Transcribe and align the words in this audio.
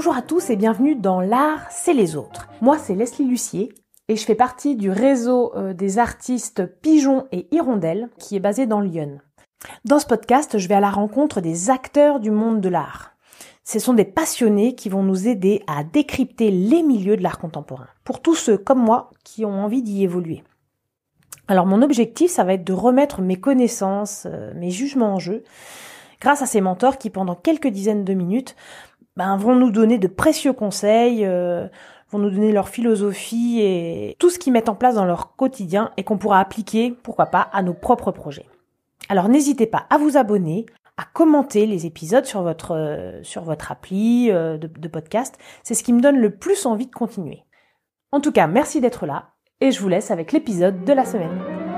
Bonjour 0.00 0.16
à 0.16 0.22
tous 0.22 0.48
et 0.48 0.56
bienvenue 0.56 0.94
dans 0.94 1.20
L'art, 1.20 1.66
c'est 1.70 1.92
les 1.92 2.16
autres. 2.16 2.48
Moi, 2.62 2.78
c'est 2.78 2.94
Leslie 2.94 3.26
Lucier 3.26 3.68
et 4.08 4.16
je 4.16 4.24
fais 4.24 4.34
partie 4.34 4.74
du 4.74 4.90
réseau 4.90 5.52
euh, 5.56 5.74
des 5.74 5.98
artistes 5.98 6.64
Pigeons 6.80 7.26
et 7.32 7.54
Hirondelles 7.54 8.08
qui 8.18 8.34
est 8.34 8.40
basé 8.40 8.64
dans 8.64 8.80
Lyon. 8.80 9.18
Dans 9.84 9.98
ce 9.98 10.06
podcast, 10.06 10.56
je 10.56 10.68
vais 10.68 10.74
à 10.74 10.80
la 10.80 10.88
rencontre 10.88 11.42
des 11.42 11.68
acteurs 11.68 12.18
du 12.18 12.30
monde 12.30 12.62
de 12.62 12.70
l'art. 12.70 13.12
Ce 13.62 13.78
sont 13.78 13.92
des 13.92 14.06
passionnés 14.06 14.74
qui 14.74 14.88
vont 14.88 15.02
nous 15.02 15.28
aider 15.28 15.62
à 15.66 15.84
décrypter 15.84 16.50
les 16.50 16.82
milieux 16.82 17.18
de 17.18 17.22
l'art 17.22 17.38
contemporain, 17.38 17.88
pour 18.02 18.22
tous 18.22 18.36
ceux 18.36 18.56
comme 18.56 18.82
moi 18.82 19.10
qui 19.22 19.44
ont 19.44 19.62
envie 19.62 19.82
d'y 19.82 20.02
évoluer. 20.02 20.42
Alors 21.46 21.66
mon 21.66 21.82
objectif, 21.82 22.30
ça 22.30 22.44
va 22.44 22.54
être 22.54 22.64
de 22.64 22.72
remettre 22.72 23.20
mes 23.20 23.38
connaissances, 23.38 24.24
euh, 24.24 24.54
mes 24.54 24.70
jugements 24.70 25.16
en 25.16 25.18
jeu, 25.18 25.44
grâce 26.22 26.40
à 26.40 26.46
ces 26.46 26.62
mentors 26.62 26.96
qui, 26.96 27.10
pendant 27.10 27.34
quelques 27.34 27.68
dizaines 27.68 28.04
de 28.04 28.14
minutes, 28.14 28.56
ben, 29.20 29.36
vont 29.36 29.54
nous 29.54 29.70
donner 29.70 29.98
de 29.98 30.06
précieux 30.06 30.54
conseils, 30.54 31.26
euh, 31.26 31.68
vont 32.08 32.18
nous 32.18 32.30
donner 32.30 32.52
leur 32.52 32.70
philosophie 32.70 33.60
et 33.60 34.16
tout 34.18 34.30
ce 34.30 34.38
qu'ils 34.38 34.50
mettent 34.50 34.70
en 34.70 34.74
place 34.74 34.94
dans 34.94 35.04
leur 35.04 35.36
quotidien 35.36 35.90
et 35.98 36.04
qu'on 36.04 36.16
pourra 36.16 36.40
appliquer, 36.40 36.96
pourquoi 37.02 37.26
pas, 37.26 37.50
à 37.52 37.62
nos 37.62 37.74
propres 37.74 38.12
projets. 38.12 38.46
Alors 39.10 39.28
n'hésitez 39.28 39.66
pas 39.66 39.84
à 39.90 39.98
vous 39.98 40.16
abonner, 40.16 40.64
à 40.96 41.04
commenter 41.12 41.66
les 41.66 41.84
épisodes 41.84 42.24
sur 42.24 42.40
votre 42.40 42.74
euh, 42.74 43.22
sur 43.22 43.42
votre 43.42 43.70
appli 43.70 44.30
euh, 44.30 44.56
de, 44.56 44.68
de 44.68 44.88
podcast. 44.88 45.36
C'est 45.64 45.74
ce 45.74 45.84
qui 45.84 45.92
me 45.92 46.00
donne 46.00 46.16
le 46.16 46.34
plus 46.34 46.64
envie 46.64 46.86
de 46.86 46.94
continuer. 46.94 47.44
En 48.12 48.20
tout 48.20 48.32
cas, 48.32 48.46
merci 48.46 48.80
d'être 48.80 49.04
là 49.04 49.32
et 49.60 49.70
je 49.70 49.82
vous 49.82 49.88
laisse 49.88 50.10
avec 50.10 50.32
l'épisode 50.32 50.82
de 50.86 50.92
la 50.94 51.04
semaine. 51.04 51.69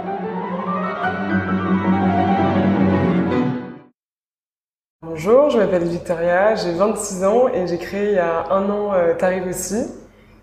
Bonjour, 5.05 5.51
je 5.51 5.59
m'appelle 5.59 5.83
Victoria, 5.83 6.55
j'ai 6.55 6.71
26 6.75 7.25
ans 7.25 7.49
et 7.49 7.67
j'ai 7.67 7.77
créé 7.77 8.11
il 8.11 8.15
y 8.15 8.19
a 8.21 8.53
un 8.53 8.71
an 8.71 8.93
euh, 8.95 9.51
aussi. 9.51 9.85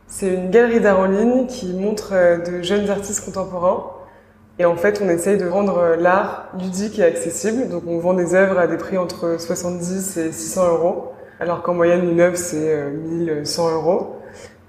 C'est 0.06 0.34
une 0.34 0.52
galerie 0.52 0.82
d'art 0.82 1.00
en 1.00 1.06
ligne 1.06 1.48
qui 1.48 1.72
montre 1.72 2.10
euh, 2.12 2.40
de 2.40 2.62
jeunes 2.62 2.90
artistes 2.90 3.24
contemporains. 3.24 3.86
Et 4.60 4.66
en 4.66 4.76
fait, 4.76 5.02
on 5.02 5.08
essaye 5.08 5.38
de 5.38 5.48
rendre 5.48 5.78
euh, 5.78 5.96
l'art 5.96 6.50
ludique 6.60 7.00
et 7.00 7.06
accessible. 7.06 7.70
Donc 7.70 7.84
on 7.88 8.00
vend 8.00 8.14
des 8.14 8.36
œuvres 8.36 8.60
à 8.60 8.68
des 8.68 8.76
prix 8.76 8.98
entre 8.98 9.40
70 9.40 10.18
et 10.18 10.32
600 10.34 10.68
euros, 10.74 11.14
alors 11.40 11.62
qu'en 11.62 11.74
moyenne 11.74 12.04
une 12.10 12.20
œuvre 12.20 12.36
c'est 12.36 12.84
1100 12.92 13.76
euros. 13.76 14.18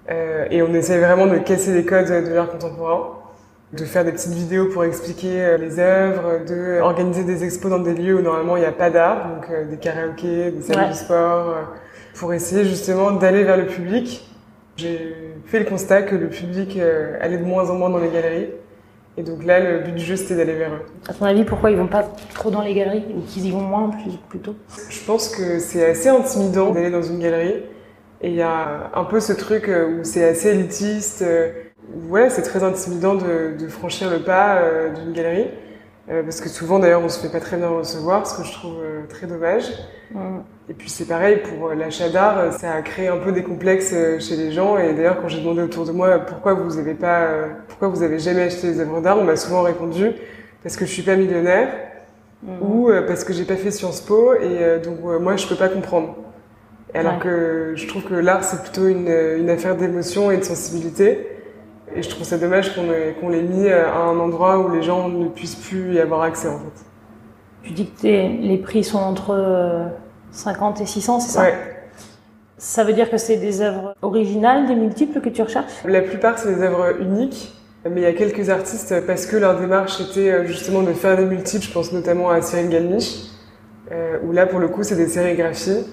Et 0.09 0.63
on 0.63 0.73
essaye 0.73 1.01
vraiment 1.01 1.27
de 1.27 1.39
casser 1.39 1.75
les 1.75 1.85
codes 1.85 2.07
de 2.07 2.33
l'art 2.33 2.49
contemporain 2.49 3.21
de 3.73 3.85
faire 3.85 4.05
des 4.05 4.13
petites 4.13 4.33
vidéos 4.33 4.67
pour 4.67 4.85
expliquer 4.85 5.41
euh, 5.41 5.57
les 5.57 5.79
œuvres, 5.79 6.45
de 6.45 6.81
organiser 6.81 7.23
des 7.23 7.45
expos 7.45 7.71
dans 7.71 7.79
des 7.79 7.95
lieux 7.95 8.19
où 8.19 8.23
normalement 8.23 8.57
il 8.57 8.61
n'y 8.61 8.67
a 8.67 8.73
pas 8.73 8.91
d'art, 8.91 9.29
donc 9.29 9.49
euh, 9.51 9.65
des 9.65 9.77
karaokés, 9.77 10.51
des 10.51 10.63
salles 10.63 10.91
de 10.91 10.95
sport, 10.95 11.49
euh, 11.51 11.63
pour 12.15 12.33
essayer 12.33 12.65
justement 12.65 13.13
d'aller 13.13 13.45
vers 13.45 13.57
le 13.57 13.67
public. 13.67 14.29
J'ai 14.77 15.15
fait 15.47 15.61
le 15.61 15.67
constat 15.67 16.03
que 16.03 16.17
le 16.17 16.29
public 16.29 16.79
allait 17.21 17.39
de 17.39 17.45
moins 17.45 17.69
en 17.71 17.75
moins 17.75 17.91
dans 17.91 17.99
les 17.99 18.09
galeries. 18.09 18.49
Et 19.19 19.23
donc 19.23 19.45
là, 19.45 19.61
le 19.61 19.81
but 19.81 19.95
du 19.95 20.03
jeu, 20.03 20.17
c'était 20.17 20.37
d'aller 20.37 20.55
vers 20.55 20.73
eux. 20.73 20.87
À 21.07 21.13
ton 21.13 21.27
avis, 21.27 21.45
pourquoi 21.45 21.71
ils 21.71 21.77
vont 21.77 21.87
pas 21.87 22.05
trop 22.35 22.51
dans 22.51 22.63
les 22.63 22.73
galeries 22.73 23.05
ou 23.15 23.21
qu'ils 23.21 23.47
y 23.47 23.51
vont 23.51 23.61
moins 23.61 23.91
plutôt? 24.31 24.55
Je 24.89 25.05
pense 25.05 25.29
que 25.29 25.59
c'est 25.59 25.91
assez 25.91 26.09
intimidant 26.09 26.71
d'aller 26.71 26.91
dans 26.91 27.03
une 27.03 27.19
galerie. 27.19 27.63
Et 28.23 28.31
il 28.31 28.35
y 28.35 28.43
a 28.43 28.91
un 28.95 29.05
peu 29.05 29.21
ce 29.21 29.35
truc 29.35 29.69
où 29.69 30.03
c'est 30.03 30.25
assez 30.25 30.49
élitiste 30.51 31.25
ouais, 32.09 32.31
c'est 32.31 32.43
très 32.43 32.63
intimidant 32.63 33.15
de, 33.15 33.57
de, 33.59 33.69
franchir 33.69 34.11
le 34.11 34.21
pas 34.21 34.57
euh, 34.57 34.91
d'une 34.91 35.13
galerie. 35.13 35.49
Euh, 36.11 36.23
parce 36.23 36.41
que 36.41 36.49
souvent, 36.49 36.79
d'ailleurs, 36.79 37.03
on 37.05 37.09
se 37.09 37.21
fait 37.21 37.31
pas 37.31 37.41
très 37.41 37.57
bien 37.57 37.69
recevoir, 37.69 38.27
ce 38.27 38.39
que 38.39 38.45
je 38.45 38.53
trouve 38.53 38.79
euh, 38.83 39.03
très 39.09 39.27
dommage. 39.27 39.65
Mm. 40.13 40.39
Et 40.69 40.75
puis 40.75 40.89
c'est 40.89 41.05
pareil 41.05 41.39
pour 41.39 41.71
l'achat 41.71 42.09
d'art, 42.09 42.53
ça 42.53 42.73
a 42.73 42.83
créé 42.83 43.09
un 43.09 43.17
peu 43.17 43.33
des 43.33 43.43
complexes 43.43 43.93
chez 44.21 44.37
les 44.37 44.53
gens. 44.53 44.79
Et 44.79 44.95
d'ailleurs, 44.95 45.21
quand 45.21 45.27
j'ai 45.29 45.41
demandé 45.41 45.63
autour 45.63 45.85
de 45.85 45.91
moi 45.91 46.21
pourquoi 46.21 46.55
vous 46.55 46.79
avez 46.79 46.95
pas, 46.95 47.27
pourquoi 47.67 47.89
vous 47.89 48.05
avez 48.05 48.21
jamais 48.21 48.43
acheté 48.43 48.69
des 48.69 48.81
œuvres 48.81 49.01
d'art, 49.01 49.19
on 49.19 49.25
m'a 49.25 49.35
souvent 49.35 49.63
répondu 49.63 50.13
parce 50.63 50.77
que 50.77 50.87
je 50.87 50.93
suis 50.93 51.03
pas 51.03 51.17
millionnaire 51.17 51.73
mm. 52.45 52.63
ou 52.63 52.89
parce 53.05 53.25
que 53.25 53.33
j'ai 53.33 53.45
pas 53.45 53.57
fait 53.57 53.73
Sciences 53.73 54.01
Po 54.01 54.35
et 54.35 54.79
donc 54.79 55.01
moi 55.21 55.35
je 55.35 55.49
peux 55.49 55.57
pas 55.57 55.69
comprendre. 55.69 56.15
Alors 56.95 57.19
que 57.19 57.73
je 57.75 57.87
trouve 57.89 58.05
que 58.05 58.15
l'art 58.15 58.45
c'est 58.45 58.63
plutôt 58.63 58.87
une, 58.87 59.11
une 59.39 59.51
affaire 59.51 59.75
d'émotion 59.75 60.31
et 60.31 60.37
de 60.37 60.45
sensibilité. 60.45 61.40
Et 61.95 62.03
je 62.03 62.09
trouve 62.09 62.25
ça 62.25 62.39
dommage 62.39 62.75
qu'on 62.75 63.29
l'ait 63.29 63.43
mis 63.43 63.69
à 63.69 63.97
un 63.97 64.19
endroit 64.19 64.59
où 64.59 64.73
les 64.73 64.83
gens 64.83 65.09
ne 65.09 65.29
puissent 65.29 65.57
plus 65.57 65.95
y 65.95 66.01
avoir 66.01 66.23
accès 66.23 66.49
en 66.49 66.59
fait. 66.59 66.85
Tu 67.63 67.73
dis 67.73 67.91
que 67.91 68.07
les 68.07 68.59
prix 68.59 68.85
sont 68.85 68.99
entre 68.99 69.91
50 70.31 70.79
euh, 70.79 70.83
et 70.83 70.87
600, 70.87 71.21
c'est 71.21 71.33
ça? 71.33 71.43
Ouais. 71.43 71.55
Ça 72.59 72.85
veut 72.85 72.93
dire 72.93 73.11
que 73.11 73.17
c'est 73.17 73.37
des 73.37 73.61
œuvres 73.61 73.95
originales, 74.03 74.67
des 74.67 74.75
multiples 74.75 75.21
que 75.21 75.29
tu 75.29 75.43
recherches? 75.43 75.73
La 75.85 76.03
plupart, 76.03 76.39
c'est 76.39 76.55
des 76.55 76.63
œuvres 76.63 77.01
uniques. 77.01 77.55
Mais 77.85 78.03
il 78.03 78.03
y 78.03 78.07
a 78.07 78.13
quelques 78.13 78.51
artistes, 78.51 78.95
parce 79.07 79.25
que 79.25 79.37
leur 79.37 79.59
démarche 79.59 80.01
était 80.03 80.31
euh, 80.31 80.45
justement 80.45 80.83
de 80.83 80.93
faire 80.93 81.17
des 81.17 81.25
multiples, 81.25 81.65
je 81.65 81.73
pense 81.73 81.93
notamment 81.93 82.29
à 82.29 82.43
Cyril 82.43 82.69
Galmiche, 82.69 83.31
euh, 83.91 84.19
où 84.23 84.33
là, 84.33 84.47
pour 84.47 84.59
le 84.59 84.69
coup, 84.69 84.83
c'est 84.83 84.97
des 84.97 85.09
sérigraphies 85.09 85.87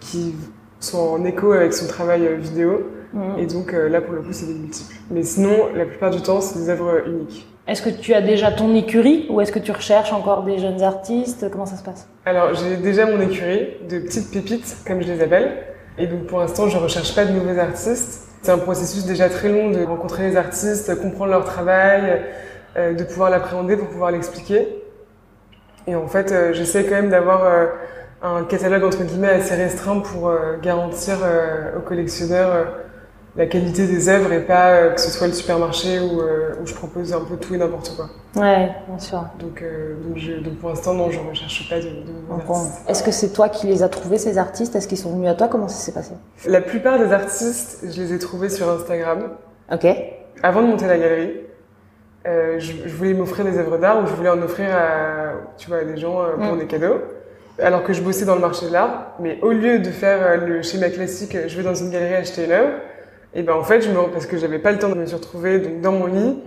qui 0.00 0.34
sont 0.80 0.98
en 0.98 1.24
écho 1.24 1.52
avec 1.52 1.72
son 1.72 1.86
travail 1.86 2.28
vidéo. 2.38 2.90
Et 3.38 3.46
donc 3.46 3.72
euh, 3.72 3.88
là, 3.88 4.00
pour 4.00 4.14
le 4.14 4.20
coup, 4.20 4.32
c'est 4.32 4.46
des 4.46 4.54
multiples. 4.54 4.94
Mais 5.10 5.22
sinon, 5.22 5.68
la 5.74 5.86
plupart 5.86 6.10
du 6.10 6.20
temps, 6.20 6.40
c'est 6.40 6.58
des 6.58 6.68
œuvres 6.68 7.06
uniques. 7.06 7.46
Est-ce 7.66 7.82
que 7.82 7.90
tu 7.90 8.14
as 8.14 8.22
déjà 8.22 8.50
ton 8.50 8.74
écurie 8.74 9.26
ou 9.30 9.40
est-ce 9.40 9.52
que 9.52 9.58
tu 9.58 9.72
recherches 9.72 10.12
encore 10.12 10.42
des 10.42 10.58
jeunes 10.58 10.82
artistes? 10.82 11.50
Comment 11.50 11.66
ça 11.66 11.76
se 11.76 11.82
passe? 11.82 12.08
Alors, 12.24 12.54
j'ai 12.54 12.76
déjà 12.76 13.06
mon 13.06 13.20
écurie 13.20 13.68
de 13.88 13.98
petites 13.98 14.30
pépites, 14.30 14.78
comme 14.86 15.02
je 15.02 15.12
les 15.12 15.22
appelle. 15.22 15.52
Et 15.98 16.06
donc, 16.06 16.26
pour 16.26 16.38
l'instant, 16.38 16.68
je 16.68 16.78
recherche 16.78 17.14
pas 17.14 17.24
de 17.24 17.32
nouveaux 17.32 17.58
artistes. 17.58 18.28
C'est 18.42 18.52
un 18.52 18.58
processus 18.58 19.04
déjà 19.04 19.28
très 19.28 19.48
long 19.48 19.70
de 19.70 19.84
rencontrer 19.84 20.30
les 20.30 20.36
artistes, 20.36 20.94
comprendre 21.00 21.32
leur 21.32 21.44
travail, 21.44 22.22
euh, 22.76 22.94
de 22.94 23.04
pouvoir 23.04 23.30
l'appréhender 23.30 23.76
pour 23.76 23.88
pouvoir 23.88 24.12
l'expliquer. 24.12 24.68
Et 25.86 25.94
en 25.94 26.06
fait, 26.06 26.30
euh, 26.30 26.52
j'essaie 26.52 26.84
quand 26.84 26.94
même 26.94 27.10
d'avoir 27.10 27.42
un 28.22 28.44
catalogue 28.44 28.84
entre 28.84 29.02
guillemets 29.04 29.28
assez 29.28 29.54
restreint 29.54 30.00
pour 30.00 30.32
garantir 30.62 31.18
aux 31.76 31.80
collectionneurs 31.80 32.66
la 33.38 33.46
qualité 33.46 33.86
des 33.86 34.08
œuvres 34.08 34.32
et 34.32 34.40
pas 34.40 34.72
euh, 34.72 34.90
que 34.90 35.00
ce 35.00 35.10
soit 35.10 35.28
le 35.28 35.32
supermarché 35.32 36.00
où, 36.00 36.20
euh, 36.20 36.54
où, 36.60 36.66
je 36.66 36.74
propose 36.74 37.12
un 37.12 37.20
peu 37.20 37.36
tout 37.36 37.54
et 37.54 37.58
n'importe 37.58 37.94
quoi. 37.94 38.10
Ouais, 38.34 38.72
bien 38.88 38.98
sûr. 38.98 39.24
Donc, 39.38 39.62
euh, 39.62 39.94
donc, 40.02 40.18
je, 40.18 40.32
donc, 40.32 40.56
pour 40.56 40.70
l'instant, 40.70 40.92
non, 40.92 41.08
je 41.08 41.20
ne 41.20 41.28
recherche 41.28 41.68
pas 41.70 41.76
de, 41.76 41.82
de 41.82 42.90
Est-ce 42.90 43.04
que 43.04 43.12
c'est 43.12 43.32
toi 43.32 43.48
qui 43.48 43.68
les 43.68 43.84
as 43.84 43.88
trouvés, 43.88 44.18
ces 44.18 44.38
artistes? 44.38 44.74
Est-ce 44.74 44.88
qu'ils 44.88 44.98
sont 44.98 45.12
venus 45.12 45.30
à 45.30 45.34
toi? 45.34 45.46
Comment 45.46 45.68
ça 45.68 45.78
s'est 45.78 45.92
passé? 45.92 46.14
La 46.46 46.60
plupart 46.60 46.98
des 46.98 47.12
artistes, 47.12 47.84
je 47.88 48.02
les 48.02 48.12
ai 48.12 48.18
trouvés 48.18 48.48
sur 48.48 48.68
Instagram. 48.68 49.30
Ok. 49.72 49.86
Avant 50.42 50.62
de 50.62 50.66
monter 50.66 50.88
la 50.88 50.98
galerie. 50.98 51.32
Je, 52.26 52.72
je, 52.84 52.94
voulais 52.94 53.14
m'offrir 53.14 53.46
des 53.46 53.56
œuvres 53.56 53.78
d'art 53.78 54.02
ou 54.02 54.06
je 54.06 54.12
voulais 54.12 54.28
en 54.28 54.42
offrir 54.42 54.68
à, 54.70 55.32
tu 55.56 55.68
vois, 55.68 55.78
à 55.78 55.84
des 55.84 55.96
gens 55.96 56.22
pour 56.36 56.56
mm. 56.56 56.58
des 56.58 56.66
cadeaux 56.66 57.00
alors 57.60 57.82
que 57.82 57.92
je 57.92 58.02
bossais 58.02 58.24
dans 58.24 58.34
le 58.34 58.40
marché 58.40 58.66
de 58.66 58.72
l'art. 58.72 59.14
Mais 59.18 59.38
au 59.40 59.50
lieu 59.50 59.78
de 59.78 59.90
faire 59.90 60.46
le 60.46 60.60
schéma 60.62 60.90
classique, 60.90 61.36
je 61.46 61.56
vais 61.56 61.62
dans 61.62 61.74
une 61.74 61.90
galerie 61.90 62.14
acheter 62.14 62.44
une 62.44 62.52
œuvre, 62.52 62.72
et 63.38 63.42
ben 63.44 63.54
en 63.54 63.62
fait, 63.62 63.82
je 63.82 63.88
me 63.88 63.94
parce 64.12 64.26
que 64.26 64.36
j'avais 64.36 64.58
pas 64.58 64.72
le 64.72 64.80
temps 64.80 64.88
de 64.88 64.96
me 64.96 65.06
retrouver 65.06 65.60
donc 65.60 65.80
dans 65.80 65.92
mon 65.92 66.06
lit 66.06 66.42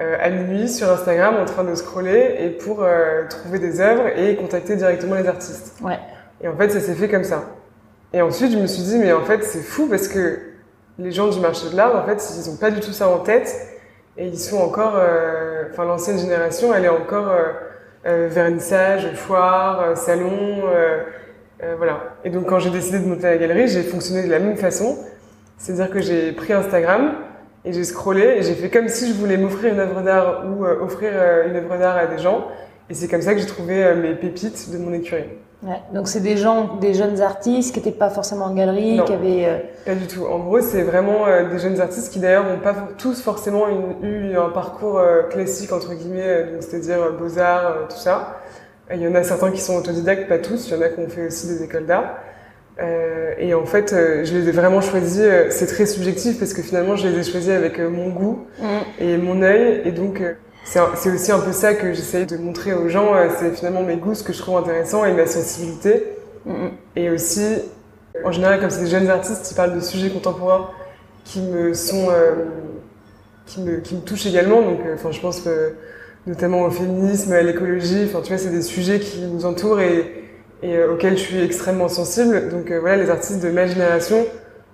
euh, 0.00 0.16
à 0.20 0.30
minuit 0.30 0.68
sur 0.68 0.88
Instagram 0.88 1.34
en 1.36 1.44
train 1.44 1.64
de 1.64 1.74
scroller 1.74 2.36
et 2.38 2.50
pour 2.50 2.84
euh, 2.84 3.26
trouver 3.28 3.58
des 3.58 3.80
œuvres 3.80 4.06
et 4.16 4.36
contacter 4.36 4.76
directement 4.76 5.16
les 5.16 5.26
artistes. 5.26 5.74
Ouais. 5.82 5.98
Et 6.40 6.46
en 6.46 6.56
fait, 6.56 6.68
ça 6.70 6.78
s'est 6.78 6.94
fait 6.94 7.08
comme 7.08 7.24
ça. 7.24 7.42
Et 8.12 8.22
ensuite, 8.22 8.52
je 8.52 8.58
me 8.58 8.68
suis 8.68 8.84
dit 8.84 9.00
mais 9.00 9.12
en 9.12 9.22
fait, 9.22 9.42
c'est 9.42 9.62
fou 9.62 9.88
parce 9.88 10.06
que 10.06 10.38
les 11.00 11.10
gens 11.10 11.26
du 11.26 11.40
marché 11.40 11.70
de 11.70 11.76
l'art, 11.76 11.96
en 11.96 12.06
fait, 12.06 12.22
ils 12.38 12.48
ont 12.48 12.56
pas 12.56 12.70
du 12.70 12.78
tout 12.78 12.92
ça 12.92 13.08
en 13.08 13.18
tête 13.18 13.52
et 14.16 14.28
ils 14.28 14.38
sont 14.38 14.58
encore, 14.58 14.94
euh, 14.94 15.64
enfin 15.72 15.86
l'ancienne 15.86 16.20
génération, 16.20 16.72
elle 16.72 16.84
est 16.84 16.88
encore 16.88 17.32
vernissage, 18.04 19.12
foire, 19.16 19.96
salon, 19.96 20.62
voilà. 21.76 22.14
Et 22.24 22.30
donc 22.30 22.46
quand 22.46 22.60
j'ai 22.60 22.70
décidé 22.70 23.00
de 23.00 23.06
monter 23.06 23.24
la 23.24 23.36
galerie, 23.38 23.66
j'ai 23.66 23.82
fonctionné 23.82 24.22
de 24.22 24.30
la 24.30 24.38
même 24.38 24.56
façon. 24.56 24.96
C'est-à-dire 25.58 25.90
que 25.90 26.00
j'ai 26.00 26.32
pris 26.32 26.52
Instagram 26.52 27.14
et 27.64 27.72
j'ai 27.72 27.84
scrollé 27.84 28.22
et 28.22 28.42
j'ai 28.42 28.54
fait 28.54 28.70
comme 28.70 28.88
si 28.88 29.08
je 29.08 29.14
voulais 29.14 29.36
m'offrir 29.36 29.74
une 29.74 29.80
œuvre 29.80 30.00
d'art 30.02 30.44
ou 30.46 30.64
euh, 30.64 30.80
offrir 30.80 31.10
euh, 31.12 31.48
une 31.48 31.56
œuvre 31.56 31.76
d'art 31.76 31.96
à 31.96 32.06
des 32.06 32.18
gens. 32.18 32.46
Et 32.88 32.94
c'est 32.94 33.08
comme 33.08 33.20
ça 33.20 33.34
que 33.34 33.40
j'ai 33.40 33.46
trouvé 33.46 33.84
euh, 33.84 33.96
mes 33.96 34.14
pépites 34.14 34.70
de 34.70 34.78
mon 34.78 34.92
écurie. 34.92 35.24
Ouais, 35.64 35.82
donc 35.92 36.06
c'est 36.06 36.20
des 36.20 36.36
gens, 36.36 36.76
des 36.76 36.94
jeunes 36.94 37.20
artistes 37.20 37.74
qui 37.74 37.80
n'étaient 37.80 37.98
pas 37.98 38.10
forcément 38.10 38.44
en 38.44 38.54
galerie, 38.54 39.00
qui 39.04 39.12
avaient... 39.12 39.72
Pas 39.84 39.96
du 39.96 40.06
tout. 40.06 40.24
En 40.24 40.38
gros, 40.38 40.60
c'est 40.60 40.84
vraiment 40.84 41.24
des 41.50 41.58
jeunes 41.58 41.80
artistes 41.80 42.12
qui 42.12 42.20
d'ailleurs 42.20 42.44
n'ont 42.44 42.60
pas 42.60 42.76
tous 42.96 43.20
forcément 43.20 43.66
eu 44.00 44.36
un 44.36 44.50
parcours 44.50 45.02
classique, 45.30 45.72
entre 45.72 45.94
guillemets, 45.94 46.60
c'est-à-dire 46.60 47.12
beaux-arts, 47.18 47.88
tout 47.88 47.96
ça. 47.96 48.36
Il 48.94 49.02
y 49.02 49.08
en 49.08 49.16
a 49.16 49.24
certains 49.24 49.50
qui 49.50 49.60
sont 49.60 49.76
autodidactes, 49.76 50.28
pas 50.28 50.38
tous. 50.38 50.68
Il 50.68 50.76
y 50.76 50.78
en 50.78 50.80
a 50.80 50.90
qui 50.90 51.00
ont 51.00 51.08
fait 51.08 51.26
aussi 51.26 51.48
des 51.48 51.64
écoles 51.64 51.86
d'art. 51.86 52.14
Euh, 52.80 53.34
et 53.38 53.54
en 53.54 53.66
fait, 53.66 53.92
euh, 53.92 54.24
je 54.24 54.36
les 54.36 54.48
ai 54.48 54.52
vraiment 54.52 54.80
choisis. 54.80 55.20
Euh, 55.20 55.46
c'est 55.50 55.66
très 55.66 55.86
subjectif 55.86 56.38
parce 56.38 56.52
que 56.52 56.62
finalement, 56.62 56.96
je 56.96 57.08
les 57.08 57.18
ai 57.18 57.30
choisis 57.30 57.50
avec 57.50 57.78
mon 57.78 58.10
goût 58.10 58.46
mm. 58.60 58.66
et 59.00 59.16
mon 59.16 59.42
œil. 59.42 59.82
Et 59.84 59.92
donc, 59.92 60.22
c'est 60.64 61.10
aussi 61.10 61.32
un 61.32 61.40
peu 61.40 61.52
ça 61.52 61.74
que 61.74 61.92
j'essaye 61.92 62.26
de 62.26 62.36
montrer 62.36 62.74
aux 62.74 62.88
gens. 62.88 63.14
c'est 63.38 63.54
finalement 63.54 63.82
mes 63.82 63.96
goûts, 63.96 64.14
ce 64.14 64.22
que 64.22 64.32
je 64.32 64.38
trouve 64.38 64.58
intéressant 64.58 65.04
et 65.04 65.12
ma 65.12 65.26
sensibilité. 65.26 66.04
Mm. 66.46 66.68
Et 66.96 67.10
aussi 67.10 67.46
En 68.24 68.32
général, 68.32 68.60
comme 68.60 68.70
c'est 68.70 68.84
des 68.84 68.90
jeunes 68.90 69.08
artistes, 69.08 69.50
ils 69.50 69.54
parlent 69.54 69.74
de 69.74 69.80
sujets 69.80 70.10
contemporains 70.10 70.68
qui 71.24 71.40
me 71.40 71.74
sont, 71.74 72.08
qui 73.46 73.60
me, 73.60 73.78
qui 73.78 73.96
me 73.96 74.00
touchent 74.00 74.26
également. 74.26 74.62
Donc, 74.62 74.80
enfin, 74.94 75.10
je 75.10 75.20
pense 75.20 75.42
notamment 76.26 76.62
au 76.62 76.70
féminisme, 76.70 77.32
à 77.32 77.42
l'écologie. 77.42 78.04
Enfin, 78.04 78.20
tu 78.22 78.28
vois, 78.28 78.38
c'est 78.38 78.50
des 78.50 78.62
sujets 78.62 79.00
qui 79.00 79.20
nous 79.22 79.46
entourent 79.46 79.80
et, 79.80 80.17
et 80.62 80.76
euh, 80.76 80.92
auxquels 80.92 81.16
je 81.16 81.22
suis 81.22 81.42
extrêmement 81.42 81.88
sensible. 81.88 82.48
Donc 82.48 82.70
voilà, 82.70 82.96
les 82.96 83.10
artistes 83.10 83.42
de 83.42 83.50
ma 83.50 83.66
génération, 83.66 84.26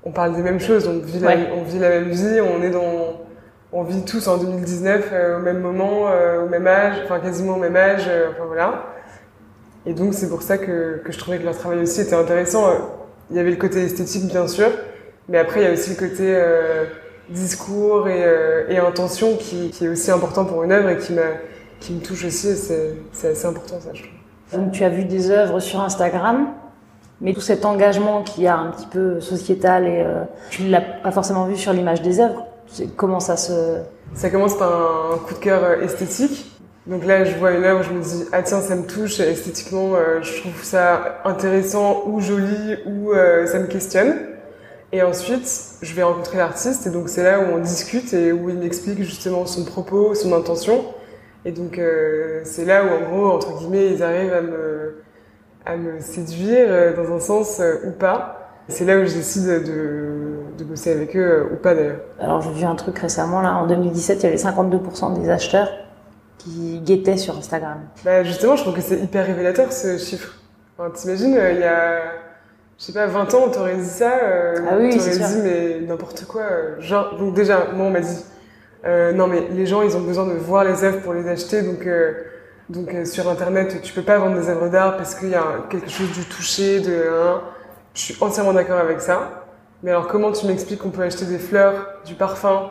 on 0.04 0.10
parle 0.10 0.34
des 0.36 0.42
mêmes 0.42 0.60
choses. 0.60 0.86
On 0.88 0.98
vit, 0.98 1.18
la, 1.18 1.36
on 1.56 1.62
vit 1.62 1.78
la 1.78 1.88
même 1.88 2.10
vie. 2.10 2.40
On 2.40 2.62
est 2.62 2.70
dans, 2.70 3.20
on 3.72 3.82
vit 3.82 4.04
tous 4.04 4.26
en 4.28 4.38
2019 4.38 5.12
au 5.38 5.42
même 5.42 5.60
moment, 5.60 6.08
au 6.44 6.48
même 6.48 6.66
âge, 6.66 6.96
enfin 7.04 7.20
quasiment 7.20 7.54
au 7.54 7.60
même 7.60 7.76
âge. 7.76 8.08
enfin 8.30 8.44
voilà. 8.46 8.94
Et 9.86 9.92
donc 9.92 10.14
c'est 10.14 10.28
pour 10.28 10.42
ça 10.42 10.58
que, 10.58 11.02
que 11.04 11.12
je 11.12 11.18
trouvais 11.18 11.38
que 11.38 11.44
leur 11.44 11.56
travail 11.56 11.80
aussi 11.80 12.00
était 12.00 12.14
intéressant. 12.14 12.70
Il 13.30 13.36
y 13.36 13.38
avait 13.38 13.50
le 13.50 13.56
côté 13.56 13.82
esthétique 13.82 14.26
bien 14.26 14.48
sûr, 14.48 14.70
mais 15.28 15.38
après 15.38 15.60
il 15.60 15.64
y 15.64 15.66
a 15.66 15.72
aussi 15.72 15.90
le 15.90 15.96
côté 15.96 16.22
euh, 16.22 16.84
discours 17.28 18.08
et, 18.08 18.24
euh, 18.24 18.64
et 18.68 18.78
intention 18.78 19.36
qui, 19.36 19.70
qui, 19.70 19.84
est 19.84 19.88
aussi 19.88 20.10
important 20.10 20.44
pour 20.44 20.62
une 20.62 20.72
œuvre 20.72 20.88
et 20.90 20.96
qui, 20.96 21.14
qui 21.80 21.92
me 21.92 22.00
touche 22.00 22.24
aussi. 22.24 22.56
C'est 22.56 23.28
assez 23.28 23.46
important 23.46 23.80
ça, 23.80 23.90
je 23.92 24.02
trouve. 24.02 24.23
Donc 24.52 24.72
tu 24.72 24.84
as 24.84 24.88
vu 24.88 25.04
des 25.04 25.30
œuvres 25.30 25.60
sur 25.60 25.80
Instagram, 25.80 26.48
mais 27.20 27.32
tout 27.32 27.40
cet 27.40 27.64
engagement 27.64 28.22
qui 28.22 28.46
a 28.46 28.56
un 28.56 28.70
petit 28.70 28.86
peu 28.86 29.20
sociétal 29.20 29.86
et 29.86 30.02
euh, 30.02 30.24
tu 30.50 30.64
l'as 30.64 30.80
pas 30.80 31.10
forcément 31.10 31.46
vu 31.46 31.56
sur 31.56 31.72
l'image 31.72 32.02
des 32.02 32.20
œuvres. 32.20 32.46
Comment 32.96 33.20
ça 33.20 33.36
se... 33.36 33.78
Ça 34.14 34.30
commence 34.30 34.56
par 34.56 35.12
un 35.12 35.18
coup 35.18 35.34
de 35.34 35.38
cœur 35.38 35.62
euh, 35.64 35.80
esthétique 35.82 36.50
donc 36.86 37.06
là, 37.06 37.24
je 37.24 37.34
vois 37.38 37.52
une 37.52 37.64
œuvre, 37.64 37.82
je 37.82 37.90
me 37.90 38.02
dis 38.02 38.26
ah 38.30 38.42
tiens, 38.42 38.60
ça 38.60 38.76
me 38.76 38.86
touche 38.86 39.18
esthétiquement, 39.18 39.94
euh, 39.94 40.20
je 40.20 40.42
trouve 40.42 40.62
ça 40.62 41.22
intéressant 41.24 42.02
ou 42.04 42.20
joli 42.20 42.76
ou 42.84 43.14
ça 43.46 43.58
me 43.58 43.66
questionne. 43.68 44.14
Et 44.92 45.02
ensuite, 45.02 45.48
je 45.80 45.94
vais 45.94 46.02
rencontrer 46.02 46.36
l'artiste 46.36 46.86
et 46.86 46.90
donc 46.90 47.08
c'est 47.08 47.24
là 47.24 47.40
où 47.40 47.54
on 47.54 47.58
discute 47.58 48.12
et 48.12 48.32
où 48.32 48.50
il 48.50 48.58
m'explique 48.58 49.02
justement 49.02 49.46
son 49.46 49.64
propos, 49.64 50.14
son 50.14 50.34
intention. 50.34 50.84
Et 51.44 51.52
donc 51.52 51.78
euh, 51.78 52.40
c'est 52.44 52.64
là 52.64 52.84
où 52.84 52.88
en 52.88 53.08
gros 53.08 53.30
entre 53.30 53.58
guillemets 53.58 53.92
ils 53.92 54.02
arrivent 54.02 54.32
à 54.32 54.40
me 54.40 55.02
à 55.66 55.76
me 55.76 56.00
séduire 56.00 56.94
dans 56.94 57.14
un 57.14 57.20
sens 57.20 57.60
ou 57.86 57.90
pas. 57.90 58.40
C'est 58.68 58.84
là 58.84 58.98
où 58.98 59.04
je 59.04 59.14
décide 59.14 59.46
de, 59.46 60.56
de 60.56 60.64
bosser 60.64 60.92
avec 60.92 61.16
eux 61.16 61.48
ou 61.52 61.56
pas 61.56 61.74
d'ailleurs. 61.74 62.00
Alors 62.18 62.40
j'ai 62.40 62.50
vu 62.50 62.64
un 62.64 62.74
truc 62.74 62.98
récemment 62.98 63.40
là, 63.40 63.56
en 63.56 63.66
2017 63.66 64.22
il 64.22 64.24
y 64.24 64.26
avait 64.26 64.36
52% 64.36 65.20
des 65.20 65.28
acheteurs 65.30 65.68
qui 66.44 66.80
guettaient 66.80 67.16
sur 67.16 67.36
Instagram 67.38 67.78
bah 68.04 68.22
Justement, 68.24 68.56
je 68.56 68.62
trouve 68.62 68.74
que 68.74 68.82
c'est 68.82 68.98
hyper 68.98 69.26
révélateur 69.26 69.72
ce 69.72 69.98
chiffre. 69.98 70.34
Enfin, 70.76 70.90
T'imagines, 70.90 71.36
euh, 71.36 71.52
il 71.52 71.60
y 71.60 71.64
a, 71.64 72.00
je 72.78 72.84
sais 72.84 72.92
pas, 72.92 73.06
20 73.06 73.34
ans, 73.34 73.44
on 73.46 73.50
t'aurait 73.50 73.76
dit 73.76 73.84
ça, 73.84 74.12
euh, 74.22 74.56
ah 74.68 74.74
oui, 74.78 74.96
t'aurais 74.96 75.10
dit 75.10 75.40
mais 75.42 75.80
n'importe 75.80 76.24
quoi. 76.26 76.42
Euh, 76.42 76.80
genre, 76.80 77.16
donc 77.16 77.34
déjà, 77.34 77.68
moi 77.74 77.86
on 77.86 77.90
m'a 77.90 78.00
dit, 78.00 78.24
euh, 78.86 79.12
non 79.12 79.26
mais 79.26 79.48
les 79.50 79.66
gens 79.66 79.82
ils 79.82 79.96
ont 79.96 80.00
besoin 80.00 80.26
de 80.26 80.34
voir 80.34 80.64
les 80.64 80.84
œuvres 80.84 81.00
pour 81.00 81.14
les 81.14 81.28
acheter, 81.28 81.62
donc 81.62 81.86
euh, 81.86 82.12
donc 82.68 82.94
sur 83.04 83.28
internet 83.28 83.80
tu 83.82 83.92
peux 83.92 84.02
pas 84.02 84.18
vendre 84.18 84.40
des 84.40 84.48
œuvres 84.48 84.68
d'art 84.68 84.96
parce 84.96 85.14
qu'il 85.14 85.30
y 85.30 85.34
a 85.34 85.66
quelque 85.70 85.90
chose 85.90 86.10
du 86.12 86.24
toucher, 86.24 86.80
de, 86.80 86.92
hein. 86.92 87.42
je 87.94 88.00
suis 88.00 88.16
entièrement 88.20 88.52
d'accord 88.52 88.78
avec 88.78 89.00
ça. 89.00 89.44
Mais 89.82 89.90
alors 89.90 90.08
comment 90.08 90.32
tu 90.32 90.46
m'expliques 90.46 90.80
qu'on 90.80 90.90
peut 90.90 91.02
acheter 91.02 91.26
des 91.26 91.38
fleurs, 91.38 91.86
du 92.06 92.14
parfum, 92.14 92.70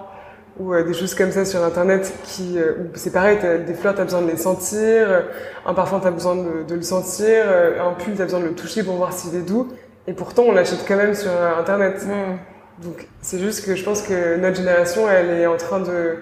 ou 0.60 0.74
euh, 0.74 0.84
des 0.84 0.94
choses 0.94 1.16
comme 1.16 1.32
ça 1.32 1.46
sur 1.46 1.64
internet 1.64 2.14
qui 2.24 2.60
euh, 2.60 2.74
c'est 2.94 3.12
pareil 3.12 3.40
des 3.66 3.74
fleurs 3.74 3.96
t'as 3.96 4.04
besoin 4.04 4.22
de 4.22 4.28
les 4.30 4.38
sentir 4.38 4.80
euh, 5.10 5.22
un 5.66 5.74
parfum 5.74 6.00
t'as 6.00 6.12
besoin 6.12 6.36
de, 6.36 6.74
le 6.74 6.82
sentir 6.82 7.46
un 7.82 7.94
pull 7.94 8.14
t'as 8.16 8.26
besoin 8.26 8.40
de 8.40 8.46
le 8.46 8.54
toucher 8.54 8.84
pour 8.84 8.96
voir 8.96 9.14
s'il 9.14 9.36
est 9.36 9.42
doux 9.42 9.70
et 10.06 10.14
pourtant 10.14 10.44
on 10.44 10.52
l'achète 10.52 10.86
quand 10.88 10.96
même 10.96 11.16
sur 11.16 11.32
internet 11.58 12.06
mm. 12.06 12.53
Donc 12.80 13.08
c'est 13.22 13.40
juste 13.40 13.66
que 13.66 13.76
je 13.76 13.84
pense 13.84 14.02
que 14.02 14.38
notre 14.38 14.58
génération 14.58 15.10
elle 15.10 15.30
est 15.30 15.48
en 15.48 15.58
train 15.58 15.80
de 15.80 16.18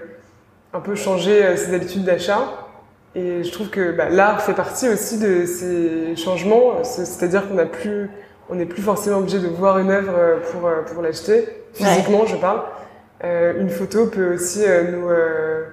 un 0.73 0.79
peu 0.79 0.95
changer 0.95 1.55
ses 1.57 1.73
habitudes 1.73 2.03
d'achat. 2.03 2.67
Et 3.13 3.43
je 3.43 3.51
trouve 3.51 3.69
que 3.69 3.91
bah, 3.91 4.07
l'art 4.09 4.41
fait 4.41 4.53
partie 4.53 4.87
aussi 4.87 5.19
de 5.19 5.45
ces 5.45 6.15
changements. 6.15 6.81
C'est-à-dire 6.83 7.49
qu'on 7.49 7.57
a 7.57 7.65
plus 7.65 8.09
on 8.49 8.55
n'est 8.55 8.65
plus 8.65 8.81
forcément 8.81 9.17
obligé 9.17 9.39
de 9.39 9.47
voir 9.47 9.79
une 9.79 9.91
œuvre 9.91 10.39
pour 10.51 10.69
pour 10.87 11.01
l'acheter. 11.01 11.47
Physiquement 11.73 12.25
je 12.25 12.35
parle. 12.35 12.61
Euh, 13.23 13.59
une 13.59 13.69
photo 13.69 14.07
peut 14.07 14.33
aussi 14.33 14.63
euh, 14.65 14.91
nous, 14.91 15.07
euh, 15.09 15.65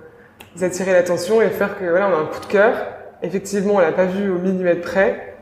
attirer 0.60 0.92
l'attention 0.92 1.40
et 1.40 1.48
faire 1.48 1.78
que 1.78 1.84
voilà, 1.84 2.08
on 2.08 2.12
a 2.12 2.16
un 2.18 2.26
coup 2.26 2.40
de 2.40 2.46
cœur. 2.46 2.74
Effectivement, 3.22 3.76
on 3.76 3.78
l'a 3.78 3.92
pas 3.92 4.04
vu 4.04 4.30
au 4.30 4.38
millimètre 4.38 4.82
près. 4.82 5.37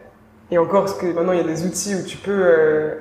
Et 0.50 0.58
encore, 0.58 0.84
parce 0.84 0.94
que 0.94 1.06
maintenant 1.06 1.32
il 1.32 1.38
y 1.38 1.42
a 1.42 1.46
des 1.46 1.66
outils 1.66 1.94
où 1.96 2.04
tu 2.04 2.18
peux, 2.18 2.44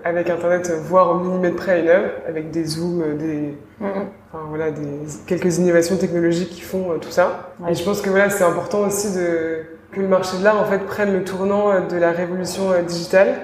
avec 0.03 0.29
Internet, 0.29 0.71
voir 0.83 1.11
au 1.11 1.19
millimètre 1.19 1.55
près 1.55 1.81
une 1.81 1.89
œuvre, 1.89 2.09
avec 2.27 2.49
des 2.49 2.65
zooms, 2.65 3.17
des, 3.17 3.53
enfin, 3.79 4.45
voilà, 4.49 4.71
des 4.71 4.81
quelques 5.27 5.59
innovations 5.59 5.95
technologiques 5.97 6.49
qui 6.49 6.61
font 6.61 6.97
tout 6.99 7.11
ça. 7.11 7.53
Et 7.69 7.75
je 7.75 7.83
pense 7.83 8.01
que 8.01 8.09
voilà, 8.09 8.31
c'est 8.31 8.43
important 8.43 8.79
aussi 8.79 9.13
de 9.15 9.59
que 9.91 10.01
le 10.01 10.07
marché 10.07 10.37
de 10.39 10.43
l'art 10.43 10.59
en 10.59 10.65
fait 10.65 10.79
prenne 10.79 11.13
le 11.13 11.23
tournant 11.23 11.85
de 11.87 11.95
la 11.95 12.11
révolution 12.11 12.71
digitale 12.85 13.35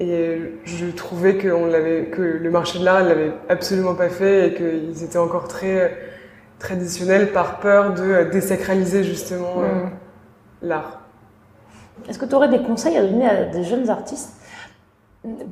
et 0.00 0.38
je 0.64 0.86
trouvais 0.86 1.36
que, 1.36 1.48
on 1.48 1.66
l'avait, 1.66 2.06
que 2.06 2.22
le 2.22 2.50
marché 2.50 2.78
de 2.78 2.84
l'art 2.84 3.02
ne 3.02 3.08
l'avait 3.08 3.32
absolument 3.48 3.94
pas 3.94 4.08
fait 4.08 4.48
et 4.48 4.54
qu'ils 4.54 5.04
étaient 5.04 5.18
encore 5.18 5.48
très 5.48 5.96
traditionnels 6.58 7.32
par 7.32 7.60
peur 7.60 7.94
de 7.94 8.30
désacraliser 8.30 9.04
justement 9.04 9.62
euh, 9.62 9.66
mm. 9.66 9.90
l'art. 10.62 11.01
Est-ce 12.08 12.18
que 12.18 12.26
tu 12.26 12.34
aurais 12.34 12.48
des 12.48 12.62
conseils 12.62 12.96
à 12.96 13.02
donner 13.02 13.28
à 13.28 13.44
des 13.44 13.64
jeunes 13.64 13.88
artistes 13.90 14.32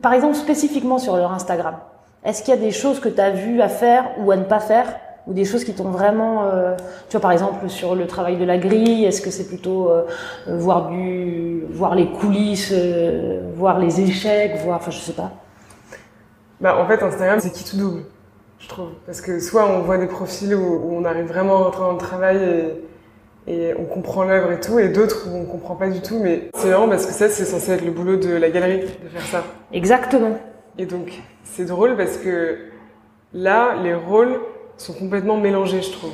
Par 0.03 0.13
exemple, 0.13 0.35
spécifiquement 0.35 0.99
sur 0.99 1.17
leur 1.17 1.33
Instagram? 1.33 1.77
Est-ce 2.25 2.43
qu'il 2.43 2.55
y 2.55 2.57
a 2.57 2.61
des 2.61 2.71
choses 2.71 3.01
que 3.01 3.09
tu 3.09 3.21
as 3.21 3.31
vues 3.31 3.63
à 3.63 3.69
faire 3.69 4.05
ou 4.19 4.31
à 4.31 4.37
ne 4.37 4.45
pas 4.45 4.61
faire 4.61 4.87
ou 5.27 5.33
des 5.33 5.45
choses 5.45 5.65
qui 5.65 5.75
t'ont 5.75 5.91
vraiment 5.91 6.45
euh, 6.45 6.77
tu 7.09 7.13
vois 7.13 7.21
par 7.21 7.33
exemple 7.33 7.69
sur 7.69 7.95
le 7.95 8.07
travail 8.07 8.39
de 8.39 8.45
la 8.45 8.57
grille 8.57 9.05
est-ce 9.05 9.21
que 9.21 9.31
c'est 9.31 9.47
plutôt 9.47 9.91
euh, 9.91 10.05
voir 10.47 10.89
du 10.89 11.63
voir 11.71 11.95
les 11.95 12.11
coulisses 12.11 12.73
euh, 12.73 13.51
voir 13.55 13.79
les 13.79 14.01
échecs 14.01 14.57
voir 14.65 14.79
enfin 14.79 14.91
je 14.91 14.99
sais 14.99 15.13
pas 15.13 15.31
bah 16.59 16.79
en 16.79 16.87
fait 16.87 17.03
Instagram 17.03 17.39
c'est 17.39 17.53
qui 17.53 17.65
tout 17.65 17.77
double 17.77 18.03
je 18.59 18.69
trouve 18.69 18.89
parce 19.05 19.21
que 19.21 19.41
soit 19.41 19.69
on 19.69 19.81
voit 19.81 19.99
des 19.99 20.07
profils 20.07 20.55
où, 20.55 20.89
on 20.91 21.05
arrive 21.05 21.27
vraiment 21.27 21.57
à 21.57 21.65
rentrer 21.65 21.83
dans 21.83 21.93
le 21.93 21.99
travail 21.99 22.37
et, 22.37 22.85
et 23.47 23.73
on 23.79 23.85
comprend 23.85 24.25
l'œuvre 24.25 24.53
et 24.53 24.61
tout 24.61 24.79
et 24.79 24.89
d'autres 24.89 25.29
où 25.29 25.37
on 25.37 25.45
comprend 25.45 25.75
pas 25.75 25.89
du 25.89 26.01
tout 26.01 26.19
mais 26.23 26.51
c'est 26.55 26.69
vraiment 26.69 26.89
parce 26.89 27.07
que 27.07 27.13
ça 27.13 27.29
c'est 27.29 27.45
censé 27.45 27.73
être 27.73 27.85
le 27.85 27.91
boulot 27.91 28.17
de 28.17 28.31
la 28.31 28.51
galerie 28.51 28.81
de 28.81 29.09
faire 29.09 29.27
ça 29.27 29.45
exactement 29.73 30.39
et 30.79 30.87
donc 30.87 31.21
c'est 31.45 31.65
drôle 31.65 31.97
parce 31.97 32.17
que 32.19 32.59
là 33.33 33.75
les 33.83 33.95
rôles 33.95 34.41
sont 34.81 34.95
complètement 34.95 35.37
mélangés, 35.37 35.83
je 35.83 35.93
trouve. 35.93 36.13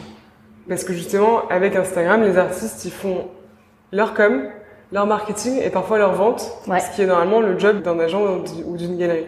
Parce 0.68 0.84
que 0.84 0.92
justement, 0.92 1.46
avec 1.48 1.76
Instagram, 1.76 2.22
les 2.22 2.36
artistes, 2.36 2.84
ils 2.84 2.90
font 2.90 3.28
leur 3.92 4.14
com, 4.14 4.48
leur 4.92 5.06
marketing 5.06 5.60
et 5.62 5.70
parfois 5.70 5.98
leur 5.98 6.14
vente, 6.14 6.40
ce 6.66 6.94
qui 6.94 7.02
est 7.02 7.06
normalement 7.06 7.40
le 7.40 7.58
job 7.58 7.82
d'un 7.82 7.98
agent 8.00 8.20
ou 8.66 8.76
d'une 8.76 8.96
galerie. 8.96 9.26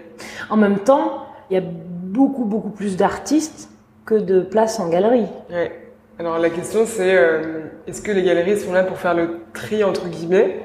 En 0.51 0.57
même 0.57 0.81
temps, 0.81 1.27
il 1.51 1.55
y 1.55 1.57
a 1.57 1.63
beaucoup, 1.65 2.45
beaucoup 2.45 2.71
plus 2.71 2.97
d'artistes 2.97 3.71
que 4.05 4.17
de 4.17 4.41
places 4.41 4.81
en 4.81 4.89
galerie. 4.89 5.27
Ouais. 5.51 5.88
Alors 6.21 6.41
la 6.41 6.51
question 6.51 6.85
c'est, 6.85 7.17
euh, 7.17 7.67
est-ce 7.87 8.03
que 8.03 8.11
les 8.11 8.25
galeries 8.25 8.59
sont 8.59 8.73
là 8.73 8.83
pour 8.83 8.99
faire 8.99 9.15
le 9.15 9.39
tri 9.55 9.85
entre 9.85 10.09
guillemets? 10.09 10.59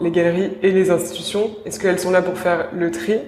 Les 0.00 0.10
galeries 0.10 0.58
et 0.62 0.72
les 0.72 0.90
institutions, 0.90 1.50
est-ce 1.64 1.78
qu'elles 1.78 2.00
sont 2.00 2.10
là 2.10 2.20
pour 2.20 2.36
faire 2.36 2.66
le 2.74 2.90
tri 2.90 3.20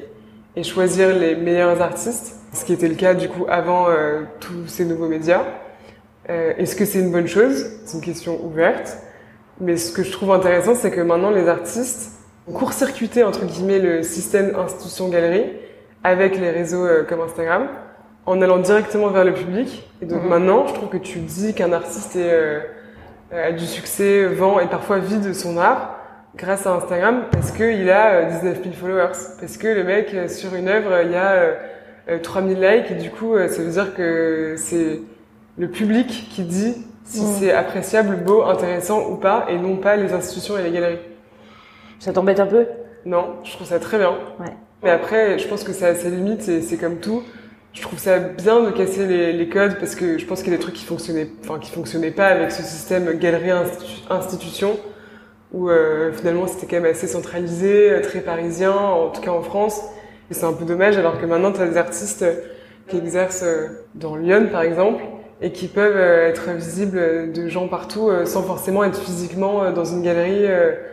et 0.56 0.64
choisir 0.64 1.14
les 1.14 1.36
meilleurs 1.36 1.80
artistes? 1.80 2.34
Ce 2.52 2.64
qui 2.64 2.72
était 2.72 2.88
le 2.88 2.96
cas 2.96 3.14
du 3.14 3.28
coup 3.28 3.46
avant 3.48 3.88
euh, 3.88 4.22
tous 4.40 4.66
ces 4.66 4.84
nouveaux 4.84 5.06
médias. 5.06 5.44
Euh, 6.28 6.54
Est-ce 6.58 6.74
que 6.74 6.84
c'est 6.84 6.98
une 6.98 7.12
bonne 7.12 7.28
chose? 7.28 7.70
C'est 7.84 7.98
une 7.98 8.04
question 8.04 8.44
ouverte. 8.44 8.98
Mais 9.60 9.76
ce 9.76 9.92
que 9.92 10.02
je 10.02 10.10
trouve 10.10 10.32
intéressant, 10.32 10.74
c'est 10.74 10.90
que 10.90 11.02
maintenant 11.02 11.30
les 11.30 11.48
artistes 11.48 12.18
ont 12.48 12.52
court-circuité 12.52 13.22
entre 13.22 13.44
guillemets 13.44 13.78
le 13.78 14.02
système 14.02 14.56
institution-galerie 14.56 15.52
avec 16.02 16.36
les 16.36 16.50
réseaux 16.50 16.84
euh, 16.84 17.04
comme 17.04 17.20
Instagram 17.20 17.68
en 18.26 18.40
allant 18.40 18.58
directement 18.58 19.08
vers 19.08 19.24
le 19.24 19.34
public. 19.34 19.88
Et 20.02 20.06
donc 20.06 20.22
mhm. 20.22 20.28
maintenant, 20.28 20.66
je 20.66 20.74
trouve 20.74 20.88
que 20.88 20.96
tu 20.96 21.18
dis 21.18 21.54
qu'un 21.54 21.72
artiste 21.72 22.16
est, 22.16 22.32
euh, 22.32 22.60
a 23.32 23.52
du 23.52 23.66
succès, 23.66 24.26
vend 24.26 24.60
et 24.60 24.66
parfois 24.66 24.98
vit 24.98 25.18
de 25.18 25.32
son 25.32 25.56
art 25.56 25.98
grâce 26.36 26.66
à 26.66 26.72
Instagram 26.72 27.24
parce 27.30 27.52
qu'il 27.52 27.90
a 27.90 28.24
19 28.24 28.62
000 28.62 28.74
followers. 28.74 29.12
Parce 29.40 29.56
que 29.56 29.68
le 29.68 29.84
mec, 29.84 30.14
sur 30.28 30.54
une 30.54 30.68
œuvre, 30.68 31.02
il 31.04 31.12
y 31.12 31.16
a 31.16 32.18
3000 32.22 32.56
euh, 32.56 32.76
likes 32.76 32.90
et 32.90 32.94
du 32.94 33.10
coup 33.10 33.34
euh, 33.34 33.48
ça 33.48 33.62
veut 33.62 33.70
dire 33.70 33.94
que 33.94 34.54
c'est 34.56 35.00
le 35.56 35.68
public 35.68 36.28
qui 36.30 36.42
dit 36.42 36.86
si 37.04 37.22
mm. 37.22 37.26
c'est 37.38 37.52
appréciable, 37.52 38.16
beau, 38.16 38.42
intéressant 38.42 39.10
ou 39.10 39.16
pas 39.16 39.46
et 39.48 39.58
non 39.58 39.76
pas 39.76 39.96
les 39.96 40.12
institutions 40.12 40.58
et 40.58 40.62
les 40.62 40.70
galeries. 40.70 40.98
Ça 41.98 42.12
t'embête 42.12 42.40
un 42.40 42.46
peu? 42.46 42.66
Non, 43.04 43.36
je 43.44 43.52
trouve 43.52 43.66
ça 43.66 43.78
très 43.78 43.98
bien. 43.98 44.10
Ouais. 44.40 44.52
Mais 44.82 44.90
après, 44.90 45.38
je 45.38 45.46
pense 45.48 45.64
que 45.64 45.72
ça 45.72 45.88
a 45.88 45.94
ses 45.94 46.10
limites 46.10 46.48
et 46.48 46.60
c'est 46.60 46.76
comme 46.76 46.96
tout. 46.96 47.22
Je 47.74 47.82
trouve 47.82 47.98
ça 47.98 48.20
bien 48.20 48.62
de 48.62 48.70
casser 48.70 49.04
les, 49.32 49.48
codes 49.48 49.78
parce 49.80 49.96
que 49.96 50.16
je 50.16 50.24
pense 50.26 50.42
qu'il 50.42 50.52
y 50.52 50.54
a 50.54 50.56
des 50.56 50.62
trucs 50.62 50.76
qui 50.76 50.84
fonctionnaient, 50.84 51.28
enfin 51.42 51.58
qui 51.58 51.72
fonctionnaient 51.72 52.12
pas 52.12 52.28
avec 52.28 52.52
ce 52.52 52.62
système 52.62 53.18
galerie 53.18 53.50
institution 54.08 54.78
où 55.52 55.68
euh, 55.68 56.12
finalement 56.12 56.46
c'était 56.46 56.66
quand 56.66 56.80
même 56.80 56.90
assez 56.90 57.08
centralisé, 57.08 58.00
très 58.02 58.20
parisien, 58.20 58.72
en 58.72 59.10
tout 59.10 59.20
cas 59.20 59.32
en 59.32 59.42
France. 59.42 59.82
Et 60.30 60.34
c'est 60.34 60.44
un 60.44 60.52
peu 60.52 60.64
dommage 60.64 60.96
alors 60.96 61.20
que 61.20 61.26
maintenant 61.26 61.50
tu 61.50 61.58
des 61.58 61.76
artistes 61.76 62.24
qui 62.88 62.96
exercent 62.96 63.44
dans 63.96 64.14
Lyon 64.14 64.48
par 64.52 64.62
exemple 64.62 65.02
et 65.40 65.50
qui 65.50 65.66
peuvent 65.66 65.96
euh, 65.96 66.28
être 66.28 66.50
visibles 66.50 67.32
de 67.32 67.48
gens 67.48 67.68
partout 67.68 68.08
euh, 68.08 68.24
sans 68.24 68.42
forcément 68.42 68.84
être 68.84 68.98
physiquement 68.98 69.62
euh, 69.62 69.72
dans 69.72 69.84
une 69.84 70.02
galerie, 70.02 70.46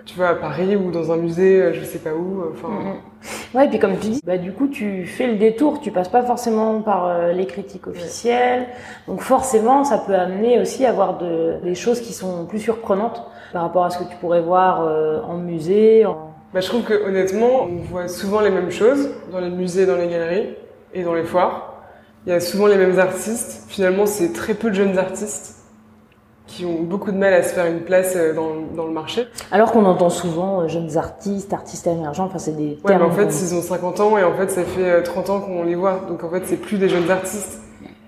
tu 0.05 0.15
vois, 0.15 0.29
à 0.29 0.36
Paris 0.36 0.75
ou 0.75 0.91
dans 0.91 1.12
un 1.12 1.17
musée, 1.17 1.74
je 1.74 1.83
sais 1.83 2.00
pas 2.00 2.13
où. 2.13 2.43
Enfin. 2.51 2.67
Mm-hmm. 2.67 3.57
Ouais, 3.57 3.65
et 3.65 3.69
puis 3.69 3.79
comme 3.79 3.98
tu 3.98 4.07
dis, 4.07 4.21
bah 4.25 4.38
du 4.38 4.51
coup 4.51 4.67
tu 4.67 5.05
fais 5.05 5.27
le 5.27 5.36
détour, 5.36 5.79
tu 5.79 5.91
passes 5.91 6.10
pas 6.10 6.24
forcément 6.24 6.81
par 6.81 7.31
les 7.33 7.45
critiques 7.45 7.86
officielles, 7.86 8.65
donc 9.07 9.21
forcément 9.21 9.83
ça 9.83 10.00
peut 10.00 10.15
amener 10.15 10.60
aussi 10.60 10.86
à 10.86 10.89
avoir 10.89 11.19
de, 11.19 11.57
des 11.63 11.75
choses 11.75 12.01
qui 12.01 12.13
sont 12.13 12.45
plus 12.45 12.60
surprenantes 12.60 13.24
par 13.53 13.62
rapport 13.62 13.86
à 13.86 13.89
ce 13.91 14.00
que 14.00 14.10
tu 14.10 14.15
pourrais 14.15 14.41
voir 14.41 14.81
en 15.29 15.38
musée. 15.38 16.05
En... 16.05 16.33
Bah, 16.53 16.62
je 16.62 16.67
trouve 16.67 16.83
que 16.83 16.93
honnêtement, 17.05 17.67
on 17.69 17.75
voit 17.83 18.07
souvent 18.07 18.39
les 18.39 18.50
mêmes 18.50 18.71
choses 18.71 19.12
dans 19.31 19.39
les 19.39 19.51
musées, 19.51 19.86
dans 19.86 19.98
les 19.98 20.07
galeries 20.07 20.55
et 20.95 21.03
dans 21.03 21.13
les 21.13 21.24
foires. 21.24 21.71
Il 22.25 22.30
y 22.30 22.36
a 22.36 22.40
souvent 22.40 22.68
les 22.68 22.78
mêmes 22.78 23.00
artistes. 23.00 23.63
Finalement, 23.68 24.06
c'est 24.06 24.34
très 24.34 24.54
peu 24.54 24.70
de 24.70 24.75
jeunes 24.75 24.98
artistes 24.98 25.62
qui 26.51 26.66
ont 26.66 26.82
beaucoup 26.84 27.12
de 27.12 27.18
mal 27.18 27.34
à 27.34 27.44
se 27.44 27.54
faire 27.54 27.66
une 27.66 27.82
place 27.82 28.13
euh, 28.16 28.34
dans, 28.34 28.51
dans 28.75 28.86
le 28.86 28.92
marché. 28.92 29.28
Alors 29.51 29.72
qu'on 29.72 29.86
entend 29.86 30.10
souvent 30.10 30.62
euh, 30.62 30.68
jeunes 30.68 30.98
artistes, 30.98 31.54
artistes 31.54 31.88
émergents, 31.88 32.25
enfin 32.25 32.40
c'est 32.40 32.56
des 32.56 32.75
termes... 32.75 33.01
Ouais, 33.01 33.08
mais 33.08 33.12
en 33.12 33.16
fait, 33.16 33.34
ils 33.42 33.56
ont 33.56 33.62
50 33.62 34.00
ans 34.01 34.18
et 34.18 34.24
en 34.24 34.34
fait, 34.36 34.50
ça 34.50 34.63
fait 34.63 35.01
30 35.01 35.30
euh, 35.30 35.34
ans 35.34 35.40
qu'on 35.40 35.63
les 35.63 35.75
voit. 35.75 36.01
Donc 36.10 36.24
en 36.24 36.30
fait, 36.30 36.44
c'est 36.46 36.58
plus 36.58 36.78
des 36.78 36.90
jeunes 36.90 37.10
artistes. 37.10 37.62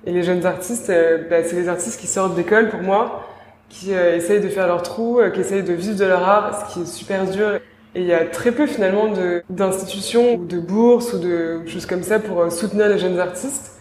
Et 0.06 0.12
les 0.12 0.24
jeunes 0.24 0.46
artistes, 0.46 0.92
bah, 1.30 1.38
c'est 1.46 1.56
les 1.56 1.70
artistes 1.70 1.98
qui 1.98 2.08
sortent 2.08 2.36
d'école 2.36 2.68
pour 2.68 2.82
moi, 2.82 3.24
qui 3.70 3.94
essayent 3.94 4.42
de 4.42 4.50
faire 4.50 4.68
leur 4.68 4.84
trou, 4.84 5.22
qui 5.34 5.40
essayent 5.40 5.64
de 5.64 5.72
vivre 5.72 5.98
de 5.98 6.04
leur 6.04 6.28
art, 6.28 6.68
ce 6.68 6.74
qui 6.74 6.82
est 6.82 6.86
super 6.86 7.26
dur. 7.26 7.54
Et 7.96 8.02
il 8.02 8.06
y 8.06 8.14
a 8.14 8.26
très 8.26 8.52
peu 8.52 8.68
finalement 8.68 9.06
d'institutions 9.50 10.34
ou 10.34 10.46
de 10.46 10.60
bourses 10.60 11.14
ou 11.14 11.20
de 11.20 11.62
choses 11.68 11.86
comme 11.86 12.04
ça 12.04 12.20
pour 12.20 12.52
soutenir 12.52 12.90
les 12.90 12.98
jeunes 12.98 13.18
artistes. 13.18 13.73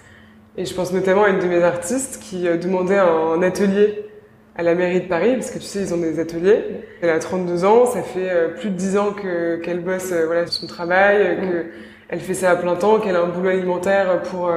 Et 0.56 0.66
je 0.66 0.74
pense 0.74 0.92
notamment 0.92 1.24
à 1.24 1.30
une 1.30 1.38
de 1.38 1.46
mes 1.46 1.62
artistes 1.62 2.20
qui 2.22 2.46
euh, 2.46 2.58
demandait 2.58 2.98
un 2.98 3.40
atelier 3.42 4.04
à 4.54 4.62
la 4.62 4.74
mairie 4.74 5.00
de 5.00 5.08
Paris, 5.08 5.32
parce 5.34 5.50
que 5.50 5.58
tu 5.58 5.64
sais, 5.64 5.80
ils 5.80 5.94
ont 5.94 5.98
des 5.98 6.20
ateliers. 6.20 6.62
Elle 7.00 7.08
a 7.08 7.18
32 7.18 7.64
ans, 7.64 7.86
ça 7.86 8.02
fait 8.02 8.30
euh, 8.30 8.48
plus 8.48 8.68
de 8.68 8.74
10 8.74 8.98
ans 8.98 9.12
que 9.12 9.56
qu'elle 9.56 9.80
bosse 9.80 10.12
euh, 10.12 10.26
voilà 10.26 10.46
son 10.46 10.66
travail, 10.66 11.38
que 11.40 11.66
elle 12.10 12.20
fait 12.20 12.34
ça 12.34 12.50
à 12.50 12.56
plein 12.56 12.76
temps, 12.76 13.00
qu'elle 13.00 13.16
a 13.16 13.22
un 13.22 13.28
boulot 13.28 13.48
alimentaire 13.48 14.20
pour 14.24 14.52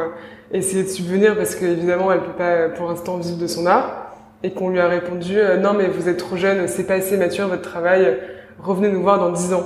essayer 0.51 0.83
de 0.83 0.89
subvenir, 0.89 1.37
parce 1.37 1.55
qu'évidemment, 1.55 2.11
elle 2.11 2.19
peut 2.19 2.33
pas 2.37 2.67
pour 2.67 2.89
l'instant 2.89 3.17
vivre 3.17 3.37
de 3.37 3.47
son 3.47 3.65
art, 3.65 4.13
et 4.43 4.51
qu'on 4.51 4.69
lui 4.69 4.81
a 4.81 4.89
répondu 4.89 5.37
non 5.61 5.73
mais 5.73 5.87
vous 5.87 6.09
êtes 6.09 6.17
trop 6.17 6.35
jeune, 6.35 6.67
c'est 6.67 6.83
pas 6.83 6.95
assez 6.95 7.15
mature 7.15 7.47
votre 7.47 7.61
travail, 7.61 8.17
revenez 8.59 8.89
nous 8.89 9.01
voir 9.01 9.19
dans 9.19 9.31
10 9.31 9.53
ans. 9.53 9.63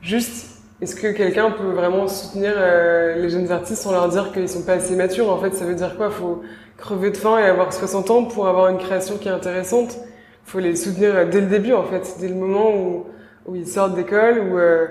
Juste 0.00 0.53
est-ce 0.80 0.96
que 0.96 1.08
quelqu'un 1.12 1.50
peut 1.50 1.70
vraiment 1.70 2.08
soutenir 2.08 2.52
euh, 2.56 3.14
les 3.16 3.30
jeunes 3.30 3.50
artistes 3.52 3.82
sans 3.82 3.92
leur 3.92 4.08
dire 4.08 4.32
qu'ils 4.32 4.48
sont 4.48 4.62
pas 4.62 4.74
assez 4.74 4.96
matures? 4.96 5.30
En 5.30 5.38
fait, 5.38 5.54
ça 5.54 5.64
veut 5.64 5.74
dire 5.74 5.96
quoi? 5.96 6.10
Faut 6.10 6.42
crever 6.76 7.10
de 7.10 7.16
faim 7.16 7.38
et 7.38 7.44
avoir 7.44 7.72
60 7.72 8.10
ans 8.10 8.24
pour 8.24 8.48
avoir 8.48 8.68
une 8.68 8.78
création 8.78 9.16
qui 9.16 9.28
est 9.28 9.32
intéressante. 9.32 9.96
Faut 10.44 10.58
les 10.58 10.74
soutenir 10.76 11.14
euh, 11.14 11.24
dès 11.24 11.40
le 11.40 11.46
début, 11.46 11.72
en 11.72 11.84
fait, 11.84 12.16
dès 12.20 12.28
le 12.28 12.34
moment 12.34 12.74
où, 12.74 13.04
où 13.46 13.54
ils 13.56 13.68
sortent 13.68 13.94
d'école, 13.94 14.38
où 14.40 14.58
euh, 14.58 14.86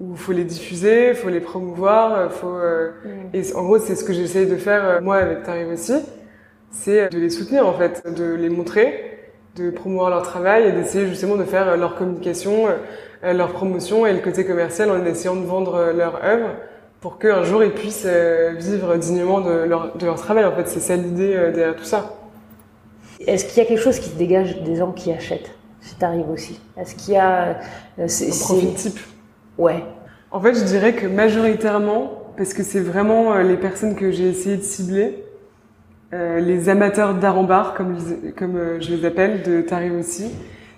où 0.00 0.16
faut 0.16 0.32
les 0.32 0.44
diffuser, 0.44 1.14
faut 1.14 1.30
les 1.30 1.40
promouvoir, 1.40 2.14
euh, 2.14 2.28
faut 2.28 2.48
mm. 2.48 3.30
et 3.32 3.54
en 3.54 3.62
gros 3.62 3.78
c'est 3.78 3.94
ce 3.94 4.02
que 4.02 4.12
j'essaye 4.12 4.46
de 4.46 4.56
faire 4.56 5.00
moi 5.02 5.16
avec 5.16 5.44
Tarif 5.44 5.68
aussi, 5.72 5.94
c'est 6.72 7.08
de 7.12 7.18
les 7.18 7.30
soutenir 7.30 7.66
en 7.66 7.74
fait, 7.74 8.02
de 8.12 8.34
les 8.34 8.48
montrer 8.48 9.14
de 9.54 9.70
promouvoir 9.70 10.10
leur 10.10 10.22
travail 10.22 10.66
et 10.66 10.72
d'essayer 10.72 11.06
justement 11.06 11.36
de 11.36 11.44
faire 11.44 11.76
leur 11.76 11.94
communication, 11.94 12.66
leur 13.32 13.52
promotion 13.52 14.06
et 14.06 14.12
le 14.12 14.18
côté 14.18 14.44
commercial 14.44 14.90
en 14.90 15.04
essayant 15.04 15.36
de 15.36 15.44
vendre 15.44 15.92
leur 15.96 16.22
œuvre 16.24 16.50
pour 17.00 17.18
qu'un 17.18 17.42
jour 17.44 17.62
ils 17.62 17.72
puissent 17.72 18.06
euh, 18.06 18.54
vivre 18.58 18.96
dignement 18.96 19.40
de 19.40 19.64
leur, 19.64 19.96
de 19.96 20.06
leur 20.06 20.16
travail. 20.16 20.44
En 20.44 20.52
fait, 20.52 20.68
c'est 20.68 20.80
ça 20.80 20.96
l'idée 20.96 21.34
euh, 21.34 21.52
derrière 21.52 21.76
tout 21.76 21.84
ça. 21.84 22.14
Est-ce 23.26 23.44
qu'il 23.44 23.62
y 23.62 23.66
a 23.66 23.68
quelque 23.68 23.82
chose 23.82 23.98
qui 23.98 24.10
se 24.10 24.16
dégage 24.16 24.62
des 24.62 24.76
gens 24.76 24.92
qui 24.92 25.12
achètent? 25.12 25.50
Si 25.80 25.94
t'arrives 25.96 26.30
aussi. 26.30 26.60
Est-ce 26.78 26.94
qu'il 26.94 27.14
y 27.14 27.18
a... 27.18 27.58
C'est, 28.06 28.28
un 28.28 28.38
profil 28.44 28.74
type 28.74 28.98
Ouais. 29.58 29.84
En 30.30 30.40
fait, 30.40 30.54
je 30.54 30.64
dirais 30.64 30.94
que 30.94 31.06
majoritairement, 31.06 32.32
parce 32.38 32.54
que 32.54 32.62
c'est 32.62 32.80
vraiment 32.80 33.36
les 33.36 33.56
personnes 33.56 33.94
que 33.94 34.10
j'ai 34.10 34.28
essayé 34.30 34.56
de 34.56 34.62
cibler, 34.62 35.24
euh, 36.14 36.38
les 36.38 36.68
amateurs 36.68 37.14
d'art 37.14 37.36
en 37.38 37.42
bar, 37.42 37.74
comme, 37.74 37.96
comme 38.36 38.56
euh, 38.56 38.80
je 38.80 38.94
les 38.94 39.04
appelle, 39.04 39.42
de 39.42 39.62
Tarif 39.62 39.92
aussi, 39.98 40.30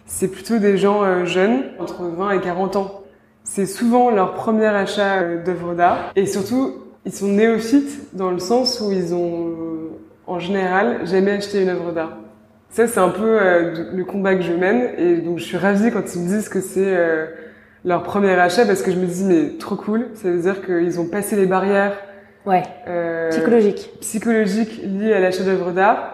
c'est 0.06 0.28
plutôt 0.28 0.58
des 0.58 0.78
gens 0.78 1.02
euh, 1.02 1.24
jeunes, 1.24 1.64
entre 1.78 2.04
20 2.04 2.30
et 2.32 2.40
40 2.40 2.76
ans. 2.76 3.02
C'est 3.44 3.66
souvent 3.66 4.10
leur 4.10 4.34
premier 4.34 4.66
achat 4.66 5.22
d'œuvres 5.44 5.74
d'art. 5.74 6.12
Et 6.16 6.26
surtout, 6.26 6.74
ils 7.04 7.12
sont 7.12 7.28
néophytes 7.28 8.14
dans 8.16 8.30
le 8.30 8.38
sens 8.38 8.80
où 8.80 8.90
ils 8.90 9.14
ont, 9.14 9.54
en 10.26 10.38
général, 10.38 11.06
jamais 11.06 11.32
acheté 11.32 11.62
une 11.62 11.68
œuvre 11.68 11.92
d'art. 11.92 12.16
Ça, 12.70 12.88
c'est 12.88 12.98
un 12.98 13.10
peu 13.10 13.38
le 13.92 14.04
combat 14.04 14.34
que 14.34 14.42
je 14.42 14.52
mène. 14.52 14.90
Et 14.98 15.18
donc, 15.18 15.38
je 15.38 15.44
suis 15.44 15.56
ravie 15.56 15.92
quand 15.92 16.14
ils 16.14 16.22
me 16.22 16.26
disent 16.26 16.48
que 16.48 16.60
c'est 16.60 16.96
leur 17.84 18.02
premier 18.02 18.32
achat 18.32 18.66
parce 18.66 18.82
que 18.82 18.90
je 18.90 18.96
me 18.96 19.06
dis, 19.06 19.22
mais 19.22 19.58
trop 19.58 19.76
cool. 19.76 20.08
Ça 20.14 20.28
veut 20.28 20.40
dire 20.40 20.66
qu'ils 20.66 20.98
ont 20.98 21.06
passé 21.06 21.36
les 21.36 21.46
barrières 21.46 21.92
Ouais. 22.46 22.62
Euh, 22.86 23.28
psychologique. 23.30 23.90
Psychologique 24.00 24.80
lié 24.84 25.12
à 25.12 25.20
l'achat 25.20 25.42
d'œuvres 25.42 25.72
d'art. 25.72 26.12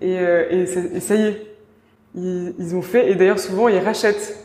Et, 0.00 0.18
euh, 0.18 0.44
et, 0.50 1.00
ça 1.00 1.14
y 1.14 1.26
est, 1.26 1.51
ils, 2.14 2.54
ils 2.58 2.74
ont 2.74 2.82
fait. 2.82 3.10
Et 3.10 3.14
d'ailleurs, 3.14 3.38
souvent, 3.38 3.68
ils 3.68 3.78
rachètent 3.78 4.38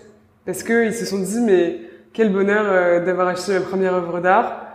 parce 0.46 0.64
qu'ils 0.64 0.94
se 0.94 1.06
sont 1.06 1.20
dit, 1.20 1.42
mais 1.42 1.82
quel 2.14 2.32
bonheur 2.32 2.66
euh, 2.66 3.06
d'avoir 3.06 3.28
acheté 3.28 3.54
ma 3.54 3.60
première 3.60 3.94
œuvre 3.94 4.22
d'art. 4.22 4.66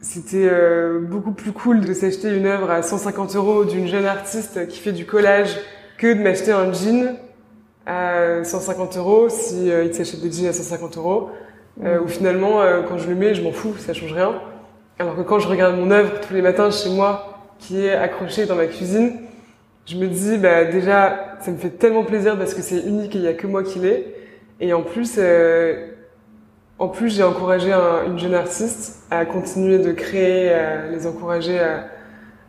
C'était 0.00 0.48
euh, 0.48 1.00
beaucoup 1.00 1.32
plus 1.32 1.50
cool 1.50 1.80
de 1.80 1.92
s'acheter 1.92 2.36
une 2.36 2.46
œuvre 2.46 2.70
à 2.70 2.82
150 2.82 3.34
euros 3.34 3.64
d'une 3.64 3.88
jeune 3.88 4.04
artiste 4.04 4.68
qui 4.68 4.78
fait 4.78 4.92
du 4.92 5.06
collage 5.06 5.56
que 5.98 6.12
de 6.12 6.20
m'acheter 6.20 6.52
un 6.52 6.72
jean 6.72 7.16
à 7.86 8.44
150 8.44 8.96
euros 8.96 9.28
si 9.28 9.68
il 9.68 9.92
s'achète 9.92 10.20
des 10.20 10.30
jeans 10.30 10.46
à 10.46 10.52
150 10.52 10.98
euros. 10.98 11.30
Euh, 11.82 11.98
mmh. 11.98 12.04
Ou 12.04 12.08
finalement, 12.08 12.60
quand 12.88 12.98
je 12.98 13.08
le 13.08 13.14
mets, 13.16 13.34
je 13.34 13.42
m'en 13.42 13.52
fous, 13.52 13.74
ça 13.78 13.92
change 13.92 14.12
rien. 14.12 14.40
Alors 15.00 15.16
que 15.16 15.22
quand 15.22 15.40
je 15.40 15.48
regarde 15.48 15.76
mon 15.76 15.90
œuvre 15.90 16.20
tous 16.20 16.34
les 16.34 16.42
matins 16.42 16.70
chez 16.70 16.90
moi, 16.90 17.40
qui 17.58 17.84
est 17.84 17.94
accrochée 17.94 18.46
dans 18.46 18.56
ma 18.56 18.66
cuisine, 18.66 19.14
je 19.86 19.96
me 19.96 20.06
dis, 20.06 20.38
bah, 20.38 20.64
déjà, 20.64 21.31
ça 21.42 21.50
me 21.50 21.56
fait 21.56 21.70
tellement 21.70 22.04
plaisir 22.04 22.38
parce 22.38 22.54
que 22.54 22.62
c'est 22.62 22.80
unique 22.80 23.14
et 23.14 23.18
il 23.18 23.24
y 23.24 23.28
a 23.28 23.34
que 23.34 23.46
moi 23.46 23.62
qui 23.62 23.78
l'ai. 23.78 24.14
Et 24.60 24.72
en 24.72 24.82
plus, 24.82 25.16
euh, 25.18 25.88
en 26.78 26.88
plus, 26.88 27.14
j'ai 27.14 27.22
encouragé 27.22 27.72
une 28.06 28.18
jeune 28.18 28.34
artiste 28.34 29.04
à 29.10 29.24
continuer 29.24 29.78
de 29.78 29.92
créer, 29.92 30.52
à 30.52 30.86
les 30.88 31.06
encourager 31.06 31.58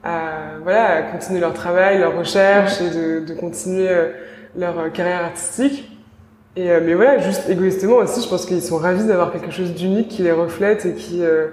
à, 0.04 0.58
voilà, 0.62 0.98
à 0.98 1.02
continuer 1.04 1.40
leur 1.40 1.54
travail, 1.54 2.00
leur 2.00 2.18
recherche 2.18 2.82
et 2.82 2.90
de, 2.90 3.34
continuer 3.34 3.90
euh, 3.90 4.10
leur 4.56 4.92
carrière 4.92 5.24
artistique. 5.24 5.94
Et 6.56 6.70
euh, 6.70 6.82
mais 6.84 6.94
voilà, 6.94 7.18
juste 7.18 7.50
égoïstement 7.50 7.98
aussi, 7.98 8.22
je 8.22 8.30
pense 8.30 8.46
qu'ils 8.46 8.62
sont 8.62 8.78
ravis 8.78 9.06
d'avoir 9.06 9.32
quelque 9.32 9.50
chose 9.50 9.74
d'unique 9.74 10.10
qui 10.10 10.22
les 10.22 10.32
reflète 10.32 10.86
et 10.86 10.94
qui 10.94 11.24
euh, 11.24 11.48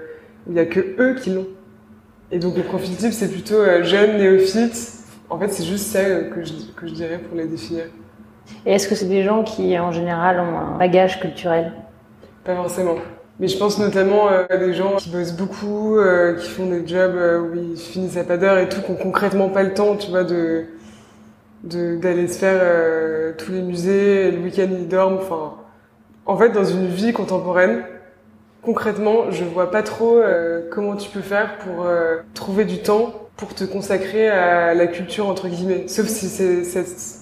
il 0.47 0.53
n'y 0.53 0.61
a 0.61 0.67
que 0.67 0.81
eux 0.99 1.15
qui 1.15 1.31
l'ont. 1.31 1.47
Et 2.31 2.39
donc 2.39 2.57
le 2.57 2.63
profil 2.63 2.97
type, 2.97 3.13
c'est 3.13 3.31
plutôt 3.31 3.55
euh, 3.55 3.83
jeune, 3.83 4.19
néophyte. 4.19 5.00
En 5.31 5.39
fait, 5.39 5.49
c'est 5.49 5.65
juste 5.65 5.87
ça 5.87 6.03
que 6.03 6.43
je, 6.43 6.53
que 6.77 6.87
je 6.87 6.93
dirais 6.93 7.19
pour 7.19 7.37
les 7.37 7.47
définir. 7.47 7.85
Et 8.67 8.73
est-ce 8.73 8.89
que 8.89 8.95
c'est 8.95 9.07
des 9.07 9.23
gens 9.23 9.45
qui, 9.45 9.79
en 9.79 9.93
général, 9.93 10.41
ont 10.41 10.59
un 10.59 10.79
bagage 10.79 11.21
culturel? 11.21 11.73
Pas 12.45 12.57
forcément. 12.57 12.97
Mais 13.39 13.49
je 13.49 13.57
pense 13.57 13.79
notamment 13.79 14.29
euh, 14.29 14.45
à 14.51 14.57
des 14.57 14.75
gens 14.75 14.97
qui 14.97 15.09
bossent 15.09 15.33
beaucoup, 15.33 15.97
euh, 15.97 16.37
qui 16.37 16.51
font 16.51 16.67
des 16.67 16.87
jobs 16.87 17.15
où 17.15 17.55
ils 17.57 17.79
finissent 17.79 18.17
à 18.17 18.25
pas 18.25 18.37
d'heure 18.37 18.59
et 18.59 18.69
tout, 18.69 18.83
qui 18.83 18.91
ont 18.91 18.97
concrètement 18.97 19.49
pas 19.49 19.63
le 19.63 19.73
temps, 19.73 19.97
tu 19.97 20.11
vois, 20.11 20.25
de 20.25 20.65
d'aller 21.63 22.27
se 22.27 22.39
faire 22.39 23.37
tous 23.37 23.53
les 23.53 23.61
musées, 23.61 24.31
le 24.31 24.39
week-end 24.39 24.69
ils 24.71 24.89
dorment. 24.89 25.19
Enfin, 25.19 25.57
en 26.25 26.37
fait, 26.39 26.49
dans 26.51 26.65
une 26.65 26.87
vie 26.87 27.13
contemporaine, 27.13 27.85
Concrètement, 28.63 29.31
je 29.31 29.45
vois 29.45 29.71
pas 29.71 29.83
trop 29.83 30.19
euh, 30.19 30.69
comment 30.71 30.95
tu 30.95 31.09
peux 31.09 31.23
faire 31.23 31.57
pour 31.59 31.85
euh, 31.87 32.19
trouver 32.35 32.67
du 32.67 32.83
temps 32.83 33.20
pour 33.41 33.55
te 33.55 33.65
consacrer 33.65 34.29
à 34.29 34.75
la 34.75 34.87
culture 34.87 35.27
entre 35.27 35.49
guillemets. 35.49 35.89
Sauf 35.89 36.07
si 36.07 36.29
c'est 36.29 36.63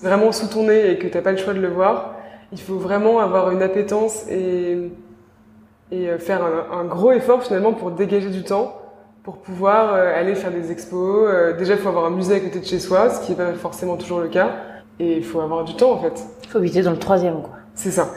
vraiment 0.02 0.32
sous 0.32 0.48
ton 0.48 0.64
nez 0.64 0.90
et 0.90 0.98
que 0.98 1.06
t'as 1.06 1.22
pas 1.22 1.30
le 1.30 1.38
choix 1.38 1.54
de 1.54 1.60
le 1.60 1.68
voir. 1.68 2.16
Il 2.52 2.60
faut 2.60 2.76
vraiment 2.76 3.20
avoir 3.20 3.50
une 3.50 3.62
appétence 3.62 4.26
et, 4.28 4.90
et 5.92 6.08
euh, 6.08 6.18
faire 6.18 6.42
un, 6.44 6.80
un, 6.80 6.84
gros 6.84 7.12
effort 7.12 7.44
finalement 7.44 7.72
pour 7.72 7.92
dégager 7.92 8.30
du 8.30 8.42
temps 8.42 8.75
pour 9.22 9.37
pouvoir 9.38 9.92
aller 9.92 10.34
faire 10.34 10.50
des 10.50 10.72
expos. 10.72 11.28
déjà, 11.58 11.75
il 11.75 11.78
faut 11.78 11.90
avoir 11.90 12.06
un 12.06 12.10
musée 12.10 12.37
à 12.37 12.40
côté 12.40 12.60
de 12.60 12.64
chez 12.64 12.78
soi, 12.78 13.10
ce 13.10 13.20
qui 13.20 13.32
n'est 13.32 13.37
pas 13.37 13.52
forcément 13.52 13.98
toujours 13.98 14.20
le 14.20 14.28
cas. 14.28 14.56
Et 14.98 15.18
il 15.18 15.25
faut 15.25 15.40
avoir 15.40 15.64
du 15.64 15.76
temps 15.76 15.92
en 15.92 16.00
fait. 16.00 16.25
Il 16.44 16.48
faut 16.48 16.56
habiter 16.56 16.80
dans 16.80 16.92
le 16.92 16.98
troisième 16.98 17.42
quoi. 17.42 17.58
C'est 17.75 17.92
ça. 17.92 18.10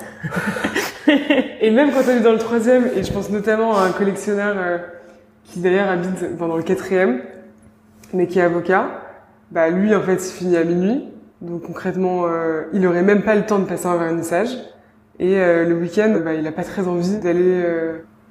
et 1.07 1.69
même 1.69 1.91
quand 1.91 2.01
on 2.07 2.17
est 2.17 2.21
dans 2.21 2.31
le 2.31 2.39
troisième, 2.39 2.89
et 2.95 3.03
je 3.03 3.13
pense 3.13 3.29
notamment 3.29 3.77
à 3.77 3.83
un 3.83 3.91
collectionneur 3.91 4.55
euh, 4.57 4.77
qui 5.45 5.59
d'ailleurs 5.59 5.89
habite 5.89 6.37
dans 6.37 6.55
le 6.55 6.63
quatrième, 6.63 7.21
mais 8.13 8.27
qui 8.27 8.39
est 8.39 8.43
avocat, 8.43 8.89
bah 9.51 9.69
lui 9.69 9.93
en 9.95 10.01
fait 10.01 10.15
il 10.15 10.31
finit 10.31 10.57
à 10.57 10.63
minuit, 10.63 11.05
donc 11.41 11.63
concrètement 11.63 12.25
euh, 12.25 12.63
il 12.73 12.85
aurait 12.87 13.03
même 13.03 13.23
pas 13.23 13.35
le 13.35 13.45
temps 13.45 13.59
de 13.59 13.65
passer 13.65 13.87
un 13.87 13.97
vernissage. 13.97 14.49
Et 15.19 15.37
euh, 15.39 15.65
le 15.65 15.75
week-end, 15.75 16.19
bah, 16.23 16.33
il 16.33 16.47
a 16.47 16.51
pas 16.51 16.63
très 16.63 16.87
envie 16.87 17.17
d'aller 17.17 17.63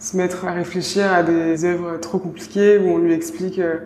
se 0.01 0.17
mettre 0.17 0.47
à 0.47 0.53
réfléchir 0.53 1.13
à 1.13 1.23
des 1.23 1.65
œuvres 1.65 1.99
trop 2.01 2.19
compliquées 2.19 2.79
où 2.79 2.89
on 2.89 2.99
lui 2.99 3.13
explique 3.13 3.59
euh, 3.59 3.77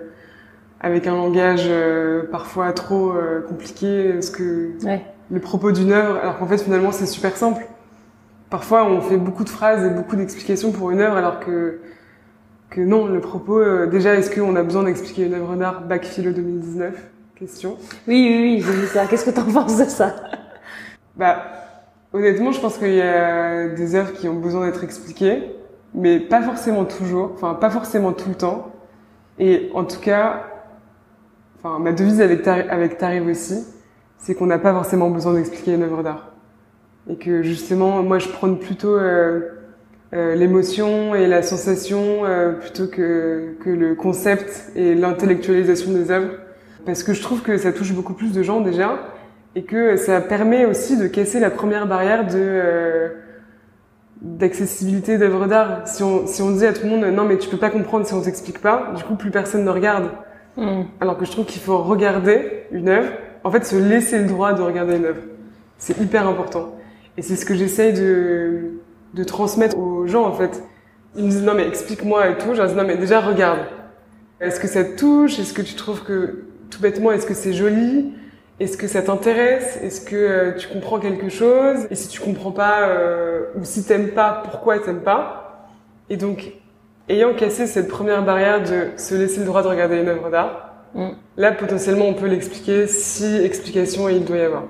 avec 0.80 1.06
un 1.06 1.16
langage 1.16 1.64
euh, 1.66 2.22
parfois 2.30 2.72
trop 2.72 3.12
euh, 3.12 3.40
compliqué 3.42 4.22
ce 4.22 4.30
que 4.30 4.72
Ouais. 4.84 5.02
le 5.30 5.40
propos 5.40 5.72
d'une 5.72 5.92
œuvre, 5.92 6.18
alors 6.18 6.38
qu'en 6.38 6.46
fait 6.46 6.58
finalement 6.58 6.92
c'est 6.92 7.06
super 7.06 7.36
simple. 7.36 7.66
Parfois 8.48 8.86
on 8.86 9.00
fait 9.00 9.16
beaucoup 9.16 9.42
de 9.44 9.48
phrases 9.48 9.84
et 9.84 9.90
beaucoup 9.90 10.14
d'explications 10.16 10.70
pour 10.70 10.90
une 10.92 11.00
œuvre 11.00 11.16
alors 11.16 11.40
que 11.40 11.80
que 12.74 12.80
non, 12.80 13.06
le 13.06 13.20
propos, 13.20 13.58
euh, 13.60 13.86
déjà 13.86 14.14
est-ce 14.14 14.34
qu'on 14.34 14.56
a 14.56 14.62
besoin 14.62 14.82
d'expliquer 14.82 15.26
une 15.26 15.34
œuvre 15.34 15.54
d'art 15.54 15.82
bac 15.82 16.04
philo 16.04 16.32
2019 16.32 16.94
Question. 17.36 17.76
Oui, 18.08 18.26
oui, 18.28 18.38
oui, 18.56 18.64
j'ai 18.66 18.72
vu 18.72 18.86
ça. 18.86 19.06
Qu'est-ce 19.06 19.24
que 19.24 19.30
t'en 19.30 19.44
penses 19.44 19.76
de 19.78 19.84
ça? 19.84 20.14
Bah, 21.16 21.44
honnêtement, 22.12 22.52
je 22.52 22.60
pense 22.60 22.78
qu'il 22.78 22.94
y 22.94 23.00
a 23.00 23.68
des 23.68 23.94
œuvres 23.94 24.12
qui 24.12 24.28
ont 24.28 24.34
besoin 24.38 24.66
d'être 24.66 24.82
expliquées, 24.84 25.50
mais 25.94 26.18
pas 26.20 26.42
forcément 26.42 26.84
toujours, 26.84 27.30
enfin 27.34 27.54
pas 27.54 27.70
forcément 27.70 28.12
tout 28.12 28.28
le 28.28 28.34
temps. 28.34 28.72
Et 29.38 29.70
en 29.74 29.84
tout 29.84 30.00
cas, 30.00 30.44
enfin 31.58 31.78
ma 31.78 31.92
devise 31.92 32.20
avec 32.20 32.42
Tar- 32.42 32.66
avec 32.70 32.98
Tarif 32.98 33.24
aussi, 33.26 33.64
c'est 34.18 34.34
qu'on 34.34 34.46
n'a 34.46 34.58
pas 34.58 34.72
forcément 34.72 35.10
besoin 35.10 35.34
d'expliquer 35.34 35.74
une 35.74 35.82
œuvre 35.82 36.02
d'art. 36.02 36.32
Et 37.08 37.16
que 37.16 37.42
justement, 37.42 38.02
moi 38.02 38.18
je 38.18 38.28
prône 38.28 38.58
plutôt 38.58 38.96
euh, 38.96 39.40
euh, 40.14 40.36
l'émotion 40.36 41.14
et 41.14 41.26
la 41.26 41.42
sensation 41.42 42.24
euh, 42.24 42.52
plutôt 42.52 42.86
que, 42.86 43.56
que 43.60 43.70
le 43.70 43.96
concept 43.96 44.70
et 44.76 44.94
l'intellectualisation 44.94 45.90
des 45.90 46.12
œuvres. 46.12 46.30
Parce 46.86 47.02
que 47.02 47.12
je 47.14 47.20
trouve 47.20 47.42
que 47.42 47.56
ça 47.56 47.72
touche 47.72 47.92
beaucoup 47.92 48.14
plus 48.14 48.32
de 48.32 48.42
gens 48.42 48.60
déjà 48.60 48.98
et 49.56 49.64
que 49.64 49.96
ça 49.96 50.20
permet 50.20 50.66
aussi 50.66 50.96
de 50.96 51.08
casser 51.08 51.40
la 51.40 51.50
première 51.50 51.88
barrière 51.88 52.26
de 52.26 52.32
euh, 52.36 53.08
d'accessibilité 54.20 55.18
d'œuvres 55.18 55.46
d'art. 55.46 55.88
Si 55.88 56.04
on, 56.04 56.28
si 56.28 56.42
on 56.42 56.52
dit 56.52 56.64
à 56.64 56.72
tout 56.72 56.84
le 56.84 56.90
monde 56.90 57.04
non 57.06 57.24
mais 57.24 57.36
tu 57.36 57.48
peux 57.48 57.56
pas 57.56 57.70
comprendre 57.70 58.06
si 58.06 58.14
on 58.14 58.22
t'explique 58.22 58.60
pas, 58.60 58.92
du 58.96 59.02
coup 59.02 59.16
plus 59.16 59.32
personne 59.32 59.64
ne 59.64 59.70
regarde. 59.70 60.10
Hmm. 60.56 60.82
Alors 61.00 61.18
que 61.18 61.24
je 61.24 61.32
trouve 61.32 61.46
qu'il 61.46 61.60
faut 61.60 61.78
regarder 61.78 62.66
une 62.70 62.88
œuvre, 62.88 63.10
en 63.42 63.50
fait 63.50 63.64
se 63.64 63.74
laisser 63.74 64.20
le 64.20 64.26
droit 64.26 64.52
de 64.52 64.62
regarder 64.62 64.96
une 64.96 65.06
œuvre. 65.06 65.22
C'est 65.78 65.98
hyper 65.98 66.28
important. 66.28 66.76
Et 67.16 67.22
c'est 67.22 67.34
ce 67.34 67.44
que 67.44 67.54
j'essaye 67.54 67.92
de, 67.92 68.73
de 69.14 69.24
transmettre 69.24 69.78
aux 69.78 70.06
gens 70.06 70.24
en 70.24 70.32
fait. 70.32 70.62
Ils 71.16 71.24
me 71.24 71.30
disent 71.30 71.42
non 71.42 71.54
mais 71.54 71.66
explique-moi 71.66 72.30
et 72.30 72.38
tout, 72.38 72.52
je 72.52 72.58
leur 72.58 72.68
dis 72.68 72.74
non 72.74 72.84
mais 72.84 72.96
déjà 72.96 73.20
regarde. 73.20 73.60
Est-ce 74.40 74.60
que 74.60 74.66
ça 74.66 74.84
te 74.84 74.96
touche? 74.96 75.38
Est-ce 75.38 75.54
que 75.54 75.62
tu 75.62 75.74
trouves 75.74 76.02
que 76.02 76.44
tout 76.70 76.80
bêtement 76.80 77.12
est-ce 77.12 77.26
que 77.26 77.34
c'est 77.34 77.52
joli? 77.52 78.12
Est-ce 78.60 78.76
que 78.76 78.86
ça 78.86 79.02
t'intéresse? 79.02 79.78
Est-ce 79.82 80.00
que 80.00 80.16
euh, 80.16 80.52
tu 80.52 80.68
comprends 80.68 81.00
quelque 81.00 81.28
chose? 81.28 81.86
Et 81.90 81.94
si 81.94 82.08
tu 82.08 82.20
comprends 82.20 82.52
pas 82.52 82.88
euh, 82.88 83.46
ou 83.56 83.64
si 83.64 83.84
t'aimes 83.84 84.10
pas, 84.10 84.42
pourquoi 84.44 84.78
t'aimes 84.78 85.02
pas? 85.02 85.68
Et 86.10 86.16
donc 86.16 86.52
ayant 87.08 87.34
cassé 87.34 87.66
cette 87.66 87.88
première 87.88 88.24
barrière 88.24 88.62
de 88.62 88.90
se 88.96 89.14
laisser 89.14 89.40
le 89.40 89.46
droit 89.46 89.62
de 89.62 89.68
regarder 89.68 90.00
une 90.00 90.08
œuvre 90.08 90.30
d'art, 90.30 90.74
Mm. 90.94 91.08
là 91.36 91.52
potentiellement 91.52 92.06
on 92.06 92.14
peut 92.14 92.28
l'expliquer 92.28 92.86
si 92.86 93.24
explication 93.42 94.08
il 94.08 94.24
doit 94.24 94.36
y 94.36 94.42
avoir. 94.42 94.64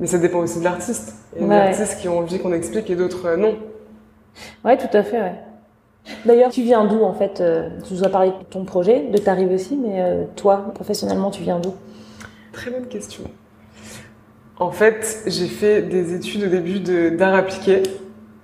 Mais 0.00 0.06
ça 0.06 0.18
dépend 0.18 0.38
aussi 0.38 0.58
de 0.60 0.64
l'artiste. 0.64 1.14
Il 1.36 1.42
y 1.42 1.44
a 1.44 1.46
des 1.48 1.54
Ouais. 1.54 1.60
artistes 1.60 1.98
qui 2.00 2.08
ont 2.08 2.18
envie 2.18 2.38
qu'on 2.38 2.52
explique 2.52 2.88
et 2.90 2.94
d'autres 2.96 3.26
euh, 3.26 3.36
non. 3.36 3.56
Ouais, 4.64 4.76
tout 4.76 4.96
à 4.96 5.02
fait, 5.02 5.20
ouais. 5.20 5.34
D'ailleurs, 6.24 6.50
tu 6.50 6.62
viens 6.62 6.84
d'où 6.84 7.02
en 7.02 7.12
fait 7.12 7.40
euh, 7.40 7.68
Tu 7.86 7.94
nous 7.94 8.04
as 8.04 8.08
parlé 8.08 8.30
de 8.30 8.44
ton 8.48 8.64
projet, 8.64 9.08
de 9.12 9.18
ta 9.18 9.34
rive 9.34 9.50
aussi, 9.52 9.76
mais 9.76 10.00
euh, 10.00 10.24
toi, 10.36 10.70
professionnellement, 10.74 11.30
tu 11.30 11.42
viens 11.42 11.58
d'où? 11.58 11.74
Très 12.52 12.70
bonne 12.70 12.86
question. 12.86 13.24
En 14.58 14.70
fait, 14.70 15.22
j'ai 15.26 15.46
fait 15.46 15.82
des 15.82 16.14
études 16.14 16.44
au 16.44 16.48
début 16.48 16.80
d'art 17.16 17.34
appliqué, 17.34 17.82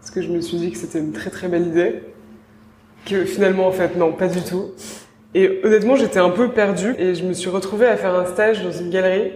parce 0.01 0.11
que 0.13 0.23
je 0.23 0.29
me 0.31 0.41
suis 0.41 0.59
dit 0.59 0.71
que 0.73 0.79
c'était 0.79 0.99
une 0.99 1.13
très 1.13 1.31
très 1.31 1.49
belle 1.49 1.67
idée. 1.69 2.03
Que 3.07 3.25
finalement, 3.25 3.67
en 3.67 3.73
fait, 3.73 3.97
non, 3.97 4.13
pas 4.13 4.29
du 4.29 4.41
tout. 4.43 4.71
Et 5.35 5.61
honnêtement, 5.65 5.97
j'étais 5.97 6.21
un 6.21 6.31
peu 6.31 6.51
perdue 6.51 6.95
et 6.99 7.15
je 7.15 7.25
me 7.25 7.33
suis 7.33 7.51
retrouvée 7.51 7.87
à 7.87 7.97
faire 7.97 8.15
un 8.15 8.25
stage 8.27 8.63
dans 8.63 8.71
une 8.71 8.89
galerie 8.91 9.33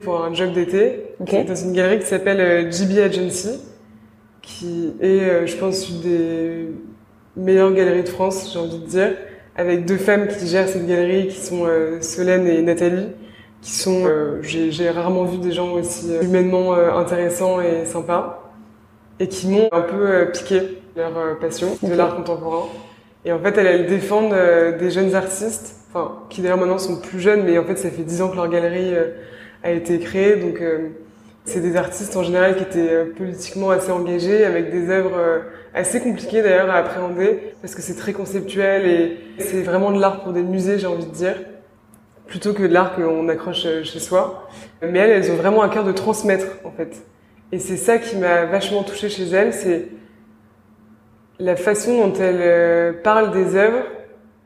pour 0.00 0.24
un 0.24 0.32
job 0.32 0.52
d'été, 0.52 1.14
dans 1.20 1.54
une 1.54 1.72
galerie 1.72 1.98
qui 1.98 2.06
s'appelle 2.06 2.40
euh, 2.40 2.70
GB 2.70 3.02
Agency, 3.02 3.60
qui 4.42 4.94
est, 5.00 5.06
euh, 5.06 5.46
je 5.46 5.56
pense, 5.56 5.88
une 5.88 6.00
des 6.00 6.68
meilleures 7.36 7.72
galeries 7.72 8.02
de 8.02 8.08
France, 8.08 8.50
j'ai 8.52 8.58
envie 8.58 8.78
de 8.78 8.86
dire, 8.86 9.14
avec 9.56 9.84
deux 9.84 9.98
femmes 9.98 10.28
qui 10.28 10.46
gèrent 10.46 10.68
cette 10.68 10.86
galerie, 10.86 11.28
qui 11.28 11.38
sont 11.38 11.66
euh, 11.66 12.00
Solène 12.00 12.46
et 12.46 12.62
Nathalie, 12.62 13.08
qui 13.60 13.72
sont, 13.72 14.06
euh, 14.06 14.38
j'ai 14.42 14.88
rarement 14.88 15.24
vu 15.24 15.36
des 15.38 15.52
gens 15.52 15.72
aussi 15.72 16.06
euh, 16.10 16.22
humainement 16.22 16.74
euh, 16.74 16.92
intéressants 16.94 17.60
et 17.60 17.84
sympas, 17.84 18.50
et 19.18 19.28
qui 19.28 19.48
m'ont 19.48 19.68
un 19.70 19.82
peu 19.82 20.10
euh, 20.10 20.26
piqué 20.26 20.62
leur 20.96 21.16
euh, 21.18 21.34
passion 21.34 21.76
de 21.82 21.94
l'art 21.94 22.16
contemporain. 22.16 22.66
Et 23.26 23.32
en 23.32 23.38
fait, 23.38 23.56
elles, 23.58 23.66
elles 23.66 23.86
défendent 23.86 24.32
euh, 24.32 24.78
des 24.78 24.90
jeunes 24.90 25.14
artistes, 25.14 25.76
enfin, 25.90 26.16
qui 26.30 26.40
d'ailleurs 26.40 26.56
maintenant 26.56 26.78
sont 26.78 26.96
plus 26.96 27.20
jeunes, 27.20 27.42
mais 27.44 27.58
en 27.58 27.64
fait, 27.64 27.76
ça 27.76 27.90
fait 27.90 28.02
dix 28.02 28.22
ans 28.22 28.30
que 28.30 28.36
leur 28.36 28.48
galerie 28.48 28.94
euh, 28.94 29.08
a 29.62 29.70
été 29.70 29.98
créée, 29.98 30.36
donc 30.36 30.60
euh, 30.60 30.88
c'est 31.44 31.60
des 31.60 31.76
artistes 31.76 32.16
en 32.16 32.22
général 32.22 32.56
qui 32.56 32.62
étaient 32.62 32.92
euh, 32.92 33.04
politiquement 33.14 33.70
assez 33.70 33.90
engagés, 33.90 34.44
avec 34.44 34.70
des 34.70 34.90
œuvres 34.90 35.16
euh, 35.18 35.38
assez 35.74 36.00
compliquées 36.00 36.42
d'ailleurs 36.42 36.70
à 36.70 36.76
appréhender, 36.76 37.52
parce 37.60 37.74
que 37.74 37.82
c'est 37.82 37.96
très 37.96 38.12
conceptuel 38.12 38.86
et 38.86 39.18
c'est 39.38 39.62
vraiment 39.62 39.92
de 39.92 40.00
l'art 40.00 40.22
pour 40.22 40.32
des 40.32 40.42
musées, 40.42 40.78
j'ai 40.78 40.86
envie 40.86 41.06
de 41.06 41.12
dire, 41.12 41.36
plutôt 42.26 42.52
que 42.52 42.62
de 42.62 42.72
l'art 42.72 42.94
qu'on 42.94 43.28
accroche 43.28 43.66
chez 43.82 43.98
soi. 43.98 44.48
Mais 44.82 44.98
elles, 44.98 45.10
elles 45.10 45.32
ont 45.32 45.36
vraiment 45.36 45.62
un 45.62 45.68
cœur 45.68 45.84
de 45.84 45.92
transmettre, 45.92 46.46
en 46.64 46.70
fait. 46.70 47.02
Et 47.52 47.58
c'est 47.58 47.76
ça 47.76 47.98
qui 47.98 48.16
m'a 48.16 48.44
vachement 48.46 48.82
touchée 48.82 49.08
chez 49.08 49.28
elles, 49.28 49.52
c'est 49.52 49.88
la 51.38 51.56
façon 51.56 52.06
dont 52.06 52.14
elles 52.14 53.00
parlent 53.02 53.32
des 53.32 53.56
œuvres 53.56 53.84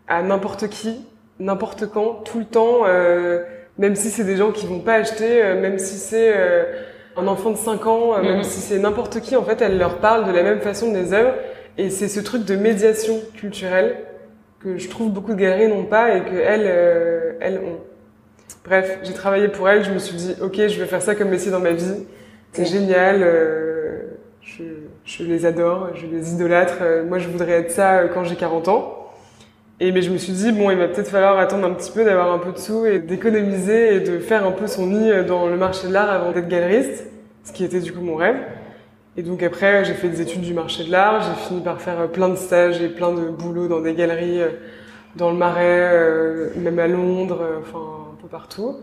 à 0.09 0.23
n'importe 0.23 0.69
qui, 0.69 1.05
n'importe 1.39 1.87
quand, 1.87 2.23
tout 2.25 2.39
le 2.39 2.45
temps, 2.47 2.85
même 3.79 3.95
si 3.97 4.11
c'est 4.11 4.25
des 4.25 4.37
gens 4.37 4.53
qui 4.53 4.67
vont 4.67 4.81
pas 4.81 4.95
acheter, 4.95 5.43
euh, 5.43 5.61
même 5.61 5.79
si 5.79 5.97
c'est 5.97 6.33
euh, 6.37 6.65
un 7.17 7.27
enfant 7.27 7.51
de 7.51 7.57
5 7.57 7.87
ans, 7.87 8.15
euh, 8.17 8.23
même 8.23 8.37
Mhm. 8.39 8.45
si 8.45 8.61
c'est 8.61 8.79
n'importe 8.79 9.21
qui, 9.21 9.37
en 9.37 9.43
fait, 9.43 9.61
elles 9.63 9.79
leur 9.79 9.99
parlent 9.99 10.27
de 10.27 10.33
la 10.33 10.43
même 10.43 10.61
façon 10.61 10.93
des 10.93 11.13
œuvres. 11.13 11.35
Et 11.79 11.91
c'est 11.91 12.09
ce 12.09 12.21
truc 12.21 12.45
de 12.45 12.55
médiation 12.57 13.21
culturelle 13.37 13.97
que 14.61 14.79
je 14.79 14.89
trouve 14.89 15.11
beaucoup 15.11 15.33
de 15.35 15.41
galeries 15.41 15.69
n'ont 15.69 15.85
pas 15.85 16.15
et 16.17 16.21
que 16.23 16.37
elles, 16.37 16.67
euh, 16.67 17.33
elles 17.41 17.59
ont. 17.59 17.79
Bref, 18.65 18.99
j'ai 19.03 19.13
travaillé 19.13 19.49
pour 19.49 19.69
elles, 19.69 19.85
je 19.85 19.91
me 19.91 19.99
suis 19.99 20.17
dit, 20.17 20.37
ok, 20.41 20.55
je 20.69 20.81
vais 20.81 20.87
faire 20.87 21.03
ça 21.03 21.15
comme 21.15 21.29
métier 21.29 21.51
dans 21.51 21.61
ma 21.61 21.73
vie. 21.73 22.07
C'est 22.53 22.65
génial, 22.65 23.23
euh, 23.23 24.03
je, 24.41 24.63
je 25.05 25.25
les 25.25 25.45
adore, 25.45 25.89
je 25.95 26.07
les 26.07 26.33
idolâtre. 26.33 26.77
Moi, 27.07 27.19
je 27.19 27.29
voudrais 27.29 27.53
être 27.61 27.73
ça 27.73 28.05
quand 28.15 28.25
j'ai 28.25 28.37
40 28.37 28.69
ans. 28.69 29.04
Et 29.81 29.91
mais 29.91 30.03
je 30.03 30.11
me 30.11 30.19
suis 30.19 30.33
dit, 30.33 30.53
bon, 30.53 30.71
il 30.71 30.79
va 30.79 30.87
peut-être 30.87 31.09
falloir 31.09 31.37
attendre 31.39 31.67
un 31.67 31.75
petit 31.75 31.91
peu 31.91 32.05
d'avoir 32.05 32.33
un 32.33 32.39
peu 32.39 32.53
de 32.53 32.59
sous 32.59 32.87
et 32.87 33.01
d'économiser 33.01 33.97
et 33.97 34.01
de 34.01 34.19
faire 34.21 34.47
un 34.47 34.53
peu 34.53 34.69
son 34.69 34.87
nid 34.87 35.11
dans 35.27 35.49
le 35.49 35.57
marché 35.57 35.89
de 35.89 35.93
l'art 35.93 36.11
avant 36.11 36.31
d'être 36.31 36.49
galeriste, 36.49 37.07
ce 37.43 37.53
qui 37.53 37.65
était 37.65 37.81
du 37.81 37.93
coup 37.93 38.01
mon 38.01 38.15
rêve. 38.15 38.37
Et 39.17 39.23
donc 39.23 39.43
après, 39.43 39.85
j'ai 39.85 39.95
fait 39.95 40.09
des 40.09 40.21
études 40.21 40.43
du 40.43 40.55
marché 40.55 40.85
de 40.85 40.91
l'art, 40.91 41.23
j'ai 41.23 41.49
fini 41.49 41.61
par 41.61 41.81
faire 41.81 42.09
plein 42.09 42.29
de 42.29 42.37
stages 42.37 42.81
et 42.83 42.89
plein 42.89 43.13
de 43.13 43.29
boulots 43.29 43.69
dans 43.69 43.81
des 43.81 43.95
galeries 43.95 44.43
euh, 44.43 44.49
dans 45.15 45.31
le 45.31 45.37
Marais, 45.37 45.91
euh, 45.93 46.51
même 46.57 46.81
à 46.81 46.89
Londres, 46.89 47.41
euh, 47.43 47.61
enfin 47.61 47.79
un 48.13 48.21
peu 48.21 48.27
partout. 48.29 48.77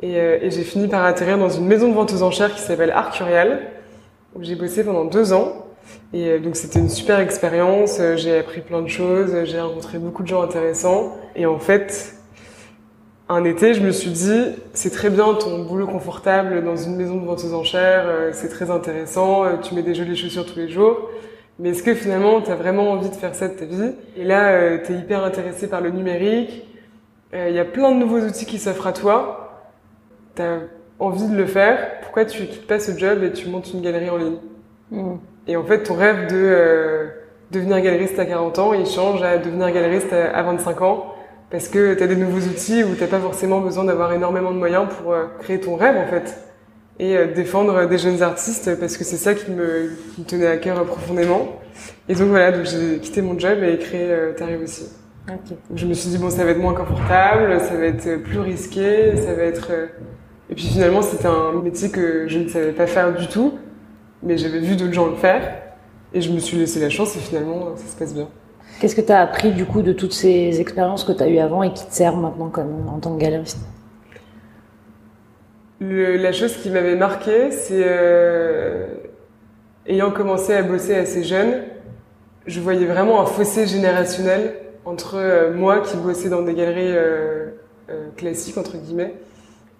Et, 0.00 0.16
et 0.16 0.50
j'ai 0.50 0.62
fini 0.62 0.86
par 0.86 1.04
atterrir 1.04 1.38
dans 1.38 1.48
une 1.48 1.66
maison 1.66 1.88
de 1.88 1.94
vente 1.94 2.12
aux 2.12 2.22
enchères 2.22 2.54
qui 2.54 2.60
s'appelle 2.60 2.90
Arcurial, 2.90 3.62
où 4.34 4.42
j'ai 4.42 4.54
bossé 4.54 4.84
pendant 4.84 5.04
deux 5.04 5.32
ans. 5.32 5.63
Et 6.12 6.28
euh, 6.28 6.38
donc 6.38 6.56
c'était 6.56 6.78
une 6.78 6.88
super 6.88 7.18
expérience, 7.18 7.98
euh, 8.00 8.16
j'ai 8.16 8.38
appris 8.38 8.60
plein 8.60 8.82
de 8.82 8.88
choses, 8.88 9.34
euh, 9.34 9.44
j'ai 9.44 9.60
rencontré 9.60 9.98
beaucoup 9.98 10.22
de 10.22 10.28
gens 10.28 10.42
intéressants. 10.42 11.16
Et 11.34 11.46
en 11.46 11.58
fait, 11.58 12.14
un 13.28 13.44
été, 13.44 13.74
je 13.74 13.80
me 13.80 13.90
suis 13.90 14.10
dit, 14.10 14.44
c'est 14.74 14.90
très 14.90 15.10
bien 15.10 15.34
ton 15.34 15.64
boulot 15.64 15.86
confortable 15.86 16.62
dans 16.64 16.76
une 16.76 16.96
maison 16.96 17.16
de 17.16 17.26
vente 17.26 17.42
aux 17.44 17.54
enchères, 17.54 18.06
c'est 18.32 18.48
très 18.48 18.70
intéressant, 18.70 19.44
tu 19.62 19.74
mets 19.74 19.82
des 19.82 19.94
jolies 19.94 20.16
chaussures 20.16 20.46
tous 20.46 20.58
les 20.58 20.68
jours. 20.68 21.08
Mais 21.58 21.70
est-ce 21.70 21.82
que 21.82 21.94
finalement, 21.94 22.42
tu 22.42 22.50
as 22.50 22.56
vraiment 22.56 22.90
envie 22.90 23.08
de 23.08 23.14
faire 23.14 23.34
ça 23.34 23.48
de 23.48 23.54
ta 23.54 23.64
vie? 23.64 23.92
Et 24.16 24.24
là, 24.24 24.76
tu 24.78 24.92
es 24.92 24.96
hyper 24.96 25.24
intéressé 25.24 25.68
par 25.68 25.80
le 25.80 25.90
numérique, 25.90 26.66
il 27.32 27.54
y 27.54 27.58
a 27.58 27.64
plein 27.64 27.92
de 27.92 27.96
nouveaux 27.96 28.20
outils 28.20 28.44
qui 28.44 28.58
s'offrent 28.58 28.86
à 28.86 28.92
toi, 28.92 29.64
tu 30.36 30.42
as 30.42 30.58
envie 30.98 31.26
de 31.26 31.34
le 31.34 31.46
faire, 31.46 32.00
pourquoi 32.02 32.26
tu 32.26 32.44
quittes 32.46 32.66
pas 32.66 32.78
ce 32.78 32.96
job 32.96 33.22
et 33.22 33.32
tu 33.32 33.48
montes 33.48 33.72
une 33.72 33.80
galerie 33.80 34.10
en 34.10 34.18
ligne? 34.18 34.36
Hmm. 34.90 35.16
Et 35.46 35.56
en 35.56 35.64
fait, 35.64 35.82
ton 35.82 35.94
rêve 35.94 36.28
de 36.28 36.36
euh, 36.36 37.06
devenir 37.50 37.80
galeriste 37.80 38.18
à 38.18 38.26
40 38.26 38.58
ans, 38.58 38.74
il 38.74 38.86
change 38.86 39.22
à 39.22 39.38
devenir 39.38 39.70
galeriste 39.70 40.12
à, 40.12 40.36
à 40.36 40.42
25 40.42 40.82
ans 40.82 41.14
parce 41.50 41.68
que 41.68 41.94
tu 41.94 42.02
as 42.02 42.06
des 42.06 42.16
nouveaux 42.16 42.40
outils 42.40 42.82
où 42.82 42.94
t'as 42.98 43.06
pas 43.06 43.20
forcément 43.20 43.60
besoin 43.60 43.84
d'avoir 43.84 44.12
énormément 44.12 44.50
de 44.50 44.58
moyens 44.58 44.86
pour 44.88 45.12
euh, 45.12 45.26
créer 45.38 45.60
ton 45.60 45.76
rêve 45.76 45.96
en 45.96 46.06
fait 46.06 46.38
et 46.98 47.16
euh, 47.16 47.32
défendre 47.32 47.86
des 47.86 47.98
jeunes 47.98 48.22
artistes 48.22 48.78
parce 48.78 48.96
que 48.96 49.04
c'est 49.04 49.16
ça 49.16 49.34
qui 49.34 49.50
me, 49.50 49.92
qui 50.14 50.22
me 50.22 50.26
tenait 50.26 50.46
à 50.46 50.56
cœur 50.56 50.82
profondément. 50.84 51.60
Et 52.08 52.14
donc 52.14 52.28
voilà, 52.28 52.52
donc 52.52 52.66
j'ai 52.66 52.98
quitté 52.98 53.20
mon 53.22 53.38
job 53.38 53.62
et 53.62 53.78
créé 53.78 54.06
euh, 54.10 54.32
T'arrives 54.32 54.62
aussi. 54.62 54.88
Ok. 55.28 55.56
Donc 55.68 55.78
je 55.78 55.86
me 55.86 55.94
suis 55.94 56.10
dit 56.10 56.18
bon, 56.18 56.30
ça 56.30 56.44
va 56.44 56.50
être 56.50 56.58
moins 56.58 56.74
confortable, 56.74 57.60
ça 57.60 57.74
va 57.76 57.86
être 57.86 58.22
plus 58.22 58.40
risqué, 58.40 59.16
ça 59.16 59.34
va 59.34 59.42
être 59.42 59.70
et 60.50 60.54
puis 60.54 60.66
finalement, 60.66 61.02
c'était 61.02 61.26
un 61.26 61.52
métier 61.62 61.90
que 61.90 62.28
je 62.28 62.38
ne 62.38 62.48
savais 62.48 62.72
pas 62.72 62.86
faire 62.86 63.14
du 63.14 63.28
tout, 63.28 63.54
mais 64.24 64.36
j'avais 64.36 64.58
vu 64.58 64.76
d'autres 64.76 64.92
gens 64.92 65.06
le 65.06 65.16
faire. 65.16 65.62
Et 66.12 66.20
je 66.20 66.30
me 66.30 66.38
suis 66.38 66.56
laissé 66.56 66.80
la 66.80 66.90
chance 66.90 67.16
et 67.16 67.20
finalement, 67.20 67.76
ça 67.76 67.92
se 67.92 67.96
passe 67.96 68.14
bien. 68.14 68.28
Qu'est-ce 68.80 68.96
que 68.96 69.00
tu 69.00 69.12
as 69.12 69.20
appris 69.20 69.52
du 69.52 69.64
coup 69.64 69.82
de 69.82 69.92
toutes 69.92 70.12
ces 70.12 70.60
expériences 70.60 71.04
que 71.04 71.12
tu 71.12 71.22
as 71.22 71.28
eues 71.28 71.38
avant 71.38 71.62
et 71.62 71.72
qui 71.72 71.86
te 71.86 71.92
servent 71.92 72.20
maintenant 72.20 72.48
comme, 72.48 72.88
en 72.88 72.98
tant 72.98 73.14
que 73.14 73.20
galeriste? 73.20 73.58
La 75.80 76.32
chose 76.32 76.56
qui 76.56 76.70
m'avait 76.70 76.96
marqué, 76.96 77.50
c'est 77.50 77.82
euh, 77.84 78.86
ayant 79.86 80.10
commencé 80.10 80.54
à 80.54 80.62
bosser 80.62 80.94
assez 80.94 81.24
jeune, 81.24 81.62
je 82.46 82.60
voyais 82.60 82.86
vraiment 82.86 83.20
un 83.20 83.26
fossé 83.26 83.66
générationnel 83.66 84.54
entre 84.84 85.16
euh, 85.16 85.52
moi 85.54 85.80
qui 85.80 85.96
bossais 85.96 86.28
dans 86.28 86.42
des 86.42 86.54
galeries 86.54 86.96
euh, 86.96 87.48
euh, 87.90 88.08
classiques 88.16 88.58
entre 88.58 88.76
guillemets 88.76 89.14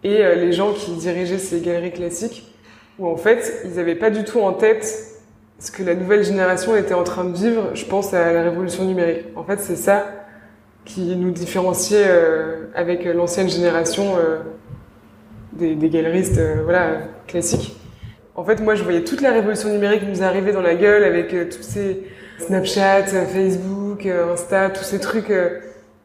et 0.03 0.19
les 0.37 0.53
gens 0.53 0.75
qui 0.75 0.91
dirigeaient 0.93 1.39
ces 1.39 1.63
galeries 1.63 1.93
classiques 1.93 2.54
où 2.99 3.07
en 3.07 3.17
fait 3.17 3.63
ils 3.65 3.77
n'avaient 3.77 3.95
pas 3.95 4.11
du 4.11 4.25
tout 4.25 4.41
en 4.41 4.53
tête 4.53 5.15
ce 5.59 5.71
que 5.71 5.83
la 5.83 5.95
nouvelle 5.95 6.23
génération 6.23 6.77
était 6.77 6.95
en 6.95 7.05
train 7.05 7.25
de 7.25 7.37
vivre, 7.37 7.71
je 7.75 7.85
pense 7.85 8.13
à 8.13 8.33
la 8.33 8.43
révolution 8.43 8.85
numérique. 8.85 9.25
En 9.37 9.45
fait, 9.45 9.61
c'est 9.61 9.77
ça 9.77 10.07
qui 10.85 11.17
nous 11.17 11.31
différenciait 11.31 12.05
euh, 12.07 12.67
avec 12.75 13.05
l'ancienne 13.05 13.49
génération 13.49 14.17
euh, 14.19 14.41
des, 15.53 15.89
galeristes 15.89 16.39
euh, 16.39 16.57
voilà, 16.65 16.99
classiques. 17.27 17.77
En 18.35 18.45
fait, 18.45 18.61
moi, 18.61 18.75
je 18.75 18.83
voyais 18.83 19.05
toute 19.05 19.23
la 19.23 19.31
révolution 19.31 19.71
numérique 19.71 20.03
nous 20.07 20.23
arriver 20.23 20.53
dans 20.53 20.61
la 20.61 20.75
gueule 20.75 21.05
avec 21.05 21.31
tous 21.51 21.63
ces 21.63 22.03
Snapchat, 22.39 23.05
Facebook, 23.05 24.07
Insta, 24.07 24.71
tous 24.71 24.83
ces 24.83 24.99
trucs 24.99 25.33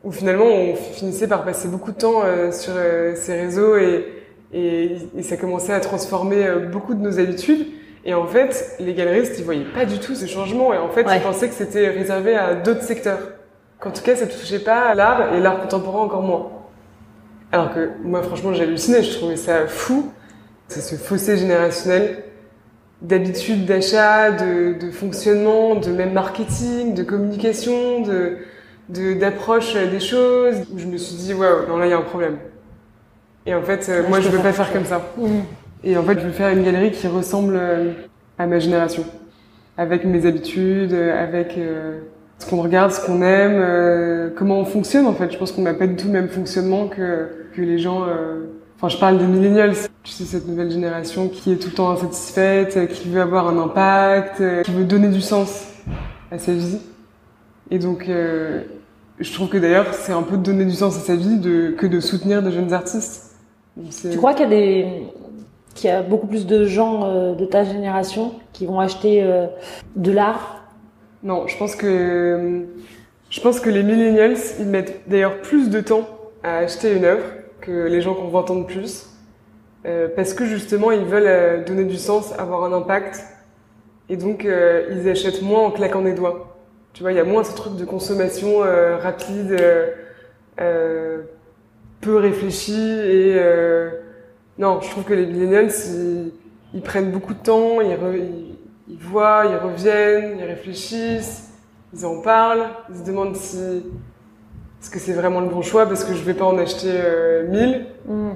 où 0.03 0.11
finalement 0.11 0.45
on 0.45 0.75
finissait 0.75 1.27
par 1.27 1.43
passer 1.43 1.67
beaucoup 1.67 1.91
de 1.91 1.97
temps 1.97 2.21
sur 2.51 2.73
ces 3.15 3.33
réseaux 3.33 3.77
et, 3.77 4.18
et, 4.53 4.97
et, 5.17 5.23
ça 5.23 5.37
commençait 5.37 5.73
à 5.73 5.79
transformer 5.79 6.45
beaucoup 6.71 6.93
de 6.95 7.01
nos 7.01 7.19
habitudes. 7.19 7.67
Et 8.05 8.13
en 8.13 8.25
fait, 8.25 8.75
les 8.79 8.93
galeristes, 8.93 9.35
ils 9.37 9.45
voyaient 9.45 9.65
pas 9.65 9.85
du 9.85 9.99
tout 9.99 10.15
ce 10.15 10.25
changement. 10.25 10.73
Et 10.73 10.77
en 10.77 10.89
fait, 10.89 11.05
ils 11.15 11.21
pensaient 11.21 11.49
que 11.49 11.53
c'était 11.53 11.89
réservé 11.89 12.35
à 12.35 12.55
d'autres 12.55 12.83
secteurs. 12.83 13.19
Qu'en 13.79 13.91
tout 13.91 14.01
cas, 14.01 14.15
ça 14.15 14.27
touchait 14.27 14.59
pas 14.59 14.81
à 14.81 14.95
l'art 14.95 15.33
et 15.33 15.39
l'art 15.39 15.61
contemporain 15.61 15.99
encore 15.99 16.23
moins. 16.23 16.49
Alors 17.51 17.73
que 17.73 17.89
moi, 18.03 18.21
franchement, 18.21 18.53
j'ai 18.53 18.63
halluciné. 18.63 19.03
Je 19.03 19.17
trouvais 19.17 19.35
ça 19.35 19.67
fou. 19.67 20.11
C'est 20.67 20.81
ce 20.81 20.95
fossé 20.95 21.37
générationnel 21.37 22.23
d'habitude 23.01 23.65
d'achat, 23.65 24.31
de, 24.31 24.73
de, 24.73 24.91
fonctionnement, 24.91 25.75
de 25.75 25.89
même 25.89 26.11
marketing, 26.11 26.93
de 26.93 27.03
communication, 27.03 28.01
de 28.01 28.37
d'approche 28.89 29.75
des 29.75 29.99
choses. 29.99 30.55
Où 30.73 30.79
je 30.79 30.85
me 30.85 30.97
suis 30.97 31.15
dit, 31.15 31.33
waouh, 31.33 31.67
non 31.67 31.77
là, 31.77 31.85
il 31.85 31.89
y 31.89 31.93
a 31.93 31.97
un 31.97 32.01
problème. 32.01 32.37
Et 33.49 33.55
en 33.55 33.63
fait, 33.63 33.89
euh, 33.89 34.07
moi, 34.07 34.21
je 34.21 34.29
veux 34.29 34.37
pas 34.37 34.53
faire 34.53 34.71
comme 34.71 34.85
ça. 34.85 35.01
Mmh. 35.17 35.39
Et 35.83 35.97
en 35.97 36.03
fait, 36.03 36.19
je 36.19 36.25
veux 36.25 36.31
faire 36.31 36.49
une 36.49 36.63
galerie 36.63 36.91
qui 36.91 37.07
ressemble 37.07 37.55
euh, 37.55 37.93
à 38.37 38.45
ma 38.45 38.59
génération, 38.59 39.03
avec 39.75 40.05
mes 40.05 40.27
habitudes, 40.27 40.93
euh, 40.93 41.23
avec 41.23 41.57
euh, 41.57 41.99
ce 42.37 42.47
qu'on 42.47 42.61
regarde, 42.61 42.91
ce 42.91 43.03
qu'on 43.03 43.23
aime, 43.23 44.31
comment 44.35 44.59
on 44.59 44.65
fonctionne 44.65 45.07
en 45.07 45.13
fait. 45.13 45.31
Je 45.31 45.37
pense 45.37 45.51
qu'on 45.51 45.63
n'a 45.63 45.73
pas 45.73 45.87
du 45.87 45.95
tout 45.95 46.07
le 46.07 46.13
même 46.13 46.29
fonctionnement 46.29 46.87
que, 46.87 47.27
que 47.53 47.61
les 47.61 47.79
gens. 47.79 48.05
Enfin, 48.77 48.87
je 48.87 48.97
parle 48.97 49.17
des 49.17 49.25
millennials. 49.25 49.73
Tu 50.03 50.13
sais, 50.13 50.23
cette 50.23 50.47
nouvelle 50.47 50.71
génération 50.71 51.27
qui 51.27 51.51
est 51.51 51.57
tout 51.57 51.67
le 51.67 51.75
temps 51.75 51.91
insatisfaite, 51.91 52.87
qui 52.87 53.09
veut 53.09 53.19
avoir 53.19 53.49
un 53.49 53.57
impact, 53.57 54.41
qui 54.63 54.71
veut 54.71 54.85
donner 54.85 55.09
du 55.09 55.19
sens 55.19 55.65
à 56.31 56.37
sa 56.37 56.53
vie. 56.53 56.79
Et 57.71 57.77
donc, 57.77 58.09
je 59.19 59.33
trouve 59.33 59.49
que 59.49 59.57
d'ailleurs, 59.57 59.93
c'est 59.93 60.13
un 60.13 60.23
peu 60.23 60.37
de 60.37 60.43
donner 60.43 60.63
du 60.63 60.75
sens 60.75 60.95
à 60.95 61.01
sa 61.01 61.17
vie 61.17 61.39
de, 61.39 61.71
que 61.71 61.87
de 61.87 61.99
soutenir 61.99 62.41
de 62.41 62.51
jeunes 62.51 62.71
artistes. 62.71 63.28
Tu 64.01 64.17
crois 64.17 64.33
qu'il 64.33 64.43
y 64.43 64.47
a 64.47 64.49
des, 64.49 64.87
qu'il 65.75 65.89
y 65.89 65.93
a 65.93 66.01
beaucoup 66.01 66.27
plus 66.27 66.45
de 66.45 66.65
gens 66.65 67.05
euh, 67.05 67.33
de 67.35 67.45
ta 67.45 67.63
génération 67.63 68.33
qui 68.53 68.65
vont 68.65 68.79
acheter 68.79 69.23
euh, 69.23 69.47
de 69.95 70.11
l'art? 70.11 70.63
Non, 71.23 71.47
je 71.47 71.57
pense 71.57 71.75
que 71.75 72.65
je 73.29 73.41
pense 73.41 73.59
que 73.59 73.69
les 73.69 73.83
millennials, 73.83 74.37
ils 74.59 74.65
mettent 74.65 75.01
d'ailleurs 75.07 75.41
plus 75.41 75.69
de 75.69 75.81
temps 75.81 76.07
à 76.43 76.57
acheter 76.57 76.95
une 76.95 77.05
œuvre 77.05 77.25
que 77.61 77.87
les 77.87 78.01
gens 78.01 78.13
qu'on 78.13 78.29
va 78.29 78.39
entendre 78.39 78.65
plus, 78.65 79.09
euh, 79.85 80.07
parce 80.15 80.33
que 80.33 80.45
justement 80.45 80.91
ils 80.91 81.05
veulent 81.05 81.63
donner 81.65 81.83
du 81.83 81.97
sens, 81.97 82.33
avoir 82.39 82.63
un 82.63 82.73
impact, 82.73 83.23
et 84.09 84.17
donc 84.17 84.43
ils 84.45 85.09
achètent 85.09 85.41
moins 85.41 85.65
en 85.65 85.71
claquant 85.71 86.01
des 86.01 86.13
doigts. 86.13 86.57
Tu 86.93 87.03
vois, 87.03 87.11
il 87.11 87.17
y 87.17 87.21
a 87.21 87.25
moins 87.25 87.43
ce 87.43 87.55
truc 87.55 87.75
de 87.75 87.85
consommation 87.85 88.59
rapide, 88.99 89.55
peu 92.01 92.17
réfléchi 92.17 92.73
et 92.73 93.39
non, 94.59 94.81
je 94.81 94.89
trouve 94.89 95.05
que 95.05 95.13
les 95.13 95.25
millennials, 95.25 95.69
ils, 95.87 96.31
ils 96.73 96.81
prennent 96.81 97.11
beaucoup 97.11 97.33
de 97.33 97.39
temps, 97.39 97.79
ils, 97.79 97.97
ils, 98.89 98.97
voient, 98.97 99.45
ils 99.49 99.55
reviennent, 99.55 100.37
ils 100.37 100.43
réfléchissent, 100.43 101.51
ils 101.93 102.05
en 102.05 102.21
parlent, 102.21 102.67
ils 102.89 102.97
se 102.97 103.05
demandent 103.05 103.37
si 103.37 103.57
est-ce 104.81 104.89
que 104.89 104.99
c'est 104.99 105.13
vraiment 105.13 105.39
le 105.39 105.47
bon 105.47 105.61
choix 105.61 105.85
parce 105.85 106.03
que 106.03 106.13
je 106.13 106.23
vais 106.23 106.33
pas 106.33 106.45
en 106.45 106.57
acheter 106.57 106.91
euh, 106.91 107.47
1000. 107.47 107.85
Mm. 108.05 108.29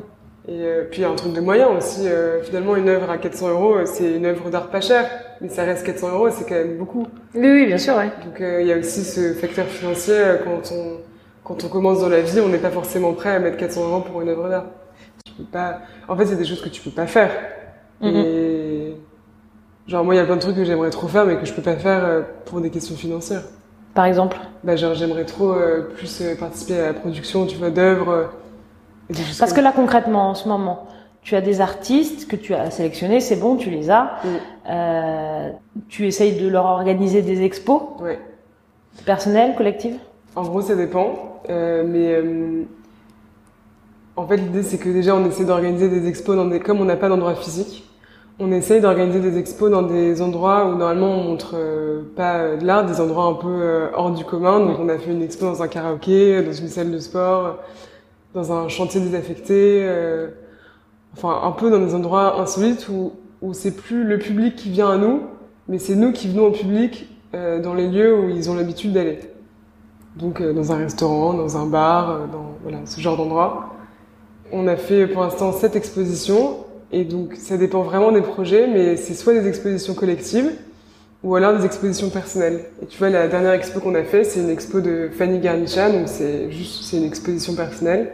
Et 0.47 0.61
euh, 0.61 0.83
puis 0.89 0.99
il 0.99 1.03
y 1.03 1.05
a 1.05 1.09
un 1.09 1.15
truc 1.15 1.33
de 1.33 1.39
moyen 1.39 1.67
aussi. 1.69 2.07
Euh, 2.07 2.41
finalement, 2.41 2.75
une 2.75 2.89
œuvre 2.89 3.09
à 3.09 3.17
400 3.17 3.49
euros, 3.49 3.85
c'est 3.85 4.13
une 4.15 4.25
œuvre 4.25 4.49
d'art 4.49 4.69
pas 4.69 4.81
chère, 4.81 5.09
mais 5.39 5.49
ça 5.49 5.63
reste 5.63 5.85
400 5.85 6.11
euros, 6.13 6.29
c'est 6.31 6.43
quand 6.47 6.55
même 6.55 6.77
beaucoup. 6.77 7.07
Oui, 7.33 7.49
oui, 7.49 7.65
bien 7.65 7.77
sûr, 7.77 7.95
ouais. 7.95 8.11
Donc 8.25 8.39
euh, 8.39 8.61
il 8.61 8.67
y 8.67 8.73
a 8.73 8.77
aussi 8.77 9.03
ce 9.03 9.33
facteur 9.33 9.65
financier 9.65 10.15
quand 10.43 10.73
on 10.73 10.97
quand 11.43 11.63
on 11.63 11.67
commence 11.67 12.01
dans 12.01 12.09
la 12.09 12.21
vie, 12.21 12.39
on 12.39 12.49
n'est 12.49 12.57
pas 12.57 12.71
forcément 12.71 13.13
prêt 13.13 13.35
à 13.35 13.39
mettre 13.39 13.57
400 13.57 13.87
euros 13.87 14.01
pour 14.01 14.21
une 14.21 14.29
œuvre 14.29 14.49
d'art 14.49 14.65
pas. 15.41 15.79
En 16.07 16.15
fait, 16.15 16.27
c'est 16.27 16.35
des 16.35 16.45
choses 16.45 16.61
que 16.61 16.69
tu 16.69 16.81
peux 16.81 16.91
pas 16.91 17.07
faire. 17.07 17.31
Mhm. 18.01 18.15
Et 18.15 18.95
genre 19.87 20.03
moi, 20.03 20.13
il 20.13 20.17
y 20.17 20.21
a 20.21 20.25
plein 20.25 20.35
de 20.35 20.41
trucs 20.41 20.55
que 20.55 20.65
j'aimerais 20.65 20.89
trop 20.89 21.07
faire, 21.07 21.25
mais 21.25 21.37
que 21.37 21.45
je 21.45 21.53
peux 21.53 21.61
pas 21.61 21.75
faire 21.75 22.03
euh, 22.03 22.21
pour 22.45 22.61
des 22.61 22.69
questions 22.69 22.95
financières. 22.95 23.43
Par 23.93 24.05
exemple? 24.05 24.37
Bah 24.63 24.75
genre 24.75 24.93
j'aimerais 24.95 25.25
trop 25.25 25.51
euh, 25.51 25.93
plus 25.95 26.21
euh, 26.21 26.35
participer 26.35 26.79
à 26.79 26.87
la 26.87 26.93
production, 26.93 27.45
tu 27.45 27.57
vois, 27.57 27.69
d'œuvres. 27.69 28.29
Parce 29.39 29.53
que 29.53 29.61
là, 29.61 29.71
concrètement, 29.75 30.29
en 30.29 30.35
ce 30.35 30.47
moment, 30.47 30.87
tu 31.21 31.35
as 31.35 31.41
des 31.41 31.61
artistes 31.61 32.27
que 32.27 32.35
tu 32.35 32.53
as 32.53 32.71
sélectionnés, 32.71 33.19
c'est 33.19 33.35
bon, 33.35 33.55
tu 33.55 33.69
les 33.69 33.89
as. 33.89 34.19
Mm. 34.23 35.51
tu 35.89 36.07
essayes 36.07 36.39
de 36.39 36.47
leur 36.47 36.65
organiser 36.65 37.21
des 37.21 37.43
expos? 37.43 37.81
Ouais. 37.99 38.19
Personnelles, 39.05 39.55
collectives? 39.55 39.97
En 40.35 40.43
gros, 40.43 40.61
ça 40.61 40.75
dépend, 40.75 41.41
mais 41.49 42.21
en 44.15 44.27
fait, 44.27 44.37
l'idée, 44.37 44.63
c'est 44.63 44.77
que 44.77 44.89
déjà, 44.89 45.15
on 45.15 45.25
essaie 45.25 45.45
d'organiser 45.45 45.89
des 45.89 46.07
expos 46.07 46.35
dans 46.35 46.45
des, 46.45 46.59
comme 46.59 46.79
on 46.79 46.85
n'a 46.85 46.95
pas 46.95 47.09
d'endroit 47.09 47.35
physique, 47.35 47.89
on 48.39 48.51
essaye 48.51 48.81
d'organiser 48.81 49.19
des 49.19 49.37
expos 49.37 49.71
dans 49.71 49.83
des 49.83 50.21
endroits 50.21 50.65
où 50.67 50.71
normalement 50.71 51.11
on 51.11 51.23
montre 51.23 51.53
euh, 51.55 52.01
pas 52.15 52.55
de 52.55 52.65
l'art, 52.65 52.85
des 52.85 52.99
endroits 52.99 53.25
un 53.25 53.33
peu 53.33 53.47
euh, 53.47 53.87
hors 53.95 54.11
du 54.11 54.23
commun. 54.23 54.59
Donc, 54.59 54.77
on 54.79 54.89
a 54.89 54.97
fait 54.97 55.11
une 55.11 55.21
expo 55.21 55.45
dans 55.45 55.61
un 55.61 55.67
karaoké, 55.67 56.41
dans 56.43 56.51
une 56.51 56.67
salle 56.67 56.91
de 56.91 56.99
sport, 56.99 57.59
dans 58.33 58.51
un 58.51 58.67
chantier 58.69 59.01
désaffecté, 59.01 59.79
euh, 59.83 60.29
enfin, 61.15 61.41
un 61.43 61.51
peu 61.51 61.71
dans 61.71 61.79
des 61.79 61.95
endroits 61.95 62.39
insolites 62.39 62.87
où, 62.89 63.13
où 63.41 63.53
c'est 63.53 63.75
plus 63.75 64.03
le 64.03 64.19
public 64.19 64.55
qui 64.55 64.69
vient 64.69 64.89
à 64.89 64.97
nous, 64.97 65.21
mais 65.67 65.79
c'est 65.79 65.95
nous 65.95 66.11
qui 66.11 66.27
venons 66.27 66.47
au 66.47 66.51
public 66.51 67.09
dans 67.33 67.73
les 67.73 67.87
lieux 67.87 68.15
où 68.15 68.29
ils 68.29 68.51
ont 68.51 68.53
l'habitude 68.53 68.93
d'aller. 68.93 69.17
Donc, 70.15 70.41
dans 70.41 70.71
un 70.71 70.77
restaurant, 70.77 71.33
dans 71.33 71.57
un 71.57 71.65
bar, 71.65 72.27
dans 72.31 72.55
voilà, 72.61 72.79
ce 72.85 73.01
genre 73.01 73.17
d'endroit. 73.17 73.73
On 74.51 74.67
a 74.67 74.75
fait 74.75 75.07
pour 75.07 75.23
l'instant 75.23 75.51
sept 75.51 75.75
expositions 75.75 76.57
et 76.91 77.05
donc 77.05 77.33
ça 77.35 77.57
dépend 77.57 77.81
vraiment 77.81 78.11
des 78.11 78.21
projets, 78.21 78.67
mais 78.67 78.97
c'est 78.97 79.15
soit 79.15 79.33
des 79.33 79.47
expositions 79.47 79.95
collectives 79.95 80.51
ou 81.23 81.35
alors 81.35 81.57
des 81.57 81.65
expositions 81.65 82.09
personnelles. 82.09 82.65
Et 82.81 82.85
tu 82.85 82.99
vois, 82.99 83.09
la 83.09 83.27
dernière 83.27 83.53
expo 83.53 83.79
qu'on 83.79 83.95
a 83.95 84.03
fait, 84.03 84.23
c'est 84.23 84.39
une 84.39 84.49
expo 84.49 84.79
de 84.79 85.09
Fanny 85.11 85.39
Garnicha, 85.39 85.89
donc 85.89 86.07
c'est 86.07 86.51
juste 86.51 86.83
c'est 86.83 86.97
une 86.97 87.05
exposition 87.05 87.55
personnelle 87.55 88.13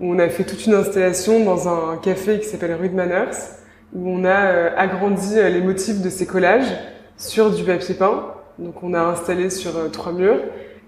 où 0.00 0.14
on 0.14 0.18
a 0.18 0.28
fait 0.28 0.44
toute 0.44 0.66
une 0.66 0.74
installation 0.74 1.44
dans 1.44 1.68
un 1.68 1.96
café 1.96 2.40
qui 2.40 2.46
s'appelle 2.46 2.74
Rue 2.74 2.88
de 2.88 2.94
Manners 2.94 3.36
où 3.94 4.08
on 4.08 4.24
a 4.24 4.46
euh, 4.46 4.70
agrandi 4.76 5.38
euh, 5.38 5.48
les 5.48 5.60
motifs 5.60 6.00
de 6.00 6.10
ces 6.10 6.26
collages 6.26 6.70
sur 7.16 7.50
du 7.50 7.64
papier 7.64 7.94
peint. 7.94 8.34
Donc 8.58 8.82
on 8.82 8.94
a 8.94 9.00
installé 9.00 9.50
sur 9.50 9.76
euh, 9.76 9.88
trois 9.88 10.12
murs 10.12 10.40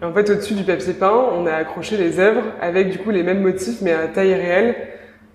et 0.02 0.04
en 0.04 0.12
fait, 0.12 0.28
au-dessus 0.30 0.54
du 0.54 0.64
papier 0.64 0.94
peint, 0.94 1.28
on 1.32 1.46
a 1.46 1.52
accroché 1.52 1.96
les 1.96 2.18
œuvres 2.18 2.42
avec 2.60 2.90
du 2.90 2.98
coup 2.98 3.10
les 3.10 3.22
mêmes 3.22 3.40
motifs, 3.40 3.80
mais 3.82 3.92
à 3.92 4.08
taille 4.08 4.34
réelle, 4.34 4.74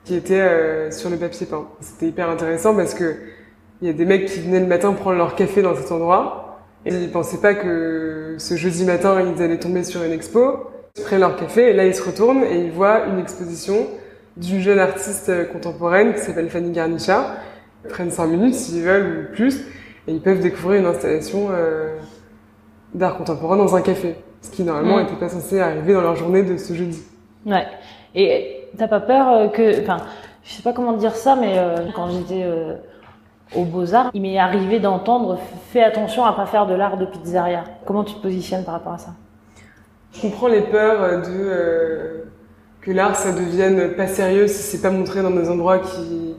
qui 0.03 0.13
étaient 0.13 0.41
euh, 0.41 0.91
sur 0.91 1.09
le 1.09 1.15
papier 1.15 1.45
peint. 1.45 1.67
C'était 1.79 2.07
hyper 2.07 2.29
intéressant 2.29 2.75
parce 2.75 2.93
que 2.93 3.15
il 3.81 3.87
y 3.87 3.89
a 3.89 3.93
des 3.93 4.03
mecs 4.05 4.25
qui 4.25 4.41
venaient 4.41 4.59
le 4.59 4.65
matin 4.65 4.91
prendre 4.91 5.17
leur 5.17 5.35
café 5.35 5.61
dans 5.61 5.75
cet 5.75 5.91
endroit 5.91 6.59
et 6.85 6.93
ils 6.93 7.11
pensaient 7.11 7.37
pas 7.37 7.53
que 7.53 8.35
ce 8.39 8.55
jeudi 8.55 8.83
matin 8.83 9.21
ils 9.21 9.41
allaient 9.41 9.59
tomber 9.59 9.83
sur 9.83 10.03
une 10.03 10.11
expo. 10.11 10.69
Ils 10.97 11.03
prennent 11.03 11.19
leur 11.21 11.35
café 11.37 11.69
et 11.69 11.73
là 11.73 11.85
ils 11.85 11.93
se 11.93 12.01
retournent 12.01 12.43
et 12.43 12.57
ils 12.57 12.71
voient 12.71 13.05
une 13.05 13.19
exposition 13.19 13.87
d'une 14.35 14.59
jeune 14.59 14.79
artiste 14.79 15.31
contemporaine 15.53 16.13
qui 16.13 16.19
s'appelle 16.19 16.49
Fanny 16.49 16.71
Garnicha. 16.71 17.35
Ils 17.85 17.89
prennent 17.91 18.11
cinq 18.11 18.27
minutes 18.27 18.55
s'ils 18.55 18.81
veulent 18.81 19.29
ou 19.31 19.35
plus 19.35 19.61
et 20.07 20.13
ils 20.13 20.21
peuvent 20.21 20.39
découvrir 20.39 20.81
une 20.81 20.87
installation 20.87 21.49
euh, 21.51 21.95
d'art 22.95 23.17
contemporain 23.17 23.55
dans 23.57 23.75
un 23.75 23.81
café 23.81 24.15
ce 24.41 24.51
qui 24.51 24.63
normalement 24.63 24.99
n'était 24.99 25.13
mm. 25.13 25.19
pas 25.19 25.29
censé 25.29 25.59
arriver 25.59 25.93
dans 25.93 26.01
leur 26.01 26.15
journée 26.15 26.43
de 26.43 26.57
ce 26.57 26.73
jeudi. 26.73 27.01
Ouais. 27.45 27.67
Et 28.15 28.67
t'as 28.77 28.87
pas 28.87 28.99
peur 28.99 29.27
euh, 29.29 29.47
que, 29.47 29.81
enfin, 29.81 29.97
je 30.47 30.53
sais 30.53 30.63
pas 30.63 30.73
comment 30.73 30.93
dire 30.93 31.15
ça, 31.15 31.35
mais 31.35 31.57
euh, 31.57 31.87
quand 31.93 32.09
j'étais 32.09 32.43
euh, 32.43 32.75
aux 33.55 33.65
Beaux-Arts, 33.65 34.11
il 34.13 34.21
m'est 34.21 34.37
arrivé 34.37 34.79
d'entendre 34.79 35.37
fais 35.71 35.83
attention 35.83 36.25
à 36.25 36.33
pas 36.33 36.45
faire 36.45 36.65
de 36.65 36.73
l'art 36.73 36.97
de 36.97 37.05
pizzeria. 37.05 37.65
Comment 37.85 38.03
tu 38.03 38.15
te 38.15 38.21
positionnes 38.21 38.63
par 38.63 38.75
rapport 38.75 38.93
à 38.93 38.97
ça? 38.97 39.11
Je 40.13 40.21
comprends 40.21 40.47
les 40.47 40.61
peurs 40.61 41.21
de 41.21 41.33
euh, 41.33 42.23
que 42.81 42.91
l'art 42.91 43.15
ça 43.15 43.33
devienne 43.33 43.93
pas 43.95 44.07
sérieux 44.07 44.47
si 44.47 44.63
c'est 44.63 44.81
pas 44.81 44.89
montré 44.89 45.21
dans 45.21 45.31
des 45.31 45.49
endroits 45.49 45.79
qui 45.79 46.35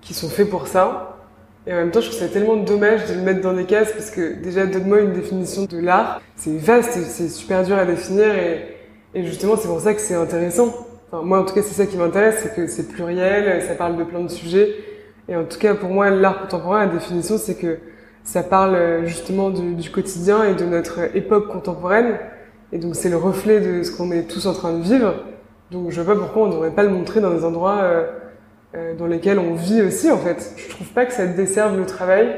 qui 0.00 0.14
sont 0.14 0.28
faits 0.28 0.48
pour 0.48 0.68
ça. 0.68 1.13
Et 1.66 1.72
en 1.72 1.76
même 1.76 1.90
temps, 1.90 2.00
je 2.00 2.08
trouve 2.08 2.20
ça 2.20 2.28
tellement 2.28 2.56
dommage 2.56 3.06
de 3.06 3.14
le 3.14 3.22
mettre 3.22 3.40
dans 3.40 3.54
des 3.54 3.64
cases 3.64 3.92
parce 3.92 4.10
que 4.10 4.34
déjà 4.42 4.66
donne-moi 4.66 5.00
une 5.00 5.12
définition 5.12 5.64
de 5.64 5.78
l'art. 5.78 6.20
C'est 6.36 6.56
vaste, 6.58 6.92
c'est 6.92 7.28
super 7.28 7.64
dur 7.64 7.76
à 7.76 7.86
définir 7.86 8.34
et, 8.34 8.76
et 9.14 9.24
justement 9.24 9.56
c'est 9.56 9.68
pour 9.68 9.80
ça 9.80 9.94
que 9.94 10.00
c'est 10.00 10.14
intéressant. 10.14 10.74
Enfin, 11.10 11.24
moi 11.24 11.40
en 11.40 11.44
tout 11.44 11.54
cas 11.54 11.62
c'est 11.62 11.74
ça 11.74 11.86
qui 11.86 11.96
m'intéresse, 11.96 12.40
c'est 12.42 12.54
que 12.54 12.66
c'est 12.66 12.88
pluriel, 12.88 13.62
ça 13.62 13.74
parle 13.74 13.96
de 13.96 14.04
plein 14.04 14.20
de 14.20 14.28
sujets. 14.28 14.74
Et 15.28 15.36
en 15.36 15.44
tout 15.44 15.58
cas 15.58 15.74
pour 15.74 15.88
moi 15.88 16.10
l'art 16.10 16.42
contemporain, 16.42 16.84
la 16.84 16.92
définition 16.92 17.38
c'est 17.38 17.54
que 17.54 17.78
ça 18.24 18.42
parle 18.42 19.06
justement 19.06 19.48
du, 19.48 19.74
du, 19.74 19.90
quotidien 19.90 20.44
et 20.44 20.54
de 20.54 20.64
notre 20.64 21.16
époque 21.16 21.48
contemporaine. 21.48 22.18
Et 22.72 22.78
donc 22.78 22.94
c'est 22.94 23.08
le 23.08 23.16
reflet 23.16 23.60
de 23.60 23.82
ce 23.82 23.90
qu'on 23.90 24.10
est 24.12 24.24
tous 24.24 24.44
en 24.46 24.52
train 24.52 24.76
de 24.76 24.82
vivre. 24.82 25.14
Donc 25.70 25.90
je 25.90 26.00
vois 26.02 26.14
pas 26.14 26.20
pourquoi 26.20 26.42
on 26.44 26.50
devrait 26.50 26.72
pas 26.72 26.82
le 26.82 26.90
montrer 26.90 27.20
dans 27.20 27.32
des 27.32 27.44
endroits 27.44 27.80
euh, 27.82 28.04
euh, 28.04 28.06
dans 28.98 29.06
lesquels 29.06 29.38
on 29.38 29.54
vit 29.54 29.82
aussi 29.82 30.10
en 30.10 30.18
fait. 30.18 30.52
Je 30.56 30.68
trouve 30.68 30.88
pas 30.88 31.06
que 31.06 31.12
ça 31.12 31.26
desserve 31.26 31.76
le 31.76 31.86
travail. 31.86 32.34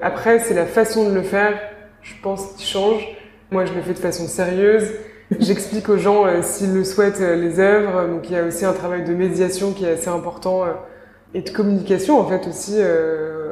Après, 0.00 0.38
c'est 0.38 0.54
la 0.54 0.66
façon 0.66 1.08
de 1.08 1.14
le 1.14 1.22
faire, 1.22 1.58
je 2.02 2.12
pense, 2.22 2.52
qui 2.56 2.66
change. 2.66 3.06
Moi, 3.50 3.64
je 3.64 3.72
le 3.72 3.80
fais 3.80 3.94
de 3.94 3.98
façon 3.98 4.26
sérieuse. 4.26 4.90
J'explique 5.38 5.88
aux 5.88 5.96
gens, 5.96 6.26
euh, 6.26 6.42
s'ils 6.42 6.74
le 6.74 6.84
souhaitent, 6.84 7.20
euh, 7.20 7.36
les 7.36 7.58
œuvres. 7.60 8.06
Donc, 8.08 8.28
il 8.28 8.34
y 8.34 8.38
a 8.38 8.44
aussi 8.44 8.64
un 8.64 8.72
travail 8.72 9.04
de 9.04 9.14
médiation 9.14 9.72
qui 9.72 9.84
est 9.84 9.92
assez 9.92 10.08
important 10.08 10.64
et 11.32 11.40
de 11.40 11.50
communication 11.50 12.20
en 12.20 12.28
fait 12.28 12.46
aussi 12.46 12.76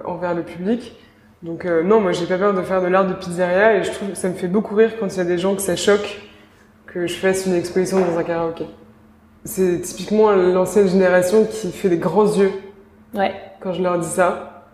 envers 0.04 0.34
le 0.34 0.42
public. 0.42 0.96
Donc 1.42 1.64
non, 1.64 2.00
moi, 2.00 2.12
j'ai 2.12 2.26
pas 2.26 2.38
peur 2.38 2.54
de 2.54 2.62
faire 2.62 2.80
de 2.80 2.86
l'art 2.86 3.08
de 3.08 3.14
pizzeria 3.14 3.76
et 3.76 3.82
je 3.82 3.90
trouve 3.90 4.10
que 4.10 4.16
ça 4.16 4.28
me 4.28 4.34
fait 4.34 4.46
beaucoup 4.46 4.76
rire 4.76 4.92
quand 5.00 5.08
il 5.08 5.16
y 5.16 5.20
a 5.20 5.24
des 5.24 5.38
gens 5.38 5.56
que 5.56 5.62
ça 5.62 5.74
choque 5.74 6.20
que 6.86 7.06
je 7.06 7.14
fasse 7.14 7.46
une 7.46 7.54
exposition 7.54 7.98
dans 7.98 8.18
un 8.18 8.22
karaoké. 8.22 8.66
C'est 9.44 9.80
typiquement 9.80 10.30
l'ancienne 10.32 10.88
génération 10.88 11.44
qui 11.44 11.72
fait 11.72 11.88
des 11.88 11.98
grands 11.98 12.26
yeux. 12.26 12.52
Ouais. 13.14 13.34
quand 13.60 13.72
je 13.72 13.82
leur 13.82 13.98
dis 13.98 14.08
ça. 14.08 14.64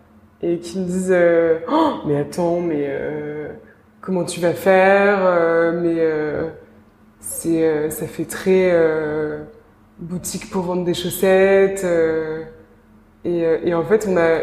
Et 0.42 0.58
qui 0.58 0.78
me 0.78 0.84
disent 0.84 1.10
euh, 1.10 1.58
oh, 1.68 1.94
mais 2.06 2.16
attends 2.16 2.60
mais 2.60 2.86
euh, 2.86 3.48
comment 4.00 4.24
tu 4.24 4.38
vas 4.38 4.52
faire 4.52 5.18
euh, 5.22 5.72
mais 5.82 6.52
c'est 7.18 7.90
ça 7.90 8.06
fait 8.06 8.24
très 8.24 8.72
boutique 9.98 10.48
pour 10.50 10.62
vendre 10.62 10.84
des 10.84 10.94
chaussettes 10.94 11.84
et, 13.24 13.40
et, 13.40 13.74
en 13.74 13.82
fait 13.82 14.06
on 14.08 14.16
a 14.16 14.42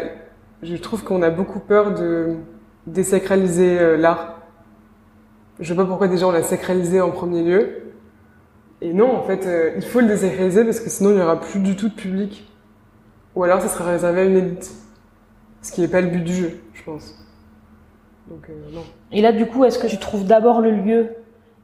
je 0.62 0.76
trouve 0.76 1.02
qu'on 1.02 1.22
a 1.22 1.30
beaucoup 1.30 1.60
peur 1.60 1.94
de 1.94 2.34
désacraliser 2.86 3.96
l'art. 3.96 4.42
Je 5.58 5.70
sais 5.70 5.74
pas 5.74 5.86
pourquoi 5.86 6.08
déjà 6.08 6.26
on 6.26 6.30
l'a 6.30 6.42
sacralisé 6.42 7.00
en 7.00 7.10
premier 7.10 7.42
lieu 7.42 7.85
et 8.82 8.92
non, 8.92 9.16
en 9.16 9.22
fait, 9.22 9.46
euh, 9.46 9.72
il 9.76 9.82
faut 9.82 10.00
le 10.00 10.06
désacraliser 10.06 10.64
parce 10.64 10.80
que 10.80 10.90
sinon 10.90 11.10
il 11.10 11.16
n'y 11.16 11.22
aura 11.22 11.40
plus 11.40 11.60
du 11.60 11.76
tout 11.76 11.88
de 11.88 11.94
public. 11.94 12.46
Ou 13.34 13.44
alors 13.44 13.60
ça 13.60 13.68
sera 13.68 13.90
réservé 13.90 14.20
à 14.20 14.24
une 14.24 14.36
élite. 14.36 14.70
Ce 15.62 15.72
qui 15.72 15.80
n'est 15.80 15.88
pas 15.88 16.00
le 16.00 16.08
but 16.08 16.22
du 16.22 16.34
jeu, 16.34 16.60
je 16.74 16.82
pense. 16.82 17.14
Donc 18.28 18.48
euh, 18.48 18.52
non. 18.72 18.84
Et 19.12 19.22
là, 19.22 19.32
du 19.32 19.46
coup, 19.46 19.64
est-ce 19.64 19.78
que 19.78 19.86
tu 19.86 19.98
trouves 19.98 20.24
d'abord 20.24 20.60
le 20.60 20.70
lieu 20.70 21.08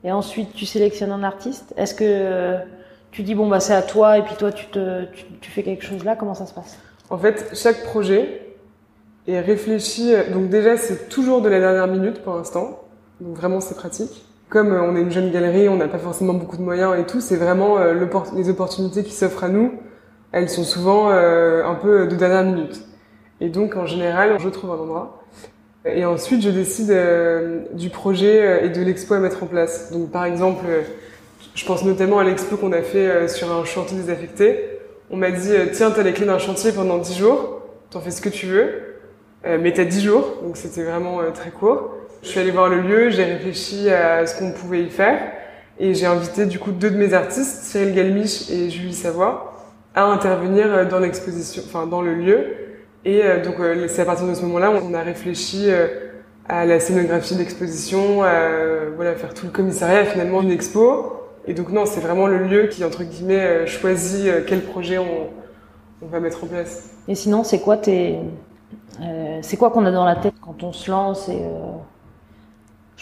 et 0.05 0.13
ensuite 0.13 0.55
tu 0.55 0.65
sélectionnes 0.65 1.13
un 1.13 1.23
artiste? 1.23 1.75
Est-ce 1.77 1.95
que 1.95 2.05
euh, 2.05 2.59
tu 3.11 3.23
dis 3.23 3.35
bon 3.35 3.49
bah 3.49 3.61
c'est 3.61 3.75
à 3.75 3.83
toi 3.83 4.19
et 4.19 4.23
puis 4.23 4.35
toi 4.37 4.51
tu 4.51 4.67
te 4.67 5.05
tu, 5.13 5.25
tu, 5.41 5.51
fais 5.51 5.63
quelque 5.63 5.85
chose 5.85 6.05
là? 6.05 6.17
Comment 6.17 6.35
ça 6.35 6.47
se 6.47 6.55
passe? 6.55 6.79
En 7.11 7.19
fait, 7.19 7.51
chaque 7.55 7.85
projet 7.85 8.55
est 9.27 9.41
réfléchi. 9.41 10.15
Donc 10.33 10.49
déjà, 10.49 10.77
c'est 10.79 11.09
toujours 11.09 11.43
de 11.43 11.49
la 11.49 11.61
dernière 11.61 11.89
minute 11.89 12.23
pour 12.23 12.35
l'instant. 12.37 12.81
Donc 13.21 13.37
vraiment, 13.37 13.61
c'est 13.61 13.77
pratique 13.77 14.25
comme 14.53 14.73
euh, 14.73 14.83
on 14.83 14.95
est 14.97 15.01
une 15.01 15.11
jeune 15.11 15.31
galerie, 15.31 15.69
on 15.71 15.77
n'a 15.77 15.89
pas 15.89 15.99
forcément 15.99 16.35
beaucoup 16.35 16.59
de 16.59 16.63
moyens 16.63 16.95
et 16.99 17.05
tout, 17.05 17.23
c'est 17.23 17.37
vraiment 17.37 17.79
euh, 17.79 17.95
les 18.37 18.51
opportunités 18.51 19.03
qui 19.03 19.13
s'offrent 19.13 19.45
à 19.45 19.49
nous. 19.49 19.73
Elles 20.31 20.51
sont 20.51 20.63
souvent 20.63 21.11
euh, 21.11 21.65
un 21.65 21.75
peu 21.75 22.07
de 22.07 22.15
dernière 22.15 22.45
minute. 22.45 22.83
Et 23.41 23.49
donc, 23.49 23.77
en 23.77 23.87
général, 23.87 24.37
je 24.39 24.49
trouve 24.51 24.71
un 24.71 24.75
endroit. 24.75 25.25
Et 25.87 26.05
ensuite, 26.05 26.43
je 26.43 26.51
décide 26.51 26.95
du 27.73 27.91
projet 27.91 28.65
et 28.65 28.69
de 28.69 28.81
l'expo 28.83 29.15
à 29.15 29.19
mettre 29.19 29.43
en 29.43 29.47
place. 29.47 29.91
Donc, 29.91 30.13
par 30.13 30.25
exemple, 30.25 30.65
je 31.57 31.67
pense 31.67 31.85
notamment 31.85 32.21
à 32.21 32.25
l'expo 32.25 32.57
qu'on 32.57 32.71
a 32.71 32.83
fait 32.83 33.27
sur 33.27 33.53
un 33.53 33.65
chantier 33.65 33.97
désaffecté. 33.97 34.79
On 35.11 35.17
m'a 35.17 35.33
dit, 35.33 35.51
tiens, 35.73 35.91
t'as 35.91 36.05
les 36.05 36.13
clés 36.13 36.25
d'un 36.25 36.39
chantier 36.39 36.71
pendant 36.71 36.99
10 36.99 37.19
jours, 37.19 37.63
t'en 37.91 38.01
fais 38.01 38.13
ce 38.13 38.21
que 38.21 38.29
tu 38.29 38.47
veux, 38.47 38.71
mais 39.45 39.73
t'as 39.73 39.85
10 39.85 40.03
jours, 40.03 40.39
donc 40.45 40.57
c'était 40.57 40.85
vraiment 40.85 41.19
très 41.35 41.51
court. 41.51 41.91
Je 42.23 42.29
suis 42.29 42.39
allée 42.39 42.53
voir 42.53 42.69
le 42.69 42.81
lieu, 42.81 43.11
j'ai 43.11 43.25
réfléchi 43.25 43.91
à 43.91 44.27
ce 44.27 44.39
qu'on 44.39 44.53
pouvait 44.53 44.85
y 44.85 44.91
faire 44.91 45.21
et 45.79 45.95
j'ai 45.95 46.07
invité 46.07 46.47
du 46.47 46.59
coup 46.59 46.71
deux 46.71 46.91
de 46.91 46.97
mes 46.97 47.15
artistes, 47.15 47.65
Cyril 47.65 47.95
Galmiche 47.95 48.49
et 48.49 48.71
Julie 48.71 48.95
Savoie, 48.95 49.55
à 49.95 50.05
intervenir 50.05 50.89
dans 50.89 51.01
l'exposition, 51.01 51.63
enfin 51.67 51.87
dans 51.87 52.01
le 52.01 52.15
lieu. 52.15 52.47
Et 53.05 53.25
euh, 53.25 53.43
donc 53.43 53.57
c'est 53.89 54.03
à 54.03 54.05
partir 54.05 54.29
de 54.29 54.35
ce 54.35 54.43
moment-là 54.43 54.71
on 54.71 54.95
a 54.95 55.03
réfléchi 55.03 55.65
euh, 55.69 55.89
à 56.49 56.65
la 56.65 56.79
scénographie 56.79 57.35
de 57.35 57.41
l'exposition, 57.41 58.23
à 58.23 58.31
faire 59.17 59.35
tout 59.35 59.47
le 59.47 59.53
commissariat 59.53 60.05
finalement 60.05 60.43
une 60.43 60.53
expo. 60.53 61.17
Et 61.47 61.55
donc 61.55 61.71
non, 61.71 61.87
c'est 61.87 62.01
vraiment 62.01 62.29
le 62.29 62.39
lieu 62.39 62.69
qui 62.69 62.85
entre 62.85 63.03
guillemets 63.03 63.45
euh, 63.45 63.67
choisit 63.67 64.47
quel 64.47 64.61
projet 64.61 64.99
on, 64.99 65.29
va 66.07 66.21
mettre 66.21 66.45
en 66.45 66.47
place. 66.47 66.91
Et 67.09 67.15
sinon, 67.15 67.45
c'est 67.45 67.61
quoi 67.61 67.77
tes 67.77 68.19
euh, 69.01 69.39
c'est 69.43 69.57
quoi 69.57 69.71
qu'on 69.71 69.87
a 69.87 69.91
dans 69.91 70.05
la 70.05 70.17
tête 70.17 70.35
quand 70.41 70.63
on 70.63 70.73
se 70.73 70.91
lance 70.91 71.29
et 71.29 71.37
euh... 71.37 71.73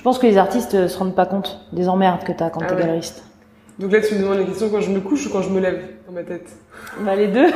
Je 0.01 0.03
pense 0.03 0.19
que 0.19 0.27
les 0.27 0.39
artistes 0.39 0.89
se 0.89 0.99
rendent 0.99 1.15
pas 1.15 1.27
compte 1.27 1.61
des 1.75 1.87
emmerdes 1.87 2.25
que 2.25 2.33
tu 2.33 2.43
as 2.43 2.49
quand 2.49 2.61
Ah 2.63 2.69
t'es 2.69 2.75
ouais. 2.75 2.81
galeriste. 2.81 3.23
Donc 3.79 3.93
là 3.93 4.01
tu 4.01 4.15
me 4.15 4.21
demandes 4.21 4.39
la 4.39 4.45
question 4.45 4.71
quand 4.71 4.81
je 4.81 4.89
me 4.89 4.99
couche 5.01 5.27
ou 5.27 5.31
quand 5.31 5.43
je 5.43 5.51
me 5.51 5.61
lève 5.61 5.91
dans 6.07 6.13
ma 6.15 6.23
tête? 6.23 6.49
Bah 7.01 7.15
les 7.15 7.29
deux. 7.29 7.51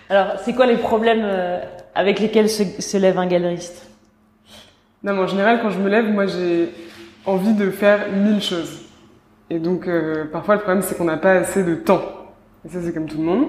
Alors, 0.10 0.39
c'est 0.45 0.54
quoi 0.54 0.65
les 0.65 0.78
problèmes 0.78 1.24
euh, 1.26 1.60
avec 1.93 2.21
lesquels 2.21 2.50
se, 2.50 2.63
se 2.80 2.95
lève 2.95 3.17
un 3.17 3.28
galeriste? 3.28 3.86
Non, 5.04 5.12
mais 5.13 5.19
en 5.24 5.28
général, 5.28 5.60
quand 5.62 5.71
je 5.71 5.80
me 5.80 5.89
lève, 5.89 6.10
moi, 6.10 6.26
j'ai 6.26 6.69
envie 7.26 7.54
de 7.54 7.69
faire 7.69 8.10
mille 8.13 8.41
choses. 8.41 8.82
Et 9.50 9.60
donc, 9.60 9.89
euh, 9.89 10.24
parfois, 10.32 10.56
le 10.56 10.62
problème, 10.62 10.84
c'est 10.84 10.97
qu'on 10.97 11.04
n'a 11.04 11.17
pas 11.17 11.32
assez 11.34 11.63
de 11.65 11.76
temps. 11.76 12.02
Et 12.65 12.69
ça, 12.69 12.80
c'est 12.82 12.93
comme 12.93 13.08
tout 13.08 13.17
le 13.17 13.24
monde. 13.24 13.47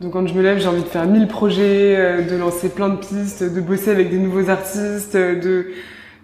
Donc, 0.00 0.12
quand 0.14 0.26
je 0.26 0.34
me 0.34 0.42
lève, 0.42 0.58
j'ai 0.58 0.68
envie 0.68 0.82
de 0.82 0.88
faire 0.88 1.06
mille 1.06 1.28
projets, 1.28 1.96
euh, 1.96 2.22
de 2.22 2.36
lancer 2.36 2.68
plein 2.68 2.88
de 2.88 2.96
pistes, 2.96 3.42
de 3.44 3.60
bosser 3.60 3.90
avec 3.90 4.10
des 4.10 4.18
nouveaux 4.18 4.50
artistes, 4.50 5.16
de 5.16 5.66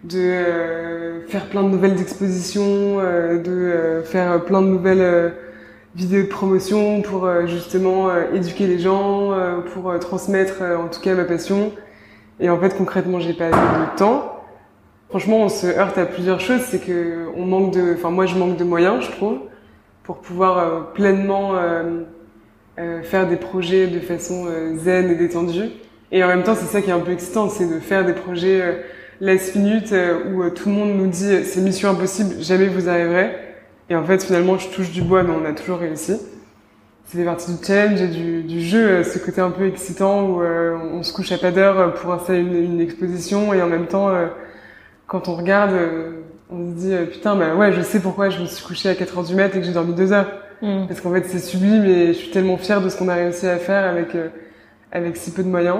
de 0.05 0.19
euh, 0.19 1.27
faire 1.27 1.47
plein 1.47 1.63
de 1.63 1.69
nouvelles 1.69 2.01
expositions, 2.01 3.01
euh, 3.01 3.39
de 3.39 3.51
euh, 3.51 4.03
faire 4.05 4.45
plein 4.45 4.63
de 4.63 4.69
nouvelles 4.69 5.01
euh, 5.01 5.31
vidéos 5.97 6.23
de 6.23 6.29
promotion 6.29 7.03
pour 7.03 7.25
euh, 7.25 7.47
justement 7.47 8.09
euh, 8.09 8.33
éduquer 8.33 8.67
les 8.67 8.79
gens, 8.79 9.33
euh, 9.33 9.61
pour 9.61 9.91
euh, 9.91 9.99
transmettre 9.99 10.63
euh, 10.63 10.77
en 10.77 10.89
tout 10.89 11.01
cas 11.01 11.15
ma 11.15 11.25
passion. 11.25 11.73
Et 12.41 12.49
en 12.49 12.59
fait, 12.61 12.77
concrètement, 12.77 13.19
j'ai 13.19 13.33
pas 13.35 13.47
assez 13.47 13.57
de 13.57 13.99
temps. 13.99 14.35
Franchement, 15.09 15.39
on 15.39 15.49
se 15.49 15.67
heurte 15.67 15.99
à 15.99 16.07
plusieurs 16.07 16.41
choses. 16.41 16.61
C'est 16.63 16.79
que 16.79 17.27
on 17.37 17.45
manque 17.45 17.73
de, 17.73 17.95
enfin 17.95 18.11
moi, 18.11 18.27
je 18.27 18.37
manque 18.37 18.57
de 18.57 18.65
moyens, 18.65 19.05
je 19.05 19.11
trouve, 19.11 19.39
pour 20.05 20.19
pouvoir 20.19 20.59
euh, 20.59 20.81
pleinement 20.95 21.55
euh, 22.79 23.03
faire 23.03 23.27
des 23.27 23.37
projets 23.37 23.87
de 23.87 24.01
façon 24.01 24.47
euh, 24.47 24.77
zen 24.77 25.11
et 25.11 25.15
détendue. 25.15 25.71
Et 26.11 26.25
en 26.25 26.29
même 26.29 26.43
temps, 26.43 26.55
c'est 26.55 26.67
ça 26.67 26.81
qui 26.81 26.89
est 26.89 26.93
un 26.93 27.01
peu 27.01 27.13
excitant, 27.13 27.49
c'est 27.51 27.67
de 27.67 27.81
faire 27.81 28.05
des 28.05 28.15
projets 28.15 28.63
euh, 28.63 28.73
last 29.21 29.55
minute 29.55 29.93
euh, 29.93 30.33
où 30.33 30.43
euh, 30.43 30.51
tout 30.51 30.69
le 30.71 30.75
monde 30.75 30.97
nous 30.97 31.07
dit 31.07 31.45
c'est 31.45 31.61
mission 31.61 31.91
impossible, 31.91 32.37
jamais 32.41 32.69
vous 32.69 32.89
arriverez. 32.89 33.31
Et 33.91 33.97
en 33.97 34.05
fait, 34.05 34.25
finalement, 34.25 34.59
je 34.59 34.69
touche 34.69 34.91
du 34.91 35.03
bois, 35.03 35.23
mais 35.23 35.33
on 35.33 35.45
a 35.45 35.53
toujours 35.53 35.79
réussi. 35.79 36.17
C'est 37.05 37.19
fait 37.19 37.25
partie 37.25 37.53
du 37.53 37.65
challenge 37.65 38.01
et 38.01 38.09
du, 38.09 38.43
du 38.43 38.61
jeu, 38.61 39.03
ce 39.03 39.19
côté 39.19 39.41
un 39.41 39.51
peu 39.51 39.67
excitant 39.67 40.27
où 40.29 40.43
on 40.43 41.03
se 41.03 41.11
couche 41.15 41.33
à 41.33 41.39
pas 41.39 41.51
d'heure 41.51 41.95
pour 41.95 42.13
installer 42.13 42.41
une, 42.41 42.55
une, 42.55 42.81
exposition 42.83 43.55
et 43.55 43.63
en 43.63 43.67
même 43.67 43.87
temps, 43.87 44.11
quand 45.07 45.27
on 45.29 45.35
regarde, 45.35 45.73
on 46.51 46.69
se 46.69 46.75
dit 46.75 46.95
putain, 47.11 47.35
bah 47.35 47.55
ouais, 47.55 47.73
je 47.73 47.81
sais 47.81 48.01
pourquoi 48.01 48.29
je 48.29 48.43
me 48.43 48.45
suis 48.45 48.63
couché 48.63 48.91
à 48.91 48.95
4 48.95 49.17
heures 49.17 49.25
du 49.25 49.35
mat 49.35 49.57
et 49.57 49.59
que 49.59 49.63
j'ai 49.63 49.73
dormi 49.73 49.95
2 49.95 50.13
heures. 50.13 50.31
Mm. 50.63 50.87
Parce 50.89 51.01
qu'en 51.01 51.13
fait, 51.13 51.25
c'est 51.27 51.39
sublime 51.39 51.85
et 51.85 52.09
je 52.09 52.19
suis 52.19 52.31
tellement 52.31 52.57
fière 52.57 52.81
de 52.81 52.89
ce 52.89 52.97
qu'on 52.97 53.09
a 53.09 53.15
réussi 53.15 53.47
à 53.47 53.59
faire 53.59 53.85
avec, 53.85 54.15
euh, 54.15 54.29
avec 54.93 55.17
si 55.17 55.31
peu 55.31 55.43
de 55.43 55.49
moyens. 55.49 55.79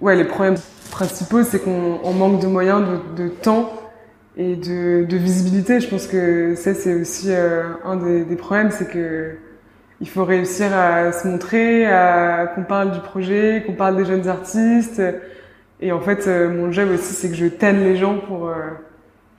Ouais, 0.00 0.16
les 0.16 0.24
problèmes 0.24 0.56
principaux, 0.90 1.42
c'est 1.42 1.60
qu'on 1.60 2.00
on 2.02 2.12
manque 2.12 2.40
de 2.40 2.46
moyens, 2.46 2.82
de, 3.16 3.28
temps 3.28 3.72
et 4.36 4.56
de, 4.56 5.16
visibilité. 5.16 5.80
Je 5.80 5.88
pense 5.88 6.06
que 6.06 6.54
ça, 6.54 6.74
c'est 6.74 6.94
aussi 6.94 7.26
euh, 7.30 7.62
un 7.84 7.96
des, 7.96 8.24
des 8.24 8.36
problèmes, 8.36 8.70
c'est 8.70 8.88
que 8.88 9.36
il 10.00 10.08
faut 10.08 10.24
réussir 10.24 10.76
à 10.76 11.12
se 11.12 11.26
montrer, 11.26 11.86
à 11.86 12.46
qu'on 12.54 12.64
parle 12.64 12.90
du 12.90 13.00
projet, 13.00 13.62
qu'on 13.64 13.74
parle 13.74 13.96
des 13.96 14.04
jeunes 14.04 14.28
artistes. 14.28 15.00
Et 15.80 15.92
en 15.92 16.00
fait, 16.00 16.26
euh, 16.26 16.48
mon 16.50 16.72
job 16.72 16.90
aussi, 16.92 17.14
c'est 17.14 17.28
que 17.28 17.36
je 17.36 17.46
tanne 17.46 17.80
les 17.80 17.96
gens 17.96 18.18
pour 18.18 18.52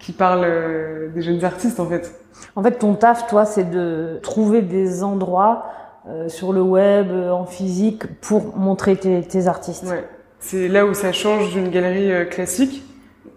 qu'ils 0.05 0.15
parlent 0.15 0.45
euh, 0.45 1.09
des 1.09 1.23
jeunes 1.23 1.43
artistes, 1.43 1.79
en 1.79 1.87
fait. 1.87 2.13
En 2.55 2.61
fait, 2.61 2.73
ton 2.73 2.93
taf, 2.93 3.25
toi, 3.25 3.43
c'est 3.45 3.69
de 3.69 4.19
trouver 4.21 4.61
des 4.61 5.03
endroits 5.03 5.65
euh, 6.07 6.29
sur 6.29 6.53
le 6.53 6.61
web, 6.61 7.07
euh, 7.09 7.31
en 7.31 7.45
physique, 7.45 8.03
pour 8.21 8.55
montrer 8.55 8.95
tes, 8.97 9.23
tes 9.23 9.47
artistes. 9.47 9.85
Ouais. 9.85 10.03
C'est 10.39 10.67
là 10.67 10.85
où 10.85 10.93
ça 10.93 11.11
change 11.11 11.51
d'une 11.53 11.69
galerie 11.69 12.29
classique. 12.29 12.83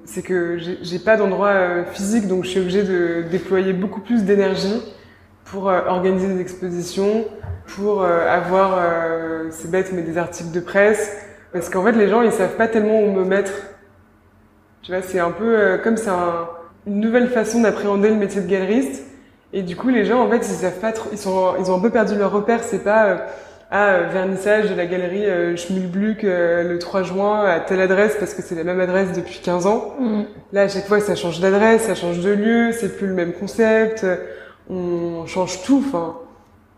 C'est 0.04 0.20
que 0.20 0.58
j'ai 0.58 0.98
pas 0.98 1.16
d'endroit 1.16 1.84
physique, 1.90 2.28
donc 2.28 2.44
je 2.44 2.50
suis 2.50 2.60
obligée 2.60 2.82
de 2.82 3.22
déployer 3.30 3.72
beaucoup 3.72 4.00
plus 4.00 4.24
d'énergie 4.24 4.82
pour 5.44 5.66
organiser 5.66 6.28
des 6.28 6.40
expositions, 6.40 7.24
pour 7.66 8.02
avoir, 8.04 8.78
c'est 9.50 9.70
bête, 9.70 9.92
mais 9.94 10.00
des 10.00 10.16
articles 10.16 10.50
de 10.50 10.60
presse. 10.60 11.14
Parce 11.52 11.68
qu'en 11.68 11.82
fait, 11.84 11.92
les 11.92 12.08
gens, 12.08 12.22
ils 12.22 12.32
savent 12.32 12.56
pas 12.56 12.68
tellement 12.68 13.00
où 13.02 13.12
me 13.12 13.24
mettre. 13.24 13.52
Tu 14.82 14.92
vois, 14.92 15.02
c'est 15.02 15.20
un 15.20 15.30
peu 15.30 15.78
comme 15.84 15.98
c'est 15.98 16.10
un- 16.10 16.48
une 16.88 17.00
nouvelle 17.00 17.28
façon 17.28 17.60
d'appréhender 17.60 18.08
le 18.08 18.16
métier 18.16 18.40
de 18.40 18.48
galeriste. 18.48 19.04
Et 19.52 19.62
du 19.62 19.76
coup, 19.76 19.88
les 19.88 20.04
gens, 20.04 20.20
en 20.20 20.28
fait, 20.30 20.38
ils 20.38 20.44
savent 20.44 20.80
pas 20.80 20.92
trop, 20.92 21.08
ils 21.12 21.18
sont, 21.18 21.52
ils 21.60 21.70
ont 21.70 21.76
un 21.76 21.80
peu 21.80 21.90
perdu 21.90 22.16
leur 22.16 22.32
repère. 22.32 22.62
C'est 22.62 22.82
pas, 22.82 23.06
euh, 23.06 23.16
ah, 23.70 23.88
euh, 23.90 24.08
vernissage 24.10 24.70
de 24.70 24.74
la 24.74 24.86
galerie 24.86 25.24
euh, 25.26 25.54
euh, 26.24 26.62
le 26.72 26.78
3 26.78 27.02
juin 27.02 27.44
à 27.44 27.60
telle 27.60 27.80
adresse 27.80 28.16
parce 28.18 28.34
que 28.34 28.42
c'est 28.42 28.54
la 28.54 28.64
même 28.64 28.80
adresse 28.80 29.12
depuis 29.12 29.40
15 29.42 29.66
ans. 29.66 29.94
Mhm. 30.00 30.24
Là, 30.52 30.62
à 30.62 30.68
chaque 30.68 30.86
fois, 30.86 31.00
ça 31.00 31.14
change 31.14 31.40
d'adresse, 31.40 31.82
ça 31.82 31.94
change 31.94 32.20
de 32.20 32.30
lieu, 32.30 32.72
c'est 32.72 32.96
plus 32.96 33.06
le 33.06 33.14
même 33.14 33.32
concept, 33.32 34.06
on 34.70 35.26
change 35.26 35.62
tout. 35.62 35.82
Enfin, 35.86 36.16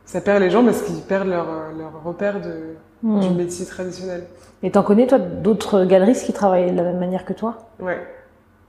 ça 0.05 0.21
perd 0.21 0.41
les 0.43 0.51
gens 0.51 0.65
parce 0.65 0.83
qu'ils 0.83 1.01
perdent 1.03 1.29
leur, 1.29 1.47
leur 1.79 2.03
repère 2.05 2.41
de, 2.41 2.75
Mhm. 3.03 3.21
du 3.21 3.31
métier 3.31 3.65
traditionnel. 3.67 4.25
Et 4.63 4.71
t'en 4.71 4.83
connais, 4.83 5.07
toi, 5.07 5.19
d'autres 5.19 5.85
galeristes 5.85 6.27
qui 6.27 6.33
travaillent 6.33 6.71
de 6.73 6.77
la 6.77 6.83
même 6.83 6.99
manière 6.99 7.25
que 7.25 7.33
toi? 7.33 7.57
Ouais. 7.81 7.99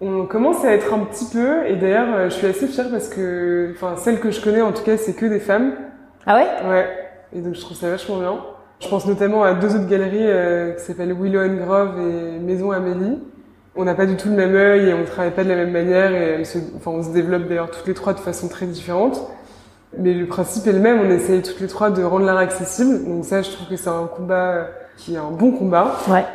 On 0.03 0.25
commence 0.25 0.65
à 0.65 0.73
être 0.73 0.93
un 0.93 0.99
petit 0.99 1.25
peu, 1.31 1.67
et 1.67 1.75
d'ailleurs, 1.75 2.07
euh, 2.15 2.25
je 2.25 2.33
suis 2.33 2.47
assez 2.47 2.65
fière 2.65 2.89
parce 2.89 3.07
que, 3.07 3.71
enfin, 3.75 3.95
celles 3.97 4.19
que 4.19 4.31
je 4.31 4.41
connais, 4.41 4.61
en 4.61 4.71
tout 4.71 4.83
cas, 4.83 4.97
c'est 4.97 5.13
que 5.13 5.27
des 5.27 5.39
femmes. 5.39 5.73
Ah 6.25 6.37
ouais? 6.37 6.69
Ouais. 6.69 6.87
Et 7.33 7.39
donc, 7.39 7.53
je 7.53 7.61
trouve 7.61 7.77
ça 7.77 7.87
vachement 7.87 8.17
bien. 8.17 8.39
Je 8.79 8.87
pense 8.87 9.05
notamment 9.05 9.43
à 9.43 9.53
deux 9.53 9.75
autres 9.75 9.87
galeries 9.87 10.17
euh, 10.21 10.71
qui 10.71 10.83
s'appellent 10.83 11.13
Willow 11.13 11.41
and 11.41 11.53
Grove 11.63 11.99
et 11.99 12.39
Maison 12.39 12.71
Amélie. 12.71 13.19
On 13.75 13.85
n'a 13.85 13.93
pas 13.93 14.07
du 14.07 14.17
tout 14.17 14.27
le 14.27 14.35
même 14.35 14.55
œil 14.55 14.89
et 14.89 14.93
on 14.93 15.05
travaille 15.05 15.31
pas 15.31 15.43
de 15.43 15.49
la 15.49 15.55
même 15.55 15.71
manière 15.71 16.11
et 16.11 16.29
elles 16.31 16.45
se, 16.47 16.57
enfin, 16.75 16.91
on 16.91 17.03
se 17.03 17.11
développe 17.11 17.47
d'ailleurs 17.47 17.69
toutes 17.69 17.87
les 17.87 17.93
trois 17.93 18.13
de 18.13 18.19
façon 18.19 18.47
très 18.47 18.65
différente. 18.65 19.21
Mais 19.97 20.13
le 20.13 20.25
principe 20.25 20.65
est 20.67 20.73
le 20.73 20.79
même, 20.79 20.99
on 20.99 21.09
essaye 21.11 21.43
toutes 21.43 21.59
les 21.59 21.67
trois 21.67 21.91
de 21.91 22.03
rendre 22.03 22.25
l'art 22.25 22.37
accessible. 22.37 23.05
Donc 23.05 23.23
ça, 23.23 23.43
je 23.43 23.51
trouve 23.51 23.67
que 23.67 23.75
c'est 23.75 23.89
un 23.89 24.07
combat 24.07 24.51
euh, 24.51 24.63
qui 24.97 25.13
est 25.13 25.19
un 25.19 25.31
bon 25.31 25.51
combat. 25.51 25.95
Ouais. 26.09 26.25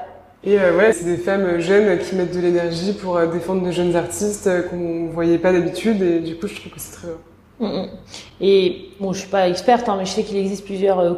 Et 0.47 0.61
euh, 0.61 0.77
ouais, 0.79 0.93
c'est 0.93 1.05
des 1.05 1.17
femmes 1.17 1.59
jeunes 1.59 1.99
qui 1.99 2.15
mettent 2.15 2.33
de 2.33 2.41
l'énergie 2.41 2.93
pour 2.93 3.17
euh, 3.17 3.27
défendre 3.27 3.67
de 3.67 3.73
jeunes 3.73 3.97
artistes 3.97 4.47
euh, 4.47 4.63
qu'on 4.63 5.09
voyait 5.13 5.39
pas 5.39 5.53
d'habitude 5.53 6.01
et 6.01 6.21
du 6.21 6.37
coup, 6.37 6.47
je 6.47 6.55
trouve 6.55 6.71
que 6.73 6.79
c'est 6.79 6.93
très 6.93 7.09
bien. 7.09 7.69
Mhm. 7.69 7.89
Et 8.41 8.91
bon, 9.01 9.13
je 9.13 9.19
suis 9.19 9.29
pas 9.29 9.49
experte, 9.49 9.89
hein, 9.89 9.97
mais 9.99 10.05
je 10.05 10.13
sais 10.13 10.23
qu'il 10.23 10.37
existe 10.37 10.65
plusieurs 10.65 11.01
euh, 11.01 11.15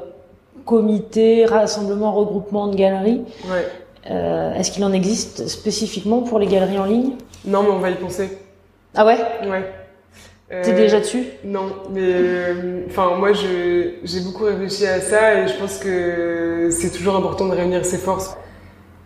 comités, 0.64 1.45
rassemblements, 1.45 2.12
regroupements 2.12 2.69
de 2.69 2.77
galeries. 2.77 3.21
Ouais. 3.51 3.67
Euh, 4.11 4.55
Est-ce 4.55 4.71
qu'il 4.71 4.83
en 4.85 4.95
existe 4.95 5.47
spécifiquement 5.47 6.23
pour 6.23 6.38
les 6.38 6.47
galeries 6.47 6.79
en 6.79 6.87
ligne? 6.87 7.11
Non, 7.45 7.62
mais 7.62 7.71
on 7.71 7.81
va 7.81 7.91
y 7.91 7.97
penser. 7.97 8.38
Ah 8.95 9.05
ouais? 9.05 9.19
Ouais. 9.47 9.71
T'es 10.62 10.73
déjà 10.73 11.01
dessus? 11.01 11.25
Non, 11.45 11.67
mais 11.93 12.14
enfin 12.88 13.17
moi 13.19 13.35
j'ai 13.35 14.21
beaucoup 14.25 14.45
réfléchi 14.45 14.87
à 14.87 14.99
ça 14.99 15.35
et 15.35 15.49
je 15.49 15.53
pense 15.59 15.77
que 15.77 16.69
c'est 16.71 16.91
toujours 16.91 17.17
important 17.17 17.47
de 17.49 17.55
réunir 17.55 17.85
ses 17.85 17.99
forces. 17.99 18.35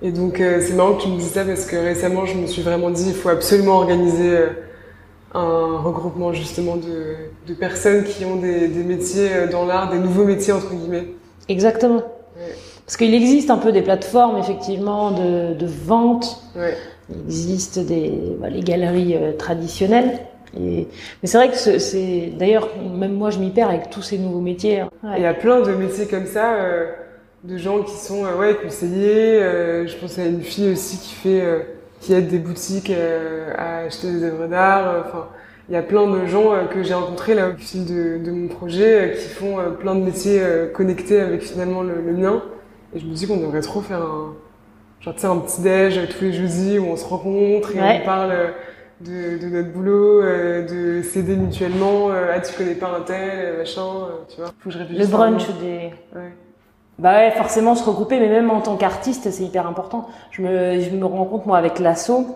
Et 0.02 0.10
donc 0.10 0.40
euh, 0.40 0.60
c'est 0.60 0.74
marrant 0.74 0.94
que 0.94 1.02
tu 1.02 1.08
me 1.08 1.16
dises 1.18 1.30
ça 1.32 1.44
parce 1.44 1.64
que 1.64 1.76
récemment 1.76 2.26
je 2.26 2.36
me 2.36 2.46
suis 2.46 2.62
vraiment 2.62 2.90
dit 2.90 3.04
il 3.08 3.14
faut 3.14 3.28
absolument 3.28 3.76
organiser 3.76 4.30
euh, 4.30 4.46
un 5.34 5.78
regroupement 5.78 6.32
justement 6.32 6.76
de, 6.76 7.14
de 7.46 7.54
personnes 7.54 8.04
qui 8.04 8.24
ont 8.24 8.36
des, 8.36 8.66
des 8.68 8.82
métiers 8.82 9.28
euh, 9.32 9.46
dans 9.46 9.64
l'art, 9.64 9.90
des 9.92 9.98
nouveaux 9.98 10.24
métiers 10.24 10.52
entre 10.52 10.74
guillemets. 10.74 11.06
Exactement. 11.48 11.96
Ouais. 12.36 12.52
Parce 12.84 12.96
qu'il 12.96 13.14
existe 13.14 13.50
un 13.50 13.58
peu 13.58 13.70
des 13.72 13.82
plateformes, 13.82 14.36
effectivement, 14.38 15.12
de, 15.12 15.54
de 15.54 15.66
vente. 15.66 16.42
Ouais. 16.56 16.76
Il 17.10 17.24
existe 17.26 17.78
des, 17.78 18.12
bah, 18.40 18.48
les 18.50 18.60
galeries 18.60 19.14
euh, 19.16 19.32
traditionnelles. 19.32 20.18
Et, 20.58 20.88
mais 21.22 21.28
c'est 21.28 21.38
vrai 21.38 21.48
que 21.50 21.56
ce- 21.56 21.78
c'est, 21.78 22.32
d'ailleurs, 22.36 22.68
même 22.98 23.12
moi, 23.14 23.30
je 23.30 23.38
m'y 23.38 23.50
perds 23.50 23.68
avec 23.70 23.88
tous 23.90 24.02
ces 24.02 24.18
nouveaux 24.18 24.40
métiers. 24.40 24.80
hein. 24.80 24.88
Et 25.04 25.18
Il 25.18 25.18
y 25.20 25.22
Ouais. 25.22 25.28
a 25.28 25.34
plein 25.34 25.60
de 25.62 25.72
métiers 25.72 26.06
comme 26.06 26.26
ça, 26.26 26.54
euh, 26.56 26.86
de 27.44 27.56
gens 27.56 27.82
qui 27.82 27.96
sont 27.96 28.24
euh, 28.24 28.36
ouais 28.38 28.54
conseillers. 28.62 29.42
euh, 29.42 29.86
je 29.86 29.96
pense 29.96 30.18
à 30.18 30.24
une 30.26 30.42
fille 30.42 30.72
aussi 30.72 30.98
qui 30.98 31.14
fait, 31.14 31.40
euh, 31.40 31.58
qui 32.00 32.12
aide 32.14 32.28
des 32.28 32.38
boutiques 32.38 32.92
à 33.58 33.78
acheter 33.78 34.12
des 34.12 34.24
œuvres 34.24 34.46
d'art. 34.46 35.04
Enfin, 35.06 35.28
il 35.68 35.74
y 35.74 35.78
a 35.78 35.82
plein 35.82 36.06
de 36.08 36.26
gens 36.26 36.50
que 36.72 36.82
j'ai 36.82 36.94
rencontrés 36.94 37.34
là 37.34 37.50
au 37.50 37.56
fil 37.56 37.86
de, 37.86 38.18
de 38.24 38.30
mon 38.32 38.48
projet 38.48 39.14
qui 39.18 39.28
font 39.28 39.56
plein 39.78 39.94
de 39.94 40.00
métiers 40.00 40.42
connectés 40.74 41.20
avec 41.20 41.42
finalement 41.42 41.82
le, 41.82 41.94
le 42.04 42.12
mien. 42.12 42.42
Et 42.94 42.98
je 42.98 43.06
me 43.06 43.12
dis 43.12 43.26
qu'on 43.26 43.36
devrait 43.36 43.60
trop 43.60 43.80
faire 43.80 44.02
un, 44.02 44.34
genre 45.00 45.14
tu 45.14 45.20
sais 45.20 45.26
un 45.28 45.36
petit 45.38 45.62
déj 45.62 46.00
tous 46.08 46.24
les 46.24 46.32
jeudis 46.32 46.78
où 46.80 46.86
on 46.86 46.96
se 46.96 47.04
rencontre 47.06 47.74
et 47.76 47.80
Ouais. 47.80 48.00
on 48.02 48.04
parle. 48.04 48.32
de, 49.00 49.38
de 49.38 49.46
notre 49.48 49.70
boulot, 49.72 50.22
de 50.22 51.02
s'aider 51.02 51.34
mutuellement. 51.36 52.10
ah, 52.10 52.40
tu 52.40 52.52
connais 52.56 52.74
pas 52.74 52.94
un 52.98 53.00
tel, 53.02 53.58
machin, 53.58 53.82
tu 54.28 54.40
vois. 54.40 54.50
Faut 54.60 54.70
que 54.70 54.76
je 54.76 54.78
Le 54.78 55.06
brunch 55.06 55.46
des, 55.60 55.90
Ouais. 56.14 56.32
Bah 56.98 57.14
ouais, 57.14 57.30
forcément 57.32 57.74
se 57.74 57.84
regrouper, 57.84 58.20
mais 58.20 58.28
même 58.28 58.50
en 58.50 58.60
tant 58.60 58.76
qu'artiste, 58.76 59.30
c'est 59.30 59.44
hyper 59.44 59.66
important. 59.66 60.08
Je 60.30 60.42
me, 60.42 60.80
je 60.80 60.90
me 60.90 61.04
rends 61.04 61.24
compte, 61.24 61.46
moi, 61.46 61.58
avec 61.58 61.78
l'assaut, 61.78 62.26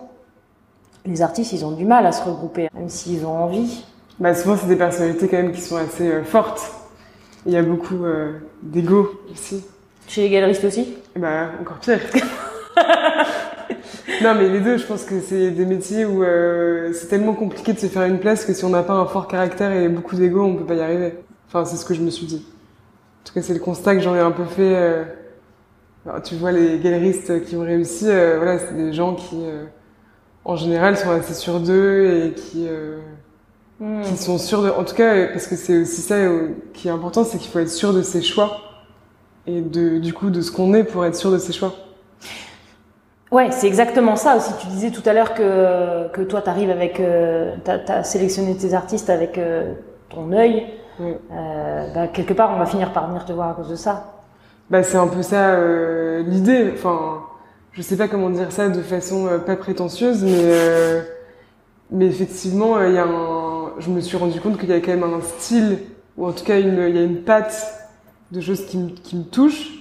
les 1.05 1.21
artistes, 1.21 1.53
ils 1.53 1.65
ont 1.65 1.71
du 1.71 1.85
mal 1.85 2.05
à 2.05 2.11
se 2.11 2.23
regrouper, 2.23 2.69
même 2.73 2.89
s'ils 2.89 3.25
ont 3.25 3.43
envie. 3.43 3.85
Bah, 4.19 4.33
souvent, 4.33 4.57
c'est 4.57 4.67
des 4.67 4.75
personnalités 4.75 5.27
quand 5.27 5.37
même 5.37 5.51
qui 5.51 5.61
sont 5.61 5.77
assez 5.77 6.11
euh, 6.11 6.23
fortes. 6.23 6.71
Il 7.45 7.53
y 7.53 7.57
a 7.57 7.61
beaucoup 7.61 8.03
euh, 8.03 8.39
d'ego 8.63 9.11
aussi. 9.31 9.63
Chez 10.07 10.23
les 10.23 10.29
galeristes 10.29 10.63
aussi? 10.63 10.95
Et 11.15 11.19
bah, 11.19 11.51
encore 11.61 11.77
pire. 11.77 11.99
non, 14.23 14.33
mais 14.35 14.49
les 14.49 14.59
deux, 14.59 14.77
je 14.77 14.85
pense 14.85 15.03
que 15.03 15.21
c'est 15.21 15.51
des 15.51 15.65
métiers 15.65 16.03
où 16.03 16.23
euh, 16.23 16.91
c'est 16.93 17.07
tellement 17.07 17.33
compliqué 17.33 17.73
de 17.73 17.79
se 17.79 17.85
faire 17.85 18.03
une 18.03 18.19
place 18.19 18.43
que 18.43 18.53
si 18.53 18.65
on 18.65 18.69
n'a 18.69 18.83
pas 18.83 18.93
un 18.93 19.05
fort 19.05 19.27
caractère 19.27 19.71
et 19.71 19.87
beaucoup 19.87 20.15
d'ego, 20.15 20.43
on 20.43 20.55
peut 20.55 20.65
pas 20.65 20.75
y 20.75 20.81
arriver. 20.81 21.13
Enfin, 21.47 21.63
c'est 21.63 21.77
ce 21.77 21.85
que 21.85 21.93
je 21.93 22.01
me 22.01 22.09
suis 22.09 22.25
dit. 22.25 22.45
En 23.27 23.29
tout 23.29 23.33
cas, 23.33 23.41
c'est 23.41 23.53
le 23.53 23.59
constat 23.59 23.93
que 23.93 24.01
j'en 24.01 24.15
ai 24.15 24.21
un 24.21 24.31
peu 24.31 24.45
fait. 24.45 24.73
euh, 24.73 25.03
alors, 26.07 26.21
tu 26.21 26.35
vois, 26.35 26.53
les 26.53 26.79
galeristes 26.79 27.43
qui 27.43 27.57
ont 27.57 27.61
réussi, 27.61 28.05
euh, 28.07 28.37
voilà, 28.37 28.57
c'est 28.57 28.73
des 28.73 28.93
gens 28.93 29.15
qui, 29.15 29.35
euh, 29.41 29.65
en 30.45 30.55
général, 30.55 30.95
sont 30.95 31.11
assez 31.11 31.33
sûrs 31.33 31.59
d'eux 31.59 32.05
et 32.05 32.31
qui... 32.31 32.69
Hmm. 33.81 34.01
qui 34.01 34.15
sont 34.15 34.37
sûrs 34.37 34.63
de, 34.63 34.69
en 34.69 34.85
tout 34.85 34.95
cas, 34.95 35.27
parce 35.27 35.45
que 35.45 35.57
c'est 35.57 35.81
aussi 35.81 35.99
ça 35.99 36.15
qui 36.73 36.87
est 36.87 36.91
important, 36.91 37.25
c'est 37.25 37.37
qu'il 37.37 37.51
faut 37.51 37.59
être 37.59 37.69
sûr 37.69 37.93
de 37.93 38.01
ses 38.01 38.21
choix 38.21 38.61
et 39.45 39.59
de, 39.59 39.97
du 39.97 40.13
coup, 40.13 40.29
de 40.29 40.39
ce 40.39 40.49
qu'on 40.49 40.73
est 40.73 40.85
pour 40.85 41.03
être 41.03 41.17
sûr 41.17 41.29
de 41.29 41.37
ses 41.37 41.51
choix. 41.51 41.73
Ouais, 43.29 43.51
c'est 43.51 43.67
exactement 43.67 44.15
ça 44.15 44.37
aussi. 44.37 44.53
Tu 44.61 44.67
disais 44.67 44.91
tout 44.91 45.03
à 45.05 45.11
l'heure 45.11 45.33
que, 45.33 46.07
que 46.13 46.21
toi, 46.21 46.41
t'arrives 46.41 46.69
avec, 46.69 47.01
euh, 47.01 47.55
t'as, 47.65 47.77
t'as 47.77 48.03
sélectionné 48.03 48.55
tes 48.55 48.73
artistes 48.73 49.09
avec 49.09 49.37
ton 50.07 50.31
œil. 50.31 50.65
Ouais. 50.99 51.19
Euh, 51.31 51.93
bah, 51.93 52.07
quelque 52.07 52.33
part, 52.33 52.51
on 52.53 52.59
va 52.59 52.65
finir 52.65 52.91
par 52.91 53.07
venir 53.07 53.25
te 53.25 53.33
voir 53.33 53.49
à 53.49 53.53
cause 53.53 53.69
de 53.69 53.75
ça. 53.75 54.13
Bah, 54.69 54.83
c'est 54.83 54.97
un 54.97 55.07
peu 55.07 55.21
ça 55.21 55.51
euh, 55.51 56.23
l'idée. 56.23 56.71
Enfin, 56.73 57.21
je 57.71 57.81
sais 57.81 57.97
pas 57.97 58.07
comment 58.07 58.29
dire 58.29 58.51
ça 58.51 58.69
de 58.69 58.81
façon 58.81 59.27
euh, 59.27 59.37
pas 59.37 59.55
prétentieuse, 59.55 60.23
mais 60.23 61.05
mais 61.89 62.05
effectivement, 62.05 62.81
il 62.83 62.93
y 62.93 62.97
a 62.97 63.05
un. 63.05 63.71
Je 63.79 63.89
me 63.89 64.01
suis 64.01 64.17
rendu 64.17 64.41
compte 64.41 64.57
qu'il 64.57 64.69
y 64.69 64.73
a 64.73 64.79
quand 64.79 64.91
même 64.91 65.03
un 65.03 65.21
style 65.21 65.79
ou 66.17 66.25
en 66.27 66.31
tout 66.31 66.43
cas 66.43 66.59
une, 66.59 66.83
il 66.89 66.95
y 66.95 66.99
a 66.99 67.03
une 67.03 67.21
patte 67.21 67.89
de 68.31 68.41
choses 68.41 68.65
qui 68.65 68.77
me 68.77 68.89
qui 68.89 69.15
me 69.15 69.23
touchent. 69.23 69.71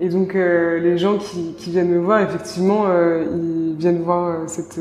Et 0.00 0.10
donc 0.10 0.34
les 0.34 0.98
gens 0.98 1.16
qui 1.16 1.54
qui 1.54 1.70
viennent 1.70 1.88
me 1.88 2.00
voir, 2.00 2.20
effectivement, 2.20 2.84
ils 3.32 3.74
viennent 3.78 4.02
voir 4.02 4.48
cette 4.48 4.80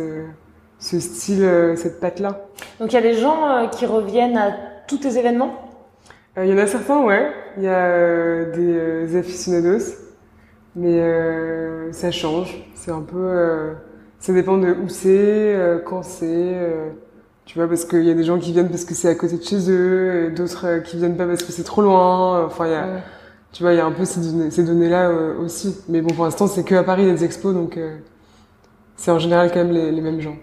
ce 0.80 1.00
style, 1.00 1.74
cette 1.78 2.02
patte 2.02 2.20
là. 2.20 2.42
Donc, 2.80 2.92
il 2.92 2.96
y 2.96 3.00
a 3.00 3.02
des 3.02 3.14
gens 3.14 3.70
qui 3.72 3.86
reviennent 3.86 4.38
à 4.38 4.52
tous 4.88 4.98
tes 4.98 5.18
événements? 5.18 5.65
Il 6.38 6.48
y 6.50 6.54
en 6.54 6.58
a 6.58 6.68
certains, 6.68 7.02
ouais. 7.04 7.32
Il 7.58 7.64
y 7.64 7.68
a 7.68 7.86
euh, 7.88 8.52
des 8.54 9.16
euh, 9.16 9.20
aficionados, 9.20 9.96
mais 10.76 11.00
euh, 11.00 11.92
ça 11.94 12.12
change. 12.12 12.64
C'est 12.76 12.92
un 12.92 13.02
peu, 13.02 13.18
euh, 13.18 13.74
ça 14.20 14.34
dépend 14.34 14.58
de 14.58 14.70
où 14.72 14.90
c'est, 14.90 15.08
euh, 15.56 15.80
quand 15.80 16.04
c'est. 16.04 16.26
euh, 16.28 16.90
tu 17.46 17.60
vois, 17.60 17.68
parce 17.68 17.86
qu'il 17.86 18.04
y 18.04 18.12
a 18.12 18.14
des 18.16 18.24
gens 18.24 18.40
qui 18.40 18.52
viennent 18.54 18.70
parce 18.70 18.86
que 18.86 18.94
c'est 18.96 19.10
à 19.10 19.16
côté 19.16 19.38
de 19.38 19.44
chez 19.44 19.70
eux, 19.72 20.26
et 20.28 20.32
d'autres 20.32 20.66
euh, 20.68 20.80
qui 20.82 20.98
viennent 20.98 21.16
pas 21.18 21.26
parce 21.28 21.44
que 21.44 21.52
c'est 21.54 21.64
trop 21.64 21.82
loin. 21.82 22.46
Enfin, 22.46 22.66
il 22.68 22.72
y 22.72 22.76
a, 22.76 22.86
Ouais. 22.88 23.04
tu 23.54 23.64
vois, 23.64 23.74
il 23.74 23.78
y 23.78 23.80
a 23.80 23.86
un 23.86 23.92
peu 23.92 24.04
ces 24.06 24.20
données, 24.22 24.52
ces 24.52 24.64
données-là 24.64 25.10
euh, 25.10 25.38
aussi. 25.40 25.78
Mais 25.90 26.02
bon, 26.02 26.14
pour 26.14 26.26
l'instant, 26.26 26.48
c'est 26.48 26.64
que 26.66 26.76
à 26.76 26.84
Paris 26.84 27.06
les 27.06 27.24
expos, 27.24 27.54
donc 27.54 27.78
euh, 27.78 27.98
c'est 28.98 29.12
en 29.12 29.20
général 29.20 29.50
quand 29.52 29.60
même 29.64 29.72
les, 29.74 29.92
les 29.92 30.02
mêmes 30.02 30.22
gens. 30.22 30.36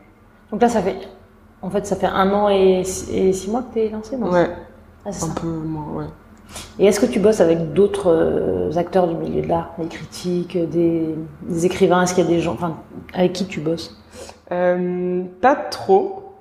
Donc 0.50 0.62
là, 0.62 0.68
ça 0.68 0.82
fait, 0.82 0.96
en 1.62 1.70
fait, 1.70 1.86
ça 1.86 1.96
fait 1.96 2.06
un 2.06 2.30
an 2.32 2.48
et, 2.48 2.84
six- 2.84 3.10
et 3.12 3.32
six 3.32 3.50
mois 3.50 3.62
que 3.62 3.74
t'es 3.74 3.88
lancé, 3.90 4.16
non? 4.16 4.30
Ouais, 4.30 4.48
Ah, 5.04 5.08
un 5.08 5.12
ça. 5.12 5.26
peu 5.40 5.46
moins, 5.46 5.86
ouais. 5.94 6.06
Et 6.78 6.86
est-ce 6.86 7.00
que 7.00 7.06
tu 7.06 7.18
bosses 7.18 7.40
avec 7.40 7.72
d'autres 7.72 8.10
euh, 8.10 8.76
acteurs 8.76 9.06
du 9.08 9.14
milieu 9.14 9.42
de 9.42 9.48
l'art, 9.48 9.72
des 9.78 9.86
critiques, 9.86 10.56
des, 10.70 11.14
des 11.42 11.66
écrivains? 11.66 12.02
Est-ce 12.02 12.14
qu'il 12.14 12.24
y 12.24 12.26
a 12.26 12.30
des 12.30 12.40
gens, 12.40 12.52
enfin, 12.54 12.76
avec 13.14 13.32
qui 13.32 13.46
tu 13.46 13.60
bosses? 13.60 13.96
Euh, 14.50 15.22
pas 15.40 15.56
trop. 15.56 16.34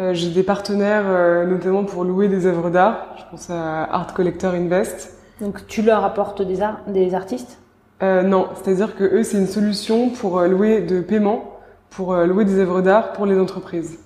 Euh, 0.00 0.12
J'ai 0.12 0.30
des 0.30 0.42
partenaires, 0.42 1.04
euh, 1.06 1.46
notamment 1.46 1.84
pour 1.84 2.02
louer 2.04 2.26
des 2.28 2.46
œuvres 2.46 2.68
d'art. 2.68 3.14
Je 3.16 3.22
pense 3.30 3.48
à 3.48 3.84
Art 3.84 4.12
Collector 4.12 4.54
Invest, 4.54 5.16
Donc 5.40 5.66
tu 5.68 5.82
leur 5.82 6.04
apportes 6.04 6.42
des, 6.42 6.62
ar- 6.62 6.80
des 6.88 7.14
artistes? 7.14 7.58
Euh, 8.02 8.22
non, 8.22 8.48
c'est-à-dire 8.54 8.96
que 8.96 9.04
eux, 9.04 9.22
c'est 9.22 9.38
une 9.38 9.46
solution 9.46 10.10
pour 10.10 10.40
euh, 10.40 10.48
louer 10.48 10.80
de 10.80 11.00
paiement, 11.00 11.58
pour 11.90 12.12
euh, 12.12 12.26
louer 12.26 12.44
des 12.44 12.58
œuvres 12.58 12.80
d'art 12.80 13.12
pour 13.12 13.24
les 13.24 13.38
entreprises. 13.38 14.00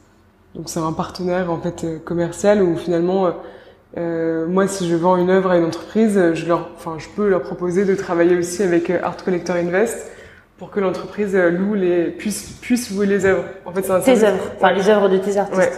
Donc 0.55 0.69
c'est 0.69 0.81
un 0.81 0.93
partenaire 0.93 1.51
en 1.51 1.57
fait 1.57 1.85
euh, 1.85 1.99
commercial 1.99 2.63
où 2.63 2.77
finalement, 2.77 3.33
euh, 3.97 4.47
moi, 4.47 4.69
si 4.69 4.89
je 4.89 4.95
vends 4.95 5.17
une 5.17 5.31
œuvre 5.31 5.51
à 5.51 5.57
une 5.57 5.65
entreprise, 5.65 6.35
je 6.35 6.47
leur, 6.47 6.71
enfin, 6.77 6.97
je 6.99 7.09
peux 7.09 7.29
leur 7.29 7.43
proposer 7.43 7.85
de 7.85 7.95
travailler 7.95 8.37
aussi 8.37 8.63
avec 8.63 8.91
euh, 8.91 8.99
Art 9.03 9.17
Collector 9.25 9.57
Invest 9.57 10.11
pour 10.59 10.71
que 10.71 10.81
l'entreprise 10.81 11.35
euh, 11.35 11.51
loue 11.51 11.75
les 11.75 12.11
puisse 12.11 12.59
puisse 12.61 12.91
louer 12.91 13.07
les 13.07 13.25
œuvres. 13.25 13.45
En 13.65 13.73
fait, 13.73 13.83
c'est 13.83 13.93
un 13.93 14.01
Tes 14.01 14.25
œuvres, 14.25 14.53
enfin 14.57 14.73
les 14.73 14.89
œuvres 14.89 15.09
de 15.09 15.17
tes 15.19 15.37
artistes. 15.37 15.59
Ouais. 15.59 15.71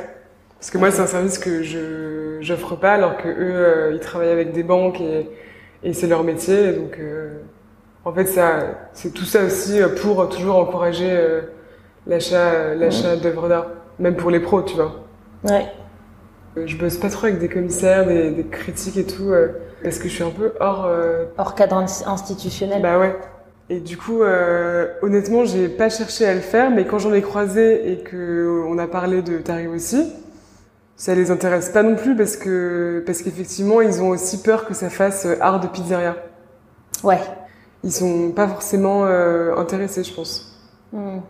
Parce 0.59 0.71
que 0.71 0.79
moi, 0.79 0.91
c'est 0.91 1.03
un 1.03 1.07
service 1.07 1.39
que 1.39 1.63
je 1.63 2.39
j'offre 2.41 2.75
pas, 2.77 2.95
alors 2.95 3.17
que 3.17 3.29
eux, 3.29 3.35
euh, 3.39 3.91
ils 3.93 4.01
travaillent 4.01 4.31
avec 4.33 4.53
des 4.53 4.63
banques 4.63 5.01
et, 5.01 5.31
et 5.85 5.93
c'est 5.93 6.07
leur 6.07 6.25
métier. 6.25 6.73
Donc, 6.73 6.99
euh, 6.99 7.39
en 8.05 8.13
fait, 8.13 8.27
ça, 8.27 8.61
c'est 8.93 9.13
tout 9.13 9.25
ça 9.25 9.45
aussi 9.45 9.81
pour 10.01 10.29
toujours 10.29 10.57
encourager 10.57 11.11
euh, 11.11 11.43
l'achat, 12.07 12.75
l'achat 12.75 13.17
d'œuvres 13.17 13.49
d'art, 13.49 13.67
même 13.99 14.17
pour 14.17 14.31
les 14.31 14.41
pros, 14.41 14.63
tu 14.63 14.75
vois. 14.75 15.05
Ouais. 15.45 15.67
Euh, 16.57 16.67
Je 16.67 16.77
bosse 16.77 16.97
pas 16.97 17.09
trop 17.09 17.27
avec 17.27 17.39
des 17.39 17.49
commissaires, 17.49 18.07
des, 18.07 18.31
des 18.31 18.45
critiques 18.45 18.97
et 18.97 19.05
tout, 19.07 19.31
euh, 19.31 19.49
parce 19.83 19.99
que 19.99 20.09
je 20.09 20.15
suis 20.15 20.25
un 20.25 20.31
peu 20.31 20.53
hors. 20.61 20.87
euh, 20.87 21.27
Hors 21.39 21.55
cadre 21.55 21.77
ins- 21.77 22.07
institutionnel. 22.07 22.83
bah 22.83 22.99
ouais. 22.99 23.17
Et 23.69 23.79
du 23.79 23.97
coup, 23.97 24.23
euh, 24.23 24.89
honnêtement, 25.01 25.45
j'ai 25.45 25.69
pas 25.69 25.89
cherché 25.89 26.27
à 26.27 26.35
le 26.35 26.41
faire, 26.41 26.71
mais 26.73 26.85
quand 26.87 26.99
j'en 26.99 27.13
ai 27.13 27.23
croisé 27.23 27.93
et 27.93 27.99
que 27.99 28.65
on 28.67 28.79
a 28.79 28.89
parlé 28.89 29.23
de 29.23 29.39
tarifs 29.39 29.71
aussi, 29.71 30.13
ça 30.97 31.15
les 31.15 31.31
intéresse 31.31 31.69
pas 31.69 31.85
non 31.85 31.95
plus 31.95 32.17
parce 32.17 32.37
que 32.37 33.03
parce 33.07 33.23
qu'effectivement, 33.23 33.81
ils 33.81 34.03
ont 34.03 34.09
aussi 34.09 34.43
peur 34.43 34.67
que 34.67 34.75
ça 34.75 34.91
fasse 34.91 35.27
art 35.41 35.61
de 35.61 35.69
pizzeria. 35.69 36.17
Ouais. 37.05 37.21
Ils 37.85 37.93
sont 37.93 38.33
pas 38.33 38.49
forcément 38.49 39.05
intéressés, 39.05 40.03
je 40.03 40.13
pense. 40.13 40.61
Hmm. 40.93 41.21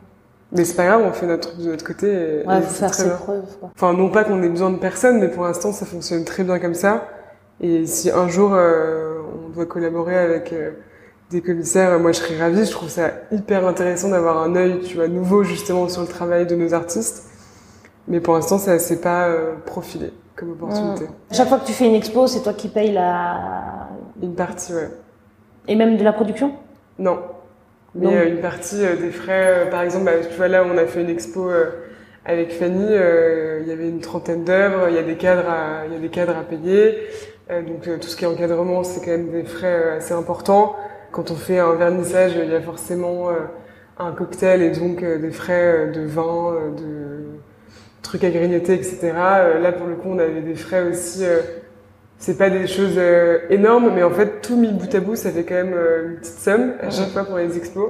Mais 0.53 0.65
c'est 0.65 0.75
pas 0.75 0.87
grave, 0.87 1.03
on 1.07 1.13
fait 1.13 1.27
notre 1.27 1.49
truc 1.51 1.61
de 1.65 1.71
notre 1.71 1.85
côté. 1.87 2.09
Et, 2.09 2.47
Ouais, 2.47 2.59
et 2.59 2.63
faut 2.63 2.75
faire 2.75 2.93
ses 2.95 3.05
bien. 3.05 3.15
preuves. 3.15 3.57
Quoi. 3.61 3.71
Enfin, 3.75 3.93
non 3.93 4.09
pas 4.11 4.25
qu'on 4.25 4.43
ait 4.43 4.49
besoin 4.49 4.71
de 4.71 4.79
personne, 4.79 5.19
mais 5.21 5.29
pour 5.29 5.45
l'instant, 5.45 5.73
ça 5.73 5.87
fonctionne 5.87 6.25
très 6.25 6.43
bien 6.43 6.59
comme 6.59 6.75
ça. 6.75 7.07
Et 7.61 7.87
si 7.87 8.11
un 8.11 8.27
jour 8.29 8.53
euh, 8.55 9.19
on 9.47 9.51
doit 9.51 9.67
collaborer 9.67 10.17
avec 10.17 10.53
euh, 10.53 10.71
des 11.31 11.41
commissaires, 11.43 11.99
moi 12.01 12.11
je 12.13 12.19
serais 12.19 12.39
ravie. 12.39 12.65
Je 12.65 12.71
trouve 12.73 12.89
ça 12.89 13.11
hyper 13.31 13.67
intéressant 13.67 14.09
d'avoir 14.09 14.43
un 14.43 14.57
œil, 14.57 14.81
tu 14.81 14.97
vois, 14.97 15.09
nouveau 15.09 15.45
justement 15.45 15.89
sur 15.89 16.01
le 16.03 16.09
travail 16.09 16.47
de 16.47 16.57
nos 16.57 16.75
artistes. 16.75 17.27
Mais 18.09 18.19
pour 18.21 18.35
l'instant, 18.35 18.59
ça 18.59 18.79
s'est 18.81 19.01
pas 19.01 19.29
euh, 19.29 19.55
profilé 19.67 20.13
comme 20.35 20.53
opportunité. 20.53 21.05
Chaque 21.31 21.49
fois 21.49 21.59
que 21.59 21.67
tu 21.67 21.73
fais 21.73 21.87
une 21.87 21.95
expo, 21.95 22.27
c'est 22.27 22.41
toi 22.43 22.55
qui 22.55 22.69
payes 22.69 22.93
la. 22.93 23.89
Une 24.23 24.35
partie, 24.35 24.73
ouais. 24.73 24.89
Et 25.69 25.77
même 25.77 25.97
de 25.97 26.03
la 26.03 26.13
production? 26.13 26.55
Non. 26.99 27.19
Mais 27.95 28.07
Non. 28.07 28.13
euh, 28.15 28.29
une 28.29 28.41
partie 28.41 28.85
euh, 28.85 28.97
des 28.97 29.11
frais, 29.11 29.67
euh, 29.67 29.71
par 29.71 29.83
exemple, 29.83 30.05
bah, 30.07 30.13
tu 30.29 30.37
vois 30.37 30.49
là, 30.49 30.65
on 30.65 30.77
a 30.79 30.87
fait 30.87 31.03
une 31.03 31.11
expo 31.11 31.51
euh, 31.51 31.67
avec 32.25 32.53
Fanny. 32.53 32.87
euh, 32.91 33.61
Il 33.63 33.69
y 33.69 33.73
avait 33.73 33.89
une 33.89 34.01
trentaine 34.01 34.45
d'œuvres. 34.45 34.89
Il 34.89 34.95
y 34.95 34.99
a 34.99 35.03
des 35.03 35.17
cadres, 35.17 35.49
à, 35.49 35.87
il 35.87 35.93
y 35.93 35.97
a 35.97 35.99
des 35.99 36.09
cadres 36.09 36.37
à 36.37 36.43
payer. 36.43 36.99
Euh, 37.51 37.63
donc 37.63 37.89
euh, 37.89 37.99
tout 37.99 38.09
ce 38.09 38.17
qui 38.17 38.25
est 38.25 38.29
encadrement, 38.29 38.85
c'est 38.85 39.01
quand 39.05 39.11
même 39.11 39.31
des 39.31 39.45
frais 39.45 39.81
euh, 39.85 39.97
assez 39.97 40.15
importants. 40.15 40.77
Quand 41.13 41.31
on 41.33 41.37
fait 41.37 41.59
un 41.59 41.75
vernissage, 41.75 42.33
il 42.37 42.51
y 42.51 42.55
a 42.55 42.61
forcément 42.61 43.31
euh, 43.31 43.35
un 43.99 44.13
cocktail 44.13 44.63
et 44.63 44.71
donc 44.71 45.03
euh, 45.03 45.19
des 45.19 45.31
frais 45.33 45.89
de 45.93 46.03
vin, 46.03 46.53
euh, 46.55 46.71
de 46.77 47.25
trucs 48.03 48.25
à 48.25 48.31
grignoter, 48.31 48.75
etc. 48.75 49.13
Euh, 49.17 49.61
là, 49.61 49.73
pour 49.73 49.87
le 49.89 49.97
coup, 49.97 50.09
on 50.11 50.19
avait 50.19 50.41
des 50.43 50.55
frais 50.55 50.83
aussi. 50.89 51.25
C'est 52.21 52.37
pas 52.39 52.51
des 52.51 52.67
choses 52.67 52.95
euh, 52.99 53.39
énormes, 53.51 53.91
mais 53.95 54.03
en 54.03 54.11
fait, 54.11 54.41
tout 54.43 54.57
mis 54.57 54.69
bout 54.71 54.95
à 54.95 55.01
bout, 55.01 55.17
ça 55.17 55.31
fait 55.31 55.43
quand 55.45 55.55
même 55.55 55.73
euh, 55.75 56.11
une 56.11 56.17
petite 56.17 56.39
somme 56.39 56.75
à 56.81 56.91
chaque 56.91 57.09
fois 57.09 57.25
pour 57.25 57.39
les 57.39 57.57
expos. 57.57 57.89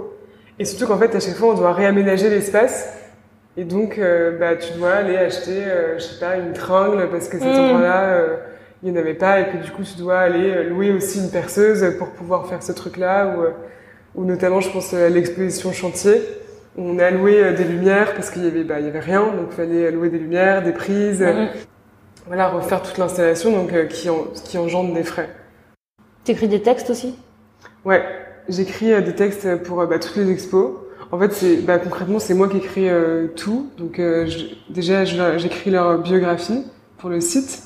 Et 0.58 0.64
surtout 0.64 0.86
qu'en 0.86 0.98
fait, 0.98 1.14
à 1.14 1.20
chaque 1.20 1.34
fois, 1.34 1.48
on 1.50 1.54
doit 1.54 1.72
réaménager 1.72 2.30
l'espace. 2.30 2.96
Et 3.56 3.64
donc, 3.64 3.98
euh, 3.98 4.38
bah, 4.38 4.54
tu 4.56 4.72
dois 4.78 4.92
aller 4.92 5.16
acheter, 5.16 5.64
je 5.96 6.02
sais 6.02 6.20
pas, 6.20 6.36
une 6.36 6.52
tringle 6.52 7.08
parce 7.10 7.28
que 7.28 7.38
cet 7.38 7.46
Mm. 7.48 7.58
endroit-là, 7.58 8.18
il 8.82 8.90
n'y 8.92 8.96
en 8.96 9.00
avait 9.00 9.14
pas 9.14 9.40
et 9.40 9.44
que 9.50 9.56
du 9.62 9.70
coup, 9.72 9.82
tu 9.82 9.98
dois 9.98 10.18
aller 10.18 10.64
louer 10.64 10.92
aussi 10.92 11.18
une 11.18 11.30
perceuse 11.30 11.84
pour 11.98 12.08
pouvoir 12.10 12.46
faire 12.46 12.62
ce 12.62 12.72
truc-là. 12.72 13.34
Ou, 13.36 14.20
ou 14.22 14.24
notamment, 14.24 14.60
je 14.60 14.70
pense 14.70 14.94
à 14.94 15.08
l'exposition 15.08 15.72
chantier. 15.72 16.22
où 16.76 16.82
On 16.88 16.98
a 17.00 17.10
loué 17.10 17.52
des 17.54 17.64
lumières 17.64 18.14
parce 18.14 18.30
qu'il 18.30 18.44
y 18.44 18.46
avait, 18.48 18.62
bah, 18.64 18.78
il 18.78 18.86
y 18.86 18.88
avait 18.88 19.00
rien, 19.00 19.22
donc 19.22 19.48
il 19.50 19.56
fallait 19.56 19.90
louer 19.90 20.08
des 20.08 20.18
lumières, 20.18 20.62
des 20.62 20.72
prises, 20.72 21.20
Mhm. 21.20 21.48
Voilà, 22.26 22.48
refaire 22.48 22.82
toute 22.82 22.98
l'installation, 22.98 23.52
donc 23.52 23.72
euh, 23.72 23.86
qui, 23.86 24.08
en- 24.08 24.26
qui 24.44 24.58
engendre 24.58 24.94
des 24.94 25.04
frais. 25.04 25.30
T'écris 26.24 26.48
des 26.48 26.62
textes 26.62 26.90
aussi? 26.90 27.14
Ouais, 27.84 28.04
j'écris 28.48 28.92
euh, 28.92 29.00
des 29.00 29.14
textes 29.14 29.56
pour 29.62 29.80
euh, 29.80 29.86
bah, 29.86 29.98
toutes 29.98 30.16
les 30.16 30.30
expos. 30.30 30.72
En 31.12 31.18
fait, 31.18 31.32
c'est 31.32 31.56
bah, 31.56 31.78
concrètement 31.78 32.18
c'est 32.20 32.34
moi 32.34 32.48
qui 32.48 32.58
écris 32.58 32.88
tout. 33.34 33.68
Donc 33.78 33.94
je- 33.96 34.54
déjà 34.68 35.04
j'écris 35.04 35.70
leur 35.70 35.98
biographie 35.98 36.64
pour 36.98 37.10
le 37.10 37.20
site. 37.20 37.64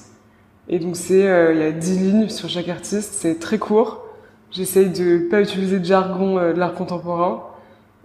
Et 0.69 0.79
donc 0.79 0.97
c'est 0.97 1.19
il 1.53 1.59
y 1.59 1.63
a 1.63 1.71
10 1.73 1.99
lignes 1.99 2.29
sur 2.31 2.49
chaque 2.49 2.69
artiste, 2.71 3.13
c'est 3.13 3.39
très 3.39 3.59
court. 3.59 4.07
J'essaye 4.51 4.89
de 4.89 5.19
pas 5.29 5.43
utiliser 5.43 5.79
de 5.79 5.85
jargon 5.85 6.37
de 6.37 6.59
l'art 6.59 6.73
contemporain. 6.75 7.43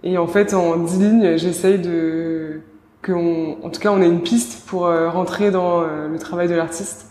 Et 0.02 0.18
en 0.18 0.26
fait 0.26 0.52
en 0.52 0.76
10 0.76 0.98
lignes, 0.98 1.36
j'essaye 1.38 1.78
de 1.78 2.60
que 3.02 3.12
on, 3.12 3.64
en 3.64 3.70
tout 3.70 3.80
cas 3.80 3.90
on 3.90 4.00
ait 4.02 4.06
une 4.08 4.22
piste 4.22 4.66
pour 4.66 4.86
euh, 4.86 5.08
rentrer 5.10 5.50
dans 5.50 5.82
euh, 5.82 6.08
le 6.08 6.18
travail 6.18 6.48
de 6.48 6.54
l'artiste. 6.54 7.06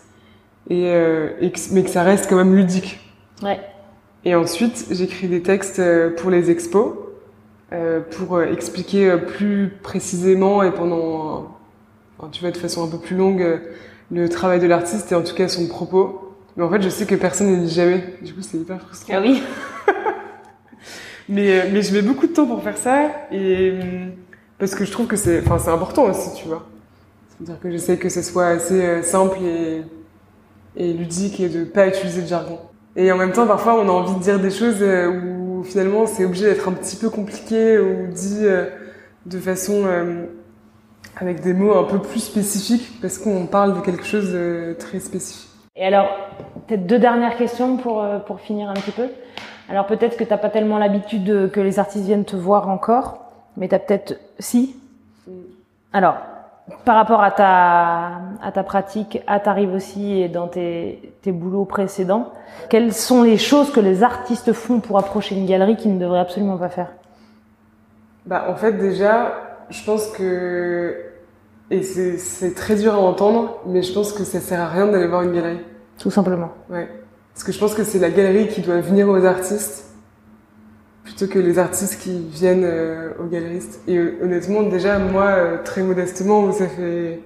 Et, 0.69 0.87
euh, 0.87 1.29
et 1.41 1.51
que- 1.51 1.59
mais 1.71 1.83
que 1.83 1.89
ça 1.89 2.03
reste 2.03 2.29
quand 2.29 2.35
même 2.35 2.55
ludique. 2.55 2.99
Ouais. 3.41 3.59
Et 4.25 4.35
ensuite, 4.35 4.85
j'écris 4.91 5.27
des 5.27 5.41
textes 5.41 5.81
pour 6.17 6.29
les 6.29 6.51
expos, 6.51 6.93
pour 8.11 8.41
expliquer 8.43 9.15
plus 9.17 9.69
précisément 9.81 10.61
et 10.61 10.71
pendant, 10.71 11.57
tu 12.33 12.41
vois, 12.41 12.51
de 12.51 12.57
façon 12.57 12.83
un 12.85 12.89
peu 12.89 12.97
plus 12.97 13.15
longue, 13.15 13.61
le 14.11 14.27
travail 14.27 14.59
de 14.59 14.67
l'artiste 14.67 15.11
et 15.13 15.15
en 15.15 15.21
tout 15.23 15.33
cas 15.35 15.47
son 15.47 15.67
propos. 15.67 16.35
Mais 16.57 16.63
en 16.63 16.69
fait, 16.69 16.81
je 16.81 16.89
sais 16.89 17.05
que 17.05 17.15
personne 17.15 17.49
ne 17.49 17.61
lit 17.63 17.69
jamais. 17.69 18.03
Du 18.21 18.33
coup, 18.33 18.41
c'est 18.41 18.57
hyper 18.57 18.81
frustrant. 18.81 19.13
Ah 19.15 19.21
oui 19.21 19.41
Mais, 21.29 21.69
mais 21.71 21.81
je 21.83 21.93
mets 21.93 22.01
beaucoup 22.01 22.25
de 22.27 22.33
temps 22.33 22.47
pour 22.47 22.63
faire 22.63 22.77
ça 22.77 23.11
et 23.31 23.71
hum, 23.81 24.11
parce 24.59 24.75
que 24.75 24.85
je 24.85 24.91
trouve 24.91 25.07
que 25.07 25.15
c'est, 25.15 25.39
enfin, 25.39 25.57
c'est 25.57 25.71
important 25.71 26.03
aussi, 26.03 26.33
tu 26.35 26.47
vois. 26.47 26.63
C'est-à-dire 27.29 27.59
que 27.61 27.71
j'essaie 27.71 27.97
que 27.97 28.09
ce 28.09 28.21
soit 28.21 28.47
assez 28.47 28.85
euh, 28.85 29.01
simple 29.01 29.37
et, 29.41 30.93
ludique 30.93 31.39
et 31.39 31.49
de 31.49 31.63
pas 31.63 31.87
utiliser 31.87 32.21
de 32.21 32.27
jargon. 32.27 32.59
Et 32.95 33.11
en 33.11 33.17
même 33.17 33.31
temps, 33.31 33.47
parfois, 33.47 33.75
on 33.79 33.87
a 33.87 33.91
envie 33.91 34.15
de 34.15 34.19
dire 34.19 34.39
des 34.39 34.51
choses 34.51 34.81
euh, 34.81 35.07
où 35.09 35.63
finalement 35.63 36.05
c'est 36.05 36.25
obligé 36.25 36.45
d'être 36.45 36.67
un 36.67 36.73
petit 36.73 36.95
peu 36.95 37.09
compliqué 37.09 37.79
ou 37.79 38.07
dit 38.11 38.39
euh, 38.41 38.65
de 39.25 39.37
façon 39.39 39.85
avec 41.17 41.41
des 41.41 41.53
mots 41.53 41.77
un 41.77 41.83
peu 41.83 41.99
plus 41.99 42.21
spécifiques 42.21 42.99
parce 43.01 43.17
qu'on 43.17 43.45
parle 43.45 43.75
de 43.75 43.81
quelque 43.81 44.05
chose 44.05 44.31
de 44.31 44.75
très 44.79 44.99
spécifique. 44.99 45.49
Et 45.75 45.85
alors, 45.85 46.07
peut-être 46.67 46.87
deux 46.87 46.99
dernières 46.99 47.37
questions 47.37 47.77
pour, 47.77 48.05
pour 48.25 48.39
finir 48.39 48.69
un 48.69 48.73
petit 48.73 48.91
peu. 48.91 49.07
Alors 49.69 49.85
peut-être 49.85 50.17
que 50.17 50.23
t'as 50.23 50.37
pas 50.37 50.49
tellement 50.49 50.77
l'habitude 50.77 51.23
de- 51.23 51.47
que 51.47 51.59
les 51.59 51.77
artistes 51.77 52.05
viennent 52.05 52.25
te 52.25 52.35
voir 52.35 52.69
encore, 52.69 53.28
mais 53.59 53.67
t'as 53.67 53.77
peut-être 53.77 54.19
si. 54.39 54.75
Alors, 55.93 56.17
par 56.85 56.95
rapport 56.95 57.21
à 57.21 57.31
ta, 57.31 58.21
à 58.41 58.51
ta 58.51 58.63
pratique, 58.63 59.21
à 59.27 59.39
T'arrives 59.39 59.73
aussi 59.73 60.21
et 60.21 60.29
dans 60.29 60.47
tes, 60.47 61.13
tes 61.21 61.31
boulots 61.31 61.65
précédents, 61.65 62.31
quelles 62.69 62.93
sont 62.93 63.21
les 63.21 63.37
choses 63.37 63.71
que 63.71 63.79
les 63.79 64.01
artistes 64.01 64.53
font 64.53 64.79
pour 64.79 64.97
approcher 64.97 65.35
une 65.35 65.45
galerie 65.45 65.75
qu'ils 65.75 65.93
ne 65.93 65.99
devraient 65.99 66.19
absolument 66.19 66.57
pas 66.57 66.69
faire? 66.69 66.89
Bah, 68.25 68.45
en 68.49 68.55
fait, 68.55 68.73
déjà, 68.73 69.33
je 69.69 69.83
pense 69.83 70.07
que, 70.07 70.95
et 71.69 71.83
c'est, 71.83 72.17
c'est 72.17 72.53
très 72.53 72.75
dur 72.75 72.93
à 72.93 72.99
entendre, 72.99 73.59
mais 73.65 73.81
je 73.81 73.93
pense 73.93 74.13
que 74.13 74.23
ça 74.23 74.39
sert 74.39 74.59
à 74.59 74.67
rien 74.67 74.87
d'aller 74.87 75.07
voir 75.07 75.23
une 75.23 75.33
galerie. 75.33 75.59
Tout 75.97 76.11
simplement. 76.11 76.49
Ouais. 76.69 76.87
Parce 77.33 77.43
que 77.43 77.51
je 77.51 77.59
pense 77.59 77.73
que 77.73 77.83
c'est 77.83 77.99
la 77.99 78.09
galerie 78.09 78.47
qui 78.47 78.61
doit 78.61 78.79
venir 78.79 79.09
aux 79.09 79.25
artistes, 79.25 79.88
plutôt 81.09 81.31
que 81.31 81.39
les 81.39 81.57
artistes 81.57 81.99
qui 81.99 82.19
viennent 82.31 82.63
euh, 82.63 83.09
aux 83.19 83.25
galeristes. 83.25 83.81
Et 83.87 83.97
euh, 83.97 84.19
honnêtement, 84.21 84.61
déjà, 84.61 84.99
moi, 84.99 85.25
euh, 85.25 85.57
très 85.63 85.81
modestement, 85.81 86.51
ça 86.51 86.67
fait, 86.67 87.19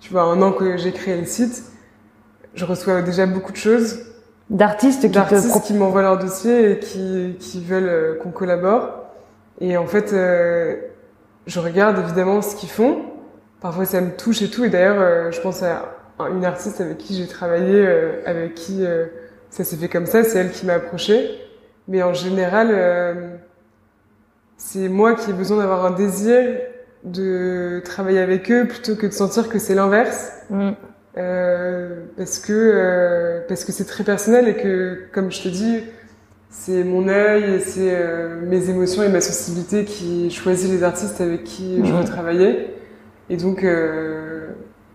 tu 0.00 0.12
vois, 0.12 0.22
un 0.24 0.42
an 0.42 0.52
que 0.52 0.76
j'ai 0.76 0.92
créé 0.92 1.18
le 1.18 1.24
site, 1.24 1.64
je 2.54 2.64
reçois 2.64 3.02
déjà 3.02 3.26
beaucoup 3.26 3.52
de 3.52 3.56
choses 3.56 4.00
D'artistes 4.50 5.00
qui 5.00 5.10
te 5.10 5.66
qui 5.66 5.72
m'envoient 5.72 6.02
leur 6.02 6.18
dossier 6.18 6.72
et 6.72 6.78
qui, 6.78 7.36
qui 7.40 7.64
veulent 7.64 7.88
euh, 7.88 8.14
qu'on 8.16 8.30
collabore. 8.30 8.90
Et 9.58 9.78
en 9.78 9.86
fait, 9.86 10.10
je 10.10 11.60
regarde 11.60 11.98
évidemment 11.98 12.42
ce 12.42 12.54
qu'ils 12.56 12.68
font. 12.68 13.04
Parfois, 13.60 13.86
ça 13.86 14.02
me 14.02 14.10
touche 14.10 14.42
et 14.42 14.50
tout. 14.50 14.64
Et 14.64 14.68
d'ailleurs, 14.68 15.32
je 15.32 15.40
pense 15.40 15.62
à 15.62 15.94
une 16.18 16.44
artiste 16.44 16.80
avec 16.80 16.98
qui 16.98 17.16
j'ai 17.16 17.28
travaillé, 17.28 17.86
avec 18.26 18.54
qui 18.54 18.84
ça 19.50 19.62
s'est 19.62 19.76
fait 19.76 19.88
comme 19.88 20.06
ça. 20.06 20.24
C'est 20.24 20.40
elle 20.40 20.50
qui 20.50 20.66
m'a 20.66 20.74
approché. 20.74 21.43
Mais 21.88 22.02
en 22.02 22.14
général, 22.14 22.68
euh, 22.70 23.36
c'est 24.56 24.88
moi 24.88 25.14
qui 25.14 25.30
ai 25.30 25.32
besoin 25.32 25.58
d'avoir 25.58 25.84
un 25.84 25.90
désir 25.90 26.42
de 27.04 27.82
travailler 27.84 28.20
avec 28.20 28.50
eux 28.50 28.66
plutôt 28.66 28.96
que 28.96 29.06
de 29.06 29.12
sentir 29.12 29.48
que 29.48 29.58
c'est 29.58 29.74
l'inverse. 29.74 30.32
Mm. 30.50 30.70
euh, 31.16 32.04
parce 32.16 32.38
que 32.38 32.52
euh, 32.52 33.40
parce 33.46 33.64
que 33.64 33.72
c'est 33.72 33.84
très 33.84 34.04
personnel 34.04 34.48
et 34.48 34.56
que, 34.56 35.06
comme 35.12 35.30
je 35.30 35.42
te 35.42 35.48
dis, 35.48 35.80
c'est 36.50 36.84
mon 36.84 37.08
œil, 37.08 37.60
c'est 37.60 37.94
euh, 37.94 38.40
mes 38.46 38.70
émotions 38.70 39.02
et 39.02 39.08
ma 39.08 39.20
sensibilité 39.20 39.84
qui 39.84 40.30
choisit 40.30 40.70
les 40.70 40.82
artistes 40.82 41.20
avec 41.20 41.44
qui 41.44 41.84
je 41.84 41.92
veux 41.92 42.04
travailler. 42.04 42.74
Et 43.30 43.36
donc, 43.36 43.66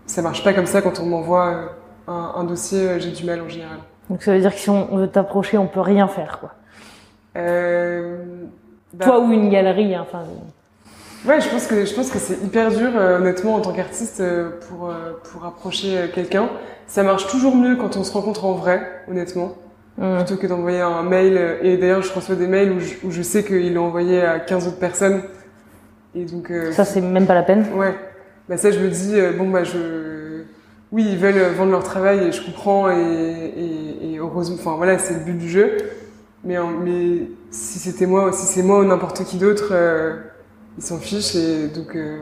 ça 0.06 0.22
marche 0.22 0.44
pas 0.44 0.52
comme 0.52 0.66
ça 0.66 0.82
quand 0.82 1.00
on 1.00 1.06
m'envoie 1.06 1.76
un, 2.06 2.32
un 2.36 2.44
dossier, 2.44 3.00
j'ai 3.00 3.10
du 3.10 3.24
mal 3.24 3.40
en 3.40 3.48
général. 3.48 3.78
Donc 4.08 4.22
ça 4.22 4.32
veut 4.32 4.40
dire 4.40 4.52
que 4.52 4.60
si 4.60 4.70
on 4.70 4.96
veut 4.96 5.08
t'approcher, 5.08 5.58
on 5.58 5.66
peut 5.66 5.80
rien 5.80 6.06
faire, 6.06 6.38
quoi. 6.38 6.54
Euh, 7.36 8.18
bah, 8.92 9.04
Toi 9.06 9.20
ou 9.20 9.32
une 9.32 9.50
galerie, 9.50 9.94
hein, 9.94 10.04
enfin. 10.06 10.24
Ouais, 11.26 11.40
je 11.40 11.48
pense 11.48 11.66
que 11.66 11.84
je 11.84 11.94
pense 11.94 12.10
que 12.10 12.18
c'est 12.18 12.42
hyper 12.42 12.70
dur, 12.70 12.90
euh, 12.96 13.18
honnêtement, 13.18 13.54
en 13.54 13.60
tant 13.60 13.72
qu'artiste, 13.72 14.20
euh, 14.20 14.50
pour 14.68 14.88
euh, 14.88 15.12
pour 15.30 15.44
approcher 15.44 16.10
quelqu'un. 16.14 16.48
Ça 16.86 17.02
marche 17.02 17.26
toujours 17.28 17.54
mieux 17.56 17.76
quand 17.76 17.96
on 17.96 18.04
se 18.04 18.12
rencontre 18.12 18.46
en 18.46 18.52
vrai, 18.54 18.80
honnêtement, 19.08 19.54
hum. 20.00 20.16
plutôt 20.16 20.36
que 20.40 20.46
d'envoyer 20.46 20.80
un 20.80 21.02
mail. 21.02 21.58
Et 21.62 21.76
d'ailleurs, 21.76 22.02
je 22.02 22.12
reçois 22.12 22.36
des 22.36 22.46
mails 22.46 22.72
où 22.72 22.80
je, 22.80 22.94
où 23.04 23.10
je 23.10 23.22
sais 23.22 23.44
qu'il 23.44 23.72
est 23.74 23.78
envoyé 23.78 24.22
à 24.22 24.40
15 24.40 24.66
autres 24.68 24.78
personnes. 24.78 25.22
Et 26.14 26.24
donc, 26.24 26.52
Ça, 26.72 26.84
c'est 26.84 27.00
même 27.00 27.26
pas 27.26 27.34
la 27.34 27.44
peine. 27.44 27.66
ouais. 27.76 27.94
Bah 28.48 28.56
ça, 28.56 28.72
je 28.72 28.80
me 28.80 28.88
dis, 28.88 29.14
bon 29.38 29.48
bah 29.48 29.62
je, 29.62 30.42
oui, 30.90 31.06
ils 31.08 31.16
veulent 31.18 31.52
vendre 31.56 31.70
leur 31.70 31.84
travail 31.84 32.26
et 32.26 32.32
je 32.32 32.44
comprends 32.44 32.90
et 32.90 32.96
et, 32.96 34.12
et 34.14 34.18
heureusement, 34.18 34.56
enfin 34.58 34.74
voilà, 34.76 34.98
c'est 34.98 35.14
le 35.14 35.20
but 35.20 35.38
du 35.38 35.48
jeu. 35.48 35.76
Mais 36.44 36.56
si 37.50 37.78
c'était 37.78 38.06
moi, 38.06 38.32
si 38.32 38.46
c'est 38.46 38.62
moi 38.62 38.80
ou 38.80 38.84
n'importe 38.84 39.24
qui 39.24 39.36
d'autre. 39.36 39.68
euh, 39.72 40.14
ils 40.78 40.82
s'en 40.84 40.98
fichent 40.98 41.34
et 41.34 41.66
donc, 41.68 41.94
euh, 41.96 42.18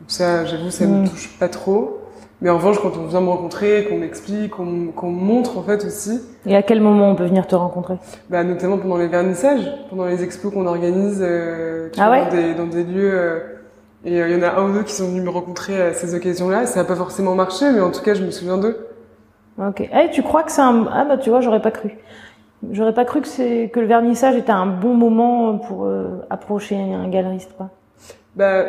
donc 0.00 0.08
ça, 0.08 0.44
j'avoue, 0.44 0.70
ça 0.70 0.86
Mm. 0.86 1.02
me 1.02 1.08
touche 1.08 1.36
pas 1.38 1.48
trop. 1.48 2.00
Mais 2.40 2.50
en 2.50 2.56
revanche, 2.58 2.78
quand 2.80 2.96
on 2.98 3.06
vient 3.06 3.20
me 3.20 3.28
rencontrer, 3.28 3.86
qu'on 3.88 3.96
m'explique, 3.98 4.50
qu'on 4.50 4.64
me 4.66 4.92
montre 5.20 5.58
en 5.58 5.62
fait 5.62 5.84
aussi, 5.84 6.20
Et 6.46 6.54
à 6.54 6.62
quel 6.62 6.80
moment 6.80 7.10
on 7.10 7.14
peut 7.16 7.24
venir 7.24 7.46
te 7.46 7.54
rencontrer? 7.54 7.96
Bah, 8.30 8.44
notamment 8.44 8.78
pendant 8.78 8.98
les 8.98 9.08
vernissages, 9.08 9.66
pendant 9.90 10.04
les 10.06 10.22
expos 10.22 10.52
qu'on 10.52 10.66
organise, 10.66 11.18
euh, 11.20 11.88
Ah 11.98 12.10
ouais? 12.10 12.24
dans, 12.24 12.30
des, 12.30 12.54
dans 12.54 12.66
des 12.66 12.84
lieux. 12.84 13.10
euh, 13.12 13.40
et 14.04 14.20
euh, 14.22 14.28
il 14.28 14.36
y 14.36 14.38
en 14.38 14.42
a 14.46 14.52
un 14.60 14.68
ou 14.70 14.72
deux 14.74 14.82
qui 14.84 14.92
sont 14.92 15.08
venus 15.08 15.24
me 15.24 15.30
rencontrer 15.30 15.80
à 15.80 15.92
ces 15.94 16.14
occasions-là. 16.14 16.66
Ça 16.66 16.80
n'a 16.80 16.84
pas 16.84 16.94
forcément 16.94 17.34
marché, 17.34 17.64
mais 17.72 17.80
en 17.80 17.90
tout 17.90 18.02
cas, 18.02 18.14
je 18.14 18.22
me 18.22 18.30
souviens 18.30 18.58
d'eux. 18.58 18.86
Ok. 19.58 19.80
Eh, 19.80 20.10
tu 20.12 20.22
crois 20.22 20.42
que 20.44 20.52
c'est 20.52 20.60
un... 20.60 20.86
Ah 20.92 21.04
bah 21.06 21.16
tu 21.16 21.30
vois, 21.30 21.40
j'aurais 21.40 21.62
pas 21.62 21.70
cru. 21.70 21.90
J'aurais 22.72 22.94
pas 22.94 23.04
cru 23.04 23.20
que, 23.20 23.28
c'est... 23.28 23.70
que 23.72 23.80
le 23.80 23.86
vernissage 23.86 24.36
était 24.36 24.52
un 24.52 24.66
bon 24.66 24.94
moment 24.94 25.58
pour 25.58 25.84
euh, 25.86 26.24
approcher 26.30 26.76
un 26.76 27.08
galeriste, 27.08 27.52
quoi. 27.56 27.70
Bah, 28.34 28.64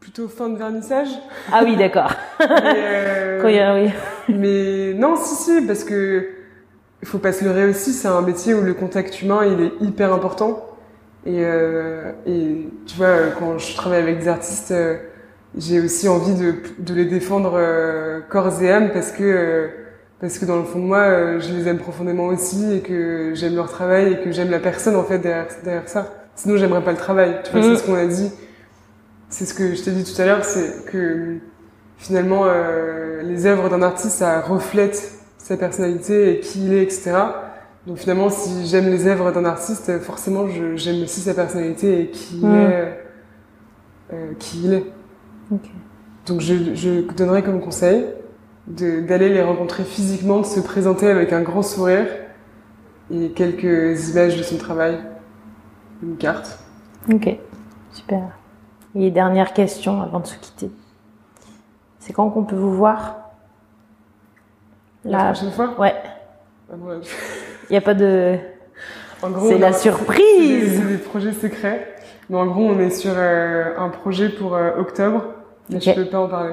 plutôt 0.00 0.28
fin 0.28 0.48
de 0.48 0.56
vernissage. 0.56 1.08
Ah 1.52 1.60
oui, 1.64 1.76
d'accord. 1.76 2.12
mais, 2.40 2.46
euh, 2.76 3.38
Quand 3.42 3.48
il 3.48 3.56
y 3.56 3.60
a- 3.60 3.74
oui. 3.74 3.90
Mais 4.28 4.94
non, 4.94 5.16
si, 5.16 5.34
si, 5.34 5.66
parce 5.66 5.84
que 5.84 6.28
il 7.02 7.08
faut 7.08 7.18
pas 7.18 7.32
se 7.32 7.44
leurrer 7.44 7.66
aussi, 7.68 7.92
c'est 7.92 8.08
un 8.08 8.22
métier 8.22 8.54
où 8.54 8.62
le 8.62 8.74
contact 8.74 9.22
humain, 9.22 9.44
il 9.44 9.60
est 9.60 9.72
hyper 9.86 10.12
important. 10.12 10.64
Et, 11.26 11.44
euh, 11.44 12.12
et 12.26 12.68
tu 12.86 12.96
vois, 12.96 13.16
quand 13.38 13.58
je 13.58 13.76
travaille 13.76 14.02
avec 14.02 14.20
des 14.20 14.28
artistes, 14.28 14.70
euh, 14.72 14.96
j'ai 15.56 15.80
aussi 15.80 16.08
envie 16.08 16.34
de, 16.34 16.54
de 16.78 16.94
les 16.94 17.04
défendre 17.04 17.58
corps 18.28 18.62
et 18.62 18.70
âme 18.72 18.90
parce 18.92 19.12
que, 19.12 19.70
parce 20.20 20.38
que 20.38 20.44
dans 20.46 20.56
le 20.56 20.64
fond 20.64 20.78
de 20.78 20.84
moi, 20.84 20.98
euh, 21.00 21.40
je 21.40 21.52
les 21.52 21.68
aime 21.68 21.78
profondément 21.78 22.26
aussi 22.26 22.72
et 22.74 22.80
que 22.80 23.32
j'aime 23.34 23.54
leur 23.54 23.70
travail 23.70 24.12
et 24.14 24.20
que 24.24 24.32
j'aime 24.32 24.50
la 24.50 24.58
personne 24.60 24.96
en 24.96 25.04
fait 25.04 25.18
derrière, 25.18 25.46
derrière 25.64 25.88
ça. 25.88 26.12
Sinon, 26.34 26.56
j'aimerais 26.56 26.82
pas 26.82 26.92
le 26.92 26.96
travail. 26.98 27.38
Tu 27.44 27.52
vois, 27.52 27.62
c'est 27.62 27.76
ce 27.76 27.86
qu'on 27.86 27.94
a 27.94 28.06
dit. 28.06 28.30
C'est 29.28 29.44
ce 29.44 29.54
que 29.54 29.74
je 29.74 29.82
t'ai 29.82 29.90
dit 29.90 30.04
tout 30.04 30.20
à 30.20 30.24
l'heure, 30.26 30.44
c'est 30.44 30.84
que 30.86 31.36
finalement, 31.98 32.42
euh, 32.46 33.22
les 33.22 33.46
œuvres 33.46 33.68
d'un 33.68 33.82
artiste, 33.82 34.16
ça 34.18 34.40
reflète 34.40 35.12
sa 35.38 35.56
personnalité 35.56 36.34
et 36.36 36.40
qui 36.40 36.64
il 36.66 36.72
est, 36.74 36.82
etc. 36.82 37.12
Donc 37.86 37.98
finalement, 37.98 38.30
si 38.30 38.66
j'aime 38.66 38.90
les 38.90 39.06
œuvres 39.06 39.32
d'un 39.32 39.44
artiste, 39.44 39.98
forcément, 40.00 40.46
j'aime 40.76 41.02
aussi 41.02 41.20
sa 41.20 41.34
personnalité 41.34 42.02
et 42.02 42.10
qui 42.10 42.38
il 42.38 42.46
Mm. 42.46 42.54
est. 42.54 42.98
euh, 44.12 44.32
qui 44.38 44.62
il 44.64 44.74
est. 44.74 44.84
Ok. 45.52 45.68
Donc 46.26 46.40
je, 46.40 46.54
je 46.74 47.00
donnerais 47.16 47.42
comme 47.42 47.60
conseil 47.60 48.04
d'aller 48.66 49.28
les 49.28 49.42
rencontrer 49.42 49.84
physiquement, 49.84 50.40
de 50.40 50.46
se 50.46 50.60
présenter 50.60 51.08
avec 51.08 51.32
un 51.32 51.42
grand 51.42 51.62
sourire 51.62 52.06
et 53.10 53.30
quelques 53.30 54.10
images 54.10 54.36
de 54.36 54.42
son 54.42 54.56
travail, 54.58 54.98
une 56.02 56.16
carte. 56.16 56.58
Ok. 57.12 57.36
Super. 57.92 58.22
Et 58.94 59.10
dernière 59.10 59.52
question 59.52 60.02
avant 60.02 60.20
de 60.20 60.26
se 60.26 60.36
quitter. 60.36 60.70
C'est 62.00 62.12
quand 62.12 62.28
qu'on 62.30 62.44
peut 62.44 62.56
vous 62.56 62.72
voir? 62.74 63.16
La 65.04 65.18
Là. 65.18 65.24
prochaine 65.32 65.52
fois? 65.52 65.74
Ouais. 65.78 65.94
Ah 66.72 66.74
là, 66.76 66.94
Il 67.68 67.72
n'y 67.72 67.76
a 67.76 67.80
pas 67.80 67.94
de. 67.94 68.36
En 69.22 69.30
gros, 69.30 69.48
C'est 69.48 69.56
la 69.58 69.68
a- 69.68 69.72
C'est 69.72 69.88
des, 69.90 69.96
surprise 69.96 70.76
c'est 70.80 70.88
des 70.88 70.98
projets 70.98 71.32
secrets. 71.32 71.94
Mais 72.28 72.36
en 72.36 72.44
gros, 72.46 72.64
on 72.66 72.78
est 72.78 72.90
sur 72.90 73.12
euh, 73.16 73.72
un 73.78 73.88
projet 73.88 74.28
pour 74.28 74.54
euh, 74.54 74.72
octobre. 74.78 75.24
Mais 75.70 75.80
je 75.80 75.90
peux 75.92 76.04
pas 76.04 76.18
en 76.20 76.28
parler. 76.28 76.52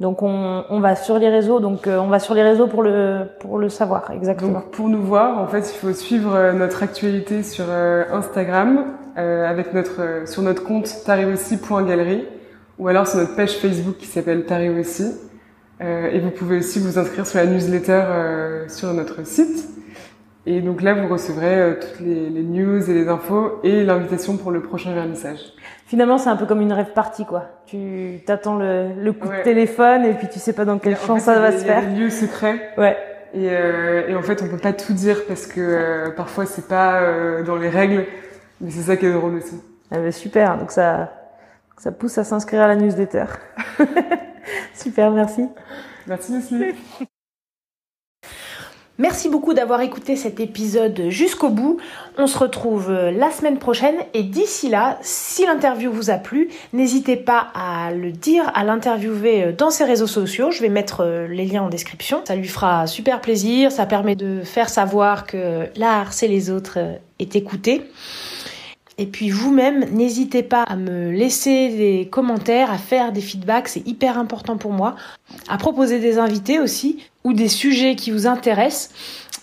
Donc 0.00 0.22
on, 0.22 0.64
on 0.68 0.80
va 0.80 0.96
sur 0.96 1.18
les 1.18 1.28
réseaux. 1.28 1.60
Donc 1.60 1.86
euh, 1.86 1.98
on 1.98 2.08
va 2.08 2.18
sur 2.18 2.34
les 2.34 2.42
réseaux 2.42 2.66
pour 2.66 2.82
le 2.82 3.28
pour 3.40 3.58
le 3.58 3.68
savoir 3.68 4.10
exactement. 4.10 4.60
Donc 4.60 4.70
pour 4.70 4.88
nous 4.88 5.02
voir, 5.02 5.38
en 5.38 5.46
fait, 5.46 5.60
il 5.60 5.78
faut 5.78 5.92
suivre 5.92 6.34
euh, 6.34 6.52
notre 6.52 6.82
actualité 6.82 7.42
sur 7.42 7.66
euh, 7.68 8.04
Instagram 8.12 8.86
euh, 9.16 9.48
avec 9.48 9.74
notre 9.74 10.26
sur 10.26 10.42
notre 10.42 10.64
compte 10.64 10.92
tarivossi.galerie 11.04 12.26
ou 12.78 12.88
alors 12.88 13.06
sur 13.06 13.18
notre 13.18 13.36
page 13.36 13.52
Facebook 13.52 13.96
qui 13.98 14.06
s'appelle 14.06 14.44
Tarivossi. 14.44 15.06
Euh, 15.80 16.10
et 16.10 16.20
vous 16.20 16.30
pouvez 16.30 16.58
aussi 16.58 16.78
vous 16.78 16.98
inscrire 16.98 17.26
sur 17.26 17.38
la 17.38 17.46
newsletter 17.46 18.02
euh, 18.06 18.68
sur 18.68 18.92
notre 18.94 19.26
site. 19.26 19.68
Et 20.46 20.60
donc 20.60 20.82
là, 20.82 20.94
vous 20.94 21.06
recevrez 21.08 21.76
toutes 21.80 22.00
les, 22.00 22.28
les 22.28 22.42
news 22.42 22.90
et 22.90 22.94
les 22.94 23.08
infos 23.08 23.60
et 23.62 23.84
l'invitation 23.84 24.36
pour 24.36 24.50
le 24.50 24.60
prochain 24.60 24.92
vernissage. 24.92 25.38
Finalement 25.92 26.16
c'est 26.16 26.30
un 26.30 26.36
peu 26.36 26.46
comme 26.46 26.62
une 26.62 26.72
rêve 26.72 26.94
partie 26.94 27.26
quoi. 27.26 27.50
Tu 27.66 28.20
t'attends 28.24 28.56
le, 28.56 28.94
le 28.98 29.12
coup 29.12 29.28
Ouais. 29.28 29.40
de 29.40 29.42
téléphone 29.42 30.06
et 30.06 30.14
puis 30.14 30.26
tu 30.26 30.38
sais 30.38 30.54
pas 30.54 30.64
dans 30.64 30.78
quel 30.78 30.96
champ 30.96 31.16
fait, 31.16 31.20
ça 31.20 31.32
il 31.34 31.36
y 31.36 31.38
a 31.38 31.42
va 31.42 31.52
se 31.52 31.56
il 31.62 31.66
y 31.66 31.70
a 31.70 31.80
faire. 31.82 31.90
des 31.90 31.96
lieux 31.96 32.08
secrets 32.08 32.70
Ouais. 32.78 32.96
Et, 33.34 33.48
euh, 33.50 34.08
et 34.08 34.14
en 34.16 34.22
fait, 34.22 34.40
on 34.42 34.48
peut 34.48 34.56
pas 34.56 34.72
tout 34.72 34.94
dire 34.94 35.26
parce 35.28 35.46
que 35.46 35.60
euh, 35.60 36.10
parfois 36.16 36.46
c'est 36.46 36.66
pas 36.66 37.02
euh, 37.02 37.42
dans 37.42 37.56
les 37.56 37.68
règles, 37.68 38.06
mais 38.62 38.70
c'est 38.70 38.80
ça 38.80 38.96
qui 38.96 39.04
est 39.04 39.12
drôle 39.12 39.34
aussi. 39.34 39.60
Ah 39.90 39.98
bah, 39.98 40.12
super. 40.12 40.56
Donc 40.56 40.70
ça 40.70 41.12
ça 41.76 41.92
pousse 41.92 42.16
à 42.16 42.24
s'inscrire 42.24 42.62
à 42.62 42.68
la 42.68 42.76
newsletter. 42.76 43.24
super, 44.74 45.10
merci. 45.10 45.46
Merci 46.06 46.32
Leslie. 46.32 46.74
Merci 48.98 49.30
beaucoup 49.30 49.54
d'avoir 49.54 49.80
écouté 49.80 50.16
cet 50.16 50.38
épisode 50.38 51.04
jusqu'au 51.08 51.48
bout. 51.48 51.78
On 52.18 52.26
se 52.26 52.36
retrouve 52.36 52.90
euh, 52.90 53.10
la 53.10 53.30
semaine 53.30 53.58
prochaine 53.58 53.94
et 54.12 54.22
d'ici 54.22 54.68
là, 54.68 54.98
si 55.00 55.46
l'interview 55.46 55.90
vous 55.90 56.10
a 56.10 56.18
plu, 56.18 56.50
n'hésitez 56.74 57.16
pas 57.16 57.48
à 57.54 57.90
le 57.90 58.12
dire, 58.12 58.52
à 58.54 58.64
l'interviewer 58.64 59.44
euh, 59.44 59.52
dans 59.52 59.70
ses 59.70 59.84
réseaux 59.84 60.06
sociaux. 60.06 60.50
Je 60.50 60.60
vais 60.60 60.68
mettre 60.68 61.00
euh, 61.00 61.26
les 61.26 61.46
liens 61.46 61.62
en 61.62 61.68
description. 61.70 62.20
Ça 62.26 62.36
lui 62.36 62.48
fera 62.48 62.86
super 62.86 63.22
plaisir. 63.22 63.72
Ça 63.72 63.86
permet 63.86 64.14
de 64.14 64.42
faire 64.44 64.68
savoir 64.68 65.26
que 65.26 65.68
l'art, 65.74 66.12
c'est 66.12 66.28
les 66.28 66.50
autres, 66.50 66.78
est 67.18 67.34
écouté. 67.34 67.88
Et 68.98 69.06
puis 69.06 69.30
vous-même, 69.30 69.86
n'hésitez 69.92 70.42
pas 70.42 70.62
à 70.64 70.76
me 70.76 71.10
laisser 71.10 71.68
des 71.70 72.08
commentaires, 72.10 72.70
à 72.70 72.78
faire 72.78 73.12
des 73.12 73.20
feedbacks, 73.20 73.68
c'est 73.68 73.86
hyper 73.86 74.18
important 74.18 74.58
pour 74.58 74.72
moi, 74.72 74.96
à 75.48 75.56
proposer 75.56 75.98
des 75.98 76.18
invités 76.18 76.60
aussi 76.60 77.02
ou 77.24 77.32
des 77.32 77.48
sujets 77.48 77.96
qui 77.96 78.10
vous 78.10 78.26
intéressent. 78.26 78.90